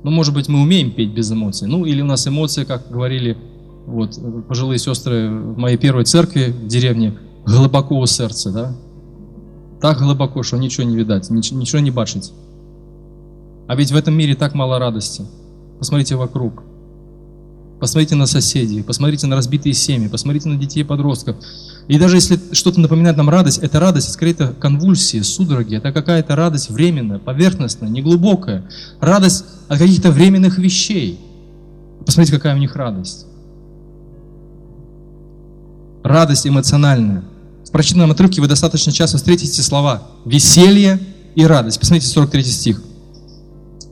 Ну, 0.03 0.12
может 0.12 0.34
быть, 0.34 0.47
мы 0.47 0.62
умеем 0.62 0.91
петь 0.91 1.14
без 1.14 1.32
эмоций. 1.32 1.68
Ну, 1.68 1.86
или 1.86 2.01
у 2.01 2.05
нас 2.05 2.28
эмоции, 2.28 2.66
как 2.66 2.89
говорили 2.89 3.38
вот, 3.86 4.20
пожилые 4.47 4.80
сестры 4.80 5.30
в 5.30 5.57
моей 5.57 5.78
первой 5.78 6.05
церкви 6.05 6.51
в 6.51 6.68
деревне, 6.68 7.18
глубоко 7.45 7.97
у 7.97 8.05
сердца, 8.05 8.51
да? 8.51 8.76
Так 9.82 9.99
глубоко, 9.99 10.43
что 10.43 10.57
ничего 10.57 10.86
не 10.86 10.95
видать, 10.95 11.30
ничего 11.30 11.80
не 11.80 11.91
бачить. 11.91 12.34
А 13.68 13.76
ведь 13.76 13.91
в 13.91 13.95
этом 13.95 14.14
мире 14.14 14.36
так 14.36 14.53
мало 14.53 14.78
радости. 14.78 15.26
Посмотрите 15.80 16.16
вокруг. 16.16 16.64
Посмотрите 17.82 18.13
на 18.13 18.27
соседей, 18.27 18.84
посмотрите 18.84 19.25
на 19.25 19.36
разбитые 19.36 19.73
семьи, 19.73 20.07
посмотрите 20.07 20.47
на 20.47 20.55
детей 20.55 20.82
и 20.82 20.84
подростков. 20.84 21.38
И 21.88 21.97
даже 21.97 22.17
если 22.17 22.39
что-то 22.51 22.79
напоминает 22.79 23.17
нам 23.17 23.27
радость, 23.27 23.57
это 23.57 23.79
радость, 23.79 24.13
скорее 24.13 24.34
это 24.34 24.49
конвульсии, 24.53 25.21
судороги, 25.21 25.77
это 25.77 25.91
какая-то 25.91 26.36
радость 26.36 26.69
временная, 26.69 27.17
поверхностная, 27.17 27.89
неглубокая. 27.89 28.69
Радость 28.99 29.45
от 29.67 29.79
каких-то 29.79 30.11
временных 30.11 30.59
вещей. 30.59 31.19
Посмотрите, 32.05 32.38
какая 32.38 32.53
у 32.53 32.59
них 32.59 32.75
радость. 32.75 33.25
Радость 36.03 36.45
эмоциональная. 36.45 37.23
В 37.65 37.71
прочитанном 37.71 38.11
отрывке 38.11 38.41
вы 38.41 38.47
достаточно 38.47 38.91
часто 38.91 39.17
встретите 39.17 39.59
слова 39.63 40.03
«веселье» 40.23 40.99
и 41.34 41.43
«радость». 41.47 41.79
Посмотрите 41.79 42.05
43 42.09 42.43
стих 42.43 42.84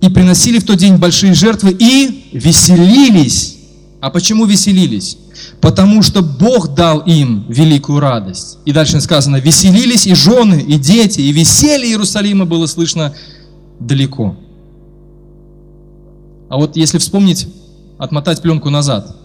и 0.02 0.10
приносили 0.10 0.60
в 0.60 0.64
тот 0.64 0.78
день 0.78 0.98
большие 0.98 1.34
жертвы 1.34 1.76
и 1.78 2.30
веселились. 2.34 3.59
А 4.02 4.10
почему 4.10 4.46
веселились? 4.46 5.18
Потому 5.60 6.02
что 6.02 6.22
Бог 6.22 6.74
дал 6.74 7.00
им 7.00 7.46
великую 7.50 8.00
радость. 8.00 8.60
И 8.66 8.72
дальше 8.72 9.02
сказано, 9.02 9.38
веселились 9.38 10.08
и 10.08 10.16
жены, 10.16 10.62
и 10.62 10.78
дети, 10.78 11.20
и 11.20 11.32
веселье 11.32 11.90
Иерусалима 11.90 12.46
было 12.46 12.66
слышно 12.66 13.14
далеко. 13.80 14.38
А 16.50 16.58
вот 16.58 16.78
если 16.78 16.98
вспомнить, 16.98 17.48
отмотать 17.98 18.42
пленку 18.42 18.70
назад, 18.70 19.16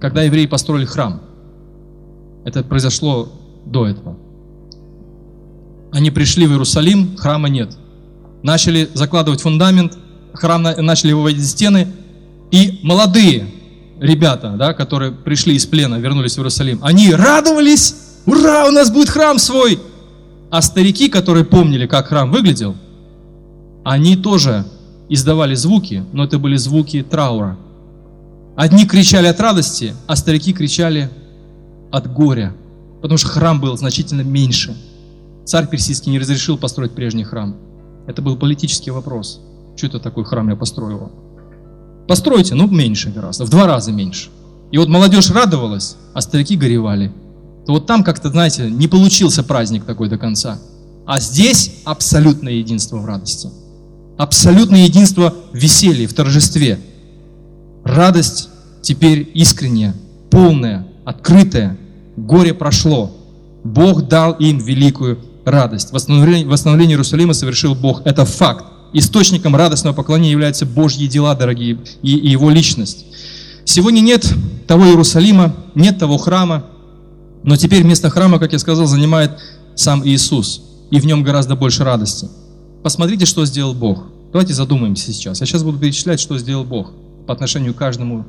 когда 0.00 0.22
евреи 0.22 0.46
построили 0.46 0.86
храм, 0.86 1.20
это 2.44 2.62
произошло 2.62 3.30
до 3.66 3.86
этого. 3.86 4.16
Они 5.92 6.10
пришли 6.10 6.46
в 6.46 6.50
Иерусалим, 6.50 7.16
храма 7.16 7.48
нет. 7.48 7.76
Начали 8.42 8.90
закладывать 8.94 9.42
фундамент, 9.42 9.96
храм 10.32 10.62
начали 10.62 11.12
выводить 11.12 11.46
стены, 11.46 11.88
и 12.50 12.80
молодые 12.82 13.46
ребята, 14.04 14.54
да, 14.58 14.74
которые 14.74 15.12
пришли 15.12 15.54
из 15.54 15.66
плена, 15.66 15.96
вернулись 15.96 16.34
в 16.34 16.38
Иерусалим, 16.38 16.78
они 16.82 17.12
радовались, 17.12 17.94
ура, 18.26 18.66
у 18.66 18.70
нас 18.70 18.90
будет 18.90 19.08
храм 19.08 19.38
свой. 19.38 19.80
А 20.50 20.62
старики, 20.62 21.08
которые 21.08 21.44
помнили, 21.44 21.86
как 21.86 22.08
храм 22.08 22.30
выглядел, 22.30 22.76
они 23.84 24.16
тоже 24.16 24.64
издавали 25.08 25.54
звуки, 25.54 26.04
но 26.12 26.24
это 26.24 26.38
были 26.38 26.56
звуки 26.56 27.02
траура. 27.02 27.56
Одни 28.56 28.86
кричали 28.86 29.26
от 29.26 29.40
радости, 29.40 29.94
а 30.06 30.16
старики 30.16 30.52
кричали 30.52 31.10
от 31.90 32.12
горя, 32.12 32.54
потому 33.02 33.18
что 33.18 33.28
храм 33.28 33.60
был 33.60 33.76
значительно 33.76 34.22
меньше. 34.22 34.76
Царь 35.44 35.66
персидский 35.66 36.12
не 36.12 36.18
разрешил 36.18 36.56
построить 36.56 36.92
прежний 36.92 37.24
храм. 37.24 37.56
Это 38.06 38.22
был 38.22 38.36
политический 38.36 38.90
вопрос. 38.90 39.40
Что 39.76 39.88
это 39.88 39.98
такой 39.98 40.24
храм 40.24 40.48
я 40.48 40.56
построил? 40.56 41.10
Постройте, 42.06 42.54
ну, 42.54 42.68
меньше 42.68 43.10
гораздо, 43.10 43.44
в 43.44 43.50
два 43.50 43.66
раза 43.66 43.92
меньше. 43.92 44.28
И 44.70 44.78
вот 44.78 44.88
молодежь 44.88 45.30
радовалась, 45.30 45.96
а 46.12 46.20
старики 46.20 46.56
горевали. 46.56 47.12
То 47.66 47.72
вот 47.72 47.86
там 47.86 48.04
как-то, 48.04 48.30
знаете, 48.30 48.70
не 48.70 48.88
получился 48.88 49.42
праздник 49.42 49.84
такой 49.84 50.08
до 50.08 50.18
конца. 50.18 50.58
А 51.06 51.20
здесь 51.20 51.76
абсолютное 51.84 52.54
единство 52.54 52.96
в 52.98 53.06
радости. 53.06 53.48
Абсолютное 54.18 54.84
единство 54.84 55.34
в 55.52 55.56
веселье, 55.56 56.06
в 56.06 56.14
торжестве. 56.14 56.78
Радость 57.84 58.48
теперь 58.82 59.30
искренняя, 59.34 59.94
полная, 60.30 60.86
открытая. 61.04 61.78
Горе 62.16 62.54
прошло. 62.54 63.10
Бог 63.64 64.08
дал 64.08 64.32
им 64.32 64.58
великую 64.58 65.18
радость. 65.44 65.92
Восстановление, 65.92 66.46
восстановление 66.46 66.94
Иерусалима 66.94 67.32
совершил 67.32 67.74
Бог. 67.74 68.02
Это 68.04 68.24
факт. 68.24 68.64
Источником 68.94 69.56
радостного 69.56 69.92
поклонения 69.92 70.30
являются 70.30 70.64
Божьи 70.64 71.06
дела, 71.08 71.34
дорогие, 71.34 71.78
и, 72.02 72.16
и 72.16 72.30
Его 72.30 72.48
личность. 72.48 73.04
Сегодня 73.64 74.00
нет 74.00 74.32
того 74.68 74.86
Иерусалима, 74.86 75.54
нет 75.74 75.98
того 75.98 76.16
храма, 76.16 76.66
но 77.42 77.56
теперь 77.56 77.82
место 77.82 78.08
храма, 78.08 78.38
как 78.38 78.52
я 78.52 78.58
сказал, 78.60 78.86
занимает 78.86 79.32
сам 79.74 80.06
Иисус, 80.06 80.62
и 80.92 81.00
в 81.00 81.06
нем 81.06 81.24
гораздо 81.24 81.56
больше 81.56 81.82
радости. 81.82 82.28
Посмотрите, 82.84 83.26
что 83.26 83.44
сделал 83.44 83.74
Бог. 83.74 84.04
Давайте 84.32 84.54
задумаемся 84.54 85.12
сейчас. 85.12 85.40
Я 85.40 85.46
сейчас 85.46 85.64
буду 85.64 85.78
перечислять, 85.78 86.20
что 86.20 86.38
сделал 86.38 86.64
Бог 86.64 86.92
по 87.26 87.34
отношению 87.34 87.74
к 87.74 87.78
каждому 87.78 88.24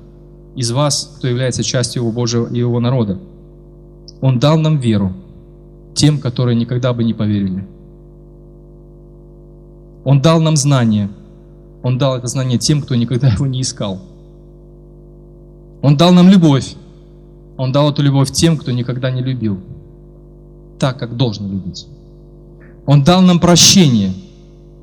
из 0.55 0.71
вас, 0.71 1.15
кто 1.17 1.27
является 1.27 1.63
частью 1.63 2.01
Его 2.01 2.11
Божьего 2.11 2.47
и 2.51 2.57
Его 2.57 2.79
народа. 2.79 3.19
Он 4.19 4.39
дал 4.39 4.57
нам 4.57 4.79
веру 4.79 5.13
тем, 5.93 6.19
которые 6.19 6.55
никогда 6.55 6.91
бы 6.91 7.03
не 7.03 7.13
поверили. 7.13 7.67
Он 10.05 10.21
дал 10.21 10.39
нам 10.39 10.55
знание. 10.55 11.09
Он 11.83 11.97
дал 11.97 12.15
это 12.15 12.27
знание 12.27 12.57
тем, 12.57 12.81
кто 12.81 12.95
никогда 12.95 13.27
его 13.27 13.45
не 13.47 13.61
искал. 13.61 13.99
Он 15.81 15.97
дал 15.97 16.13
нам 16.13 16.29
любовь. 16.29 16.75
Он 17.57 17.71
дал 17.71 17.91
эту 17.91 18.01
любовь 18.01 18.31
тем, 18.31 18.57
кто 18.57 18.71
никогда 18.71 19.11
не 19.11 19.21
любил. 19.21 19.59
Так, 20.79 20.99
как 20.99 21.17
должен 21.17 21.51
любить. 21.51 21.87
Он 22.85 23.03
дал 23.03 23.21
нам 23.21 23.39
прощение. 23.39 24.13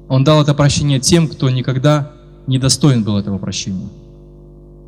Он 0.09 0.25
дал 0.25 0.43
это 0.43 0.55
прощение 0.55 0.99
тем, 0.99 1.29
кто 1.29 1.49
никогда 1.51 2.13
не 2.47 2.59
достоин 2.59 3.05
был 3.05 3.17
этого 3.17 3.39
прощения. 3.39 3.89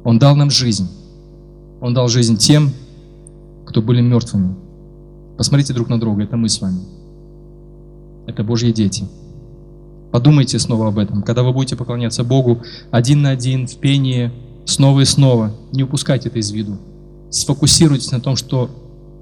Он 0.03 0.19
дал 0.19 0.35
нам 0.35 0.51
жизнь. 0.51 0.89
Он 1.81 1.95
дал 1.95 2.09
жизнь 2.09 2.37
тем, 2.37 2.73
кто 3.67 3.81
были 3.83 4.01
мертвыми. 4.01 4.57
Посмотрите 5.37 5.73
друг 5.73 5.89
на 5.89 6.01
друга, 6.01 6.25
это 6.25 6.37
мы 6.37 6.49
с 6.49 6.61
вами. 6.61 6.81
Это 8.27 8.43
Божьи 8.43 8.73
дети. 8.73 9.05
Подумайте 10.15 10.61
снова 10.61 10.87
об 10.87 11.01
этом. 11.01 11.25
Когда 11.25 11.43
вы 11.43 11.53
будете 11.53 11.75
поклоняться 11.75 12.23
Богу 12.23 12.63
один 12.93 13.23
на 13.23 13.31
один, 13.31 13.67
в 13.67 13.75
пении, 13.79 14.31
снова 14.65 15.01
и 15.01 15.05
снова, 15.05 15.51
не 15.73 15.83
упускайте 15.83 16.29
это 16.29 16.39
из 16.39 16.53
виду. 16.53 16.79
Сфокусируйтесь 17.33 18.13
на 18.13 18.21
том, 18.21 18.37
что 18.37 18.71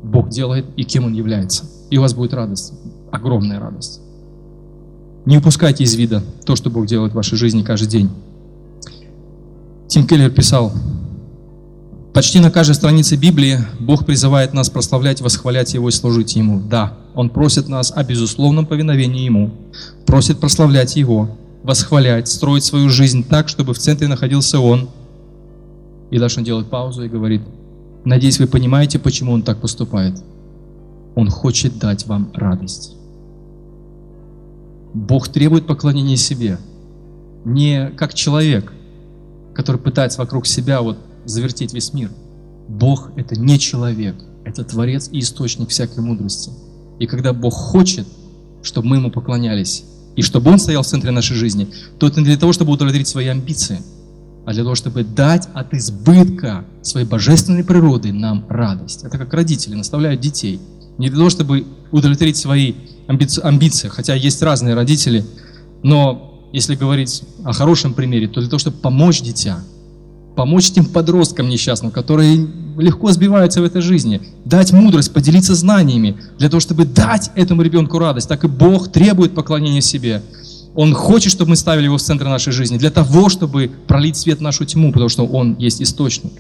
Бог 0.03 0.29
делает 0.29 0.67
и 0.77 0.85
кем 0.85 1.07
Он 1.07 1.15
является. 1.15 1.65
И 1.89 1.97
у 1.97 2.03
вас 2.03 2.13
будет 2.13 2.35
радость, 2.35 2.75
огромная 3.11 3.59
радость. 3.59 4.03
Не 5.25 5.39
упускайте 5.39 5.83
из 5.83 5.95
вида 5.95 6.23
то, 6.45 6.57
что 6.57 6.69
Бог 6.69 6.87
делает 6.87 7.13
в 7.13 7.17
вашей 7.17 7.39
жизни 7.39 7.63
каждый 7.63 7.89
день. 7.89 8.11
Тим 9.89 10.07
Келлер 10.07 10.31
писал, 10.31 10.75
Почти 12.13 12.39
на 12.39 12.51
каждой 12.51 12.75
странице 12.75 13.17
Библии 13.17 13.61
Бог 13.81 14.05
призывает 14.05 14.53
нас 14.53 14.69
прославлять, 14.69 15.23
восхвалять 15.23 15.73
Его 15.73 15.89
и 15.89 15.93
служить 15.93 16.37
Ему. 16.37 16.61
Да, 16.61 16.99
Он 17.15 17.29
просит 17.29 17.69
нас 17.69 17.93
о 17.95 18.03
безусловном 18.05 18.67
повиновении 18.67 19.25
Ему, 19.25 19.51
просит 20.07 20.41
прославлять 20.41 20.97
Его, 20.97 21.37
восхвалять, 21.63 22.29
строить 22.29 22.65
свою 22.65 22.89
жизнь 22.89 23.25
так, 23.25 23.49
чтобы 23.49 23.75
в 23.75 23.79
центре 23.79 24.09
находился 24.09 24.59
Он. 24.61 24.89
И 26.11 26.19
дальше 26.19 26.41
Он 26.41 26.45
делает 26.45 26.69
паузу 26.69 27.05
и 27.05 27.09
говорит, 27.09 27.43
надеюсь, 28.05 28.39
вы 28.39 28.47
понимаете, 28.47 28.99
почему 28.99 29.33
Он 29.33 29.43
так 29.43 29.61
поступает. 29.61 30.23
Он 31.15 31.29
хочет 31.29 31.79
дать 31.79 32.07
вам 32.07 32.31
радость. 32.35 32.97
Бог 34.95 35.29
требует 35.29 35.67
поклонения 35.67 36.17
себе, 36.17 36.59
не 37.45 37.91
как 37.91 38.15
человек, 38.15 38.73
который 39.55 39.81
пытается 39.81 40.19
вокруг 40.19 40.47
себя 40.47 40.81
вот 40.81 40.99
завертеть 41.25 41.75
весь 41.75 41.93
мир. 41.93 42.11
Бог— 42.69 43.11
это 43.17 43.39
не 43.39 43.59
человек, 43.59 44.17
это 44.45 44.65
Творец 44.65 45.09
и 45.13 45.21
источник 45.21 45.69
всякой 45.69 46.01
мудрости. 46.01 46.51
И 47.03 47.07
когда 47.07 47.33
Бог 47.33 47.53
хочет, 47.53 48.07
чтобы 48.63 48.87
мы 48.87 48.97
Ему 48.99 49.11
поклонялись, 49.11 49.83
и 50.15 50.23
чтобы 50.23 50.53
Он 50.53 50.61
стоял 50.61 50.85
в 50.85 50.87
центре 50.87 51.11
нашей 51.11 51.35
жизни, 51.35 51.67
то 51.99 52.07
это 52.07 52.21
не 52.21 52.27
для 52.27 52.37
того, 52.37 52.53
чтобы 52.53 52.71
удовлетворить 52.71 53.09
свои 53.09 53.27
амбиции, 53.27 53.81
а 54.47 54.53
для 54.53 54.63
того, 54.63 54.77
чтобы 54.77 55.03
дать 55.03 55.49
от 55.53 55.75
избытка 55.75 56.65
своей 56.83 57.05
божественной 57.05 57.65
природы 57.65 58.13
нам 58.13 58.47
радость. 58.49 59.03
Это 59.03 59.19
как 59.19 59.35
родители 59.35 59.75
наставляют 59.75 60.21
детей. 60.21 60.61
Не 60.97 61.09
для 61.09 61.17
того, 61.19 61.29
чтобы 61.29 61.67
удовлетворить 61.91 62.37
свои 62.37 62.75
амбиции, 63.09 63.89
хотя 63.89 64.15
есть 64.15 64.41
разные 64.41 64.77
родители, 64.77 65.25
но 65.83 66.49
если 66.53 66.77
говорить 66.77 67.25
о 67.45 67.53
хорошем 67.53 67.95
примере, 67.95 68.29
то 68.29 68.41
для 68.41 68.49
того, 68.49 68.61
чтобы 68.61 68.77
помочь 68.77 69.23
дитя, 69.23 69.59
помочь 70.37 70.71
тем 70.71 70.87
подросткам 70.87 71.49
несчастным, 71.49 71.91
которые 71.91 72.49
легко 72.79 73.11
сбиваются 73.13 73.61
в 73.61 73.65
этой 73.65 73.83
жизни, 73.83 74.23
дать 74.45 74.73
мудрость, 74.73 75.13
поделиться 75.13 75.55
знаниями, 75.55 76.17
для 76.39 76.49
того, 76.49 76.61
чтобы 76.61 76.85
дать 76.85 77.31
этому 77.35 77.63
ребенку 77.63 77.99
радость. 77.99 78.29
Так 78.29 78.45
и 78.45 78.49
Бог 78.49 78.91
требует 78.91 79.35
поклонения 79.35 79.81
себе. 79.81 80.23
Он 80.75 80.95
хочет, 80.95 81.33
чтобы 81.33 81.51
мы 81.51 81.57
ставили 81.57 81.85
его 81.85 81.99
в 81.99 82.03
центр 82.03 82.25
нашей 82.25 82.53
жизни, 82.53 82.79
для 82.79 82.91
того, 82.91 83.29
чтобы 83.29 83.71
пролить 83.87 84.17
свет 84.17 84.39
в 84.39 84.43
нашу 84.43 84.65
тьму, 84.65 84.91
потому 84.91 85.11
что 85.11 85.27
он 85.27 85.57
есть 85.59 85.83
источник. 85.83 86.33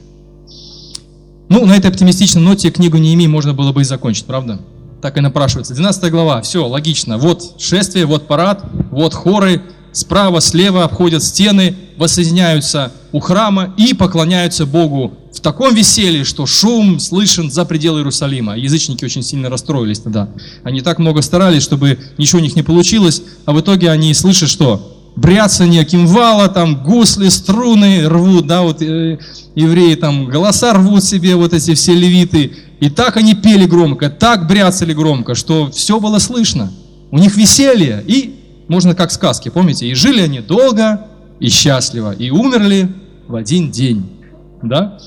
Ну, 1.51 1.67
на 1.67 1.77
этой 1.77 1.91
оптимистичной 1.91 2.41
ноте 2.41 2.71
книгу 2.71 2.97
Неемии 2.97 3.27
можно 3.27 3.53
было 3.53 3.73
бы 3.73 3.83
и 3.83 3.85
закончить, 3.85 4.25
правда? 4.25 4.59
Так 5.03 5.19
и 5.19 5.21
напрашивается. 5.21 5.75
12 5.75 6.11
глава, 6.11 6.41
все, 6.41 6.67
логично. 6.67 7.19
Вот 7.19 7.57
шествие, 7.59 8.07
вот 8.07 8.27
парад, 8.27 8.65
вот 8.91 9.13
хоры, 9.13 9.61
справа, 9.93 10.41
слева 10.41 10.85
обходят 10.85 11.23
стены, 11.23 11.77
воссоединяются 11.97 12.93
у 13.13 13.21
храма 13.21 13.75
и 13.77 13.95
поклоняются 13.95 14.67
Богу 14.67 15.15
в 15.33 15.41
таком 15.41 15.75
веселье, 15.75 16.25
что 16.25 16.47
шум 16.47 16.99
слышен 16.99 17.51
за 17.51 17.65
пределы 17.65 18.01
Иерусалима. 18.01 18.57
Язычники 18.57 19.05
очень 19.05 19.23
сильно 19.23 19.49
расстроились 19.49 20.01
тогда. 20.01 20.29
Они 20.63 20.81
так 20.83 20.99
много 20.99 21.23
старались, 21.23 21.63
чтобы 21.63 21.99
ничего 22.19 22.41
у 22.41 22.43
них 22.43 22.57
не 22.57 22.63
получилось, 22.63 23.23
а 23.47 23.53
в 23.53 23.61
итоге 23.61 23.91
они 23.91 24.13
слышат, 24.15 24.49
что 24.49 24.99
бряцание 25.17 25.85
кимвала, 25.85 26.49
там 26.49 26.83
гусли, 26.83 27.29
струны 27.29 28.09
рвут, 28.09 28.47
да, 28.47 28.63
вот 28.63 28.83
э, 28.83 29.19
евреи 29.55 29.95
там 29.95 30.27
голоса 30.27 30.73
рвут 30.73 31.05
себе, 31.05 31.37
вот 31.37 31.53
эти 31.53 31.75
все 31.75 31.95
левиты. 31.95 32.53
И 32.81 32.91
так 32.91 33.17
они 33.17 33.35
пели 33.35 33.67
громко, 33.67 34.11
так 34.11 34.47
бряцали 34.47 34.93
громко, 34.93 35.35
что 35.35 35.71
все 35.71 36.01
было 36.01 36.19
слышно. 36.19 36.73
У 37.11 37.19
них 37.19 37.37
веселье, 37.37 38.03
и 38.07 38.42
можно 38.69 38.95
как 38.95 39.11
сказки, 39.11 39.49
помните? 39.49 39.87
И 39.87 39.95
жили 39.95 40.21
они 40.23 40.41
долго 40.41 41.07
и 41.41 41.49
счастливо, 41.49 42.13
и 42.13 42.31
умерли 42.31 42.89
в 43.27 43.35
один 43.35 43.71
день. 43.71 44.11
Да? 44.63 44.99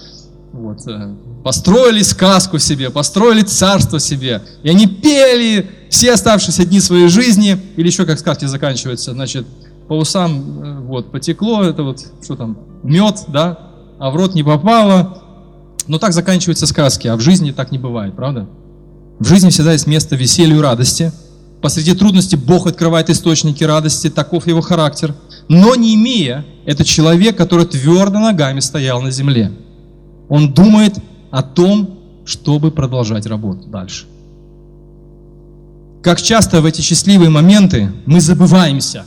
Вот. 0.52 0.86
Э, 0.88 1.14
построили 1.44 2.02
сказку 2.02 2.60
себе, 2.60 2.90
построили 2.90 3.42
царство 3.42 4.00
себе. 4.00 4.42
И 4.64 4.70
они 4.70 4.88
пели 4.88 5.70
все 5.90 6.14
оставшиеся 6.14 6.66
дни 6.66 6.80
своей 6.80 7.08
жизни. 7.08 7.58
Или 7.78 7.88
еще 7.88 8.06
как 8.06 8.20
сказки 8.20 8.46
заканчиваются, 8.46 9.14
значит, 9.14 9.46
по 9.88 9.98
усам 9.98 10.64
э, 10.64 10.80
вот, 10.82 11.12
потекло, 11.12 11.64
это 11.64 11.84
вот, 11.84 12.02
что 12.24 12.36
там, 12.36 12.58
мед, 12.84 13.26
да, 13.28 13.60
а 14.00 14.12
в 14.12 14.16
рот 14.16 14.36
не 14.36 14.44
попало. 14.44 15.22
Но 15.88 16.00
так 16.00 16.14
заканчиваются 16.14 16.68
сказки, 16.68 17.08
а 17.08 17.16
в 17.16 17.22
жизни 17.22 17.52
так 17.52 17.72
не 17.72 17.78
бывает, 17.78 18.16
правда? 18.16 18.48
В 19.20 19.28
жизни 19.28 19.50
всегда 19.50 19.74
есть 19.74 19.88
место 19.88 20.16
веселью 20.16 20.58
и 20.58 20.62
радости– 20.62 21.12
Посреди 21.62 21.94
трудностей 21.94 22.36
Бог 22.36 22.68
открывает 22.68 23.10
источники 23.10 23.64
радости, 23.64 24.10
таков 24.10 24.48
его 24.48 24.62
характер. 24.62 25.16
Но 25.48 25.76
не 25.76 25.96
имея, 25.96 26.46
это 26.66 26.84
человек, 26.84 27.38
который 27.38 27.66
твердо 27.66 28.20
ногами 28.20 28.60
стоял 28.60 29.02
на 29.02 29.12
земле. 29.12 29.52
Он 30.30 30.54
думает 30.54 30.98
о 31.32 31.44
том, 31.44 32.00
чтобы 32.26 32.72
продолжать 32.72 33.26
работу 33.26 33.68
дальше. 33.68 34.06
Как 36.02 36.22
часто 36.22 36.62
в 36.62 36.66
эти 36.66 36.82
счастливые 36.82 37.30
моменты 37.30 37.92
мы 38.06 38.22
забываемся. 38.22 39.06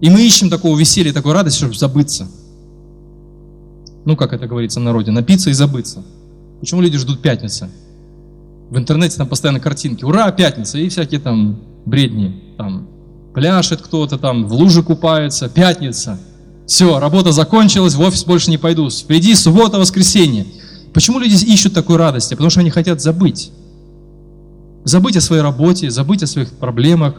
И 0.00 0.10
мы 0.10 0.24
ищем 0.24 0.50
такого 0.50 0.78
веселья, 0.78 1.12
такой 1.12 1.32
радости, 1.32 1.58
чтобы 1.58 1.74
забыться. 1.74 2.28
Ну, 4.04 4.16
как 4.16 4.32
это 4.32 4.46
говорится 4.46 4.80
в 4.80 4.84
народе, 4.84 5.10
напиться 5.10 5.50
и 5.50 5.52
забыться. 5.52 6.02
Почему 6.60 6.80
люди 6.80 6.98
ждут 6.98 7.20
пятницы? 7.20 7.68
В 8.70 8.76
интернете 8.76 9.16
там 9.16 9.28
постоянно 9.28 9.60
картинки. 9.60 10.04
Ура, 10.04 10.30
пятница! 10.30 10.78
И 10.78 10.88
всякие 10.88 11.20
там 11.20 11.60
бредни. 11.86 12.54
Там 12.56 12.88
пляшет 13.34 13.80
кто-то, 13.80 14.18
там 14.18 14.46
в 14.46 14.52
луже 14.52 14.82
купается. 14.82 15.48
Пятница. 15.48 16.18
Все, 16.66 16.98
работа 16.98 17.32
закончилась, 17.32 17.94
в 17.94 18.00
офис 18.00 18.24
больше 18.24 18.50
не 18.50 18.58
пойду. 18.58 18.90
Впереди 18.90 19.34
суббота, 19.34 19.78
воскресенье. 19.78 20.46
Почему 20.92 21.18
люди 21.18 21.34
ищут 21.44 21.72
такой 21.72 21.96
радости? 21.96 22.34
Потому 22.34 22.50
что 22.50 22.60
они 22.60 22.70
хотят 22.70 23.00
забыть. 23.00 23.52
Забыть 24.84 25.16
о 25.16 25.20
своей 25.20 25.42
работе, 25.42 25.90
забыть 25.90 26.22
о 26.22 26.26
своих 26.26 26.50
проблемах. 26.52 27.14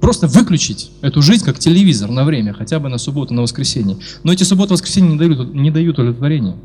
просто 0.00 0.26
выключить 0.26 0.90
эту 1.00 1.22
жизнь 1.22 1.44
как 1.44 1.58
телевизор 1.58 2.10
на 2.10 2.24
время, 2.24 2.54
хотя 2.54 2.78
бы 2.78 2.88
на 2.88 2.98
субботу, 2.98 3.34
на 3.34 3.42
воскресенье. 3.42 3.98
Но 4.22 4.32
эти 4.32 4.44
субботы, 4.44 4.72
воскресенье 4.72 5.12
не 5.12 5.18
дают, 5.18 5.54
не 5.54 5.70
дают 5.70 5.98
удовлетворения. 5.98 6.56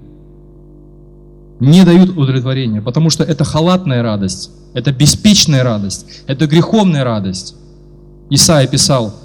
Не 1.64 1.86
дают 1.86 2.10
удовлетворения, 2.18 2.82
потому 2.82 3.10
что 3.10 3.24
это 3.24 3.46
халатная 3.46 4.04
радость, 4.04 4.52
это 4.74 4.92
беспечная 4.92 5.64
радость, 5.64 6.06
это 6.28 6.46
греховная 6.46 7.06
радость. 7.06 7.56
Исаия 8.30 8.68
писал, 8.68 9.16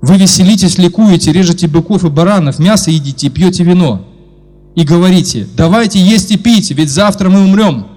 вы 0.00 0.18
веселитесь, 0.18 0.78
ликуете, 0.78 1.32
режете 1.32 1.66
быков 1.66 2.04
и 2.04 2.10
баранов, 2.10 2.60
мясо 2.60 2.92
едите 2.92 3.26
и 3.26 3.30
пьете 3.30 3.64
вино. 3.64 4.06
И 4.76 4.84
говорите, 4.84 5.48
давайте 5.56 5.98
есть 5.98 6.30
и 6.30 6.38
пить, 6.38 6.70
ведь 6.70 6.90
завтра 6.90 7.28
мы 7.28 7.42
умрем. 7.42 7.88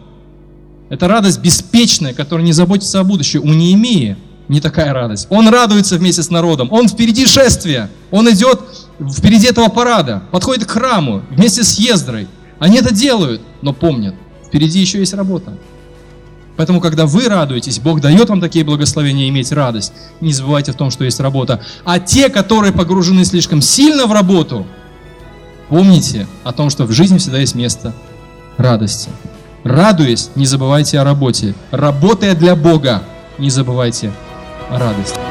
Это 0.90 1.08
радость 1.08 1.40
беспечная, 1.40 2.16
которая 2.16 2.44
не 2.44 2.54
заботится 2.54 3.00
о 3.00 3.04
будущем. 3.04 3.44
У 3.44 3.54
Неемии 3.54 4.18
не 4.48 4.60
такая 4.60 4.92
радость. 4.92 5.28
Он 5.30 5.48
радуется 5.50 5.98
вместе 5.98 6.24
с 6.24 6.32
народом. 6.32 6.68
Он 6.72 6.88
впереди 6.88 7.28
шествия. 7.28 7.92
Он 8.10 8.28
идет 8.28 8.60
впереди 9.16 9.46
этого 9.46 9.68
парада. 9.68 10.24
Подходит 10.32 10.66
к 10.66 10.72
храму 10.72 11.22
вместе 11.30 11.64
с 11.64 11.78
Ездрой. 11.78 12.28
Они 12.62 12.78
это 12.78 12.94
делают, 12.94 13.42
но 13.64 13.74
помнят, 13.74 14.14
впереди 14.46 14.80
еще 14.80 15.00
есть 15.00 15.16
работа. 15.16 15.58
Поэтому, 16.58 16.80
когда 16.80 17.08
вы 17.08 17.28
радуетесь, 17.28 17.80
Бог 17.80 18.02
дает 18.02 18.30
вам 18.30 18.40
такие 18.40 18.64
благословения 18.64 19.28
иметь 19.30 19.52
радость. 19.52 19.94
Не 20.22 20.32
забывайте 20.32 20.72
в 20.72 20.76
том, 20.76 20.92
что 20.92 21.04
есть 21.04 21.20
работа. 21.20 21.60
А 21.86 22.00
те, 22.00 22.30
которые 22.30 22.72
погружены 22.72 23.26
слишком 23.26 23.64
сильно 23.64 24.06
в 24.06 24.14
работу, 24.14 24.68
помните 25.70 26.28
о 26.44 26.54
том, 26.54 26.70
что 26.70 26.86
в 26.86 26.92
жизни 26.92 27.18
всегда 27.18 27.40
есть 27.40 27.56
место 27.56 27.96
радости. 28.58 29.10
Радуясь, 29.64 30.30
не 30.36 30.46
забывайте 30.46 31.00
о 31.00 31.04
работе. 31.04 31.56
Работая 31.72 32.36
для 32.36 32.56
Бога, 32.56 33.02
не 33.40 33.50
забывайте 33.50 34.12
о 34.70 34.78
радости. 34.78 35.31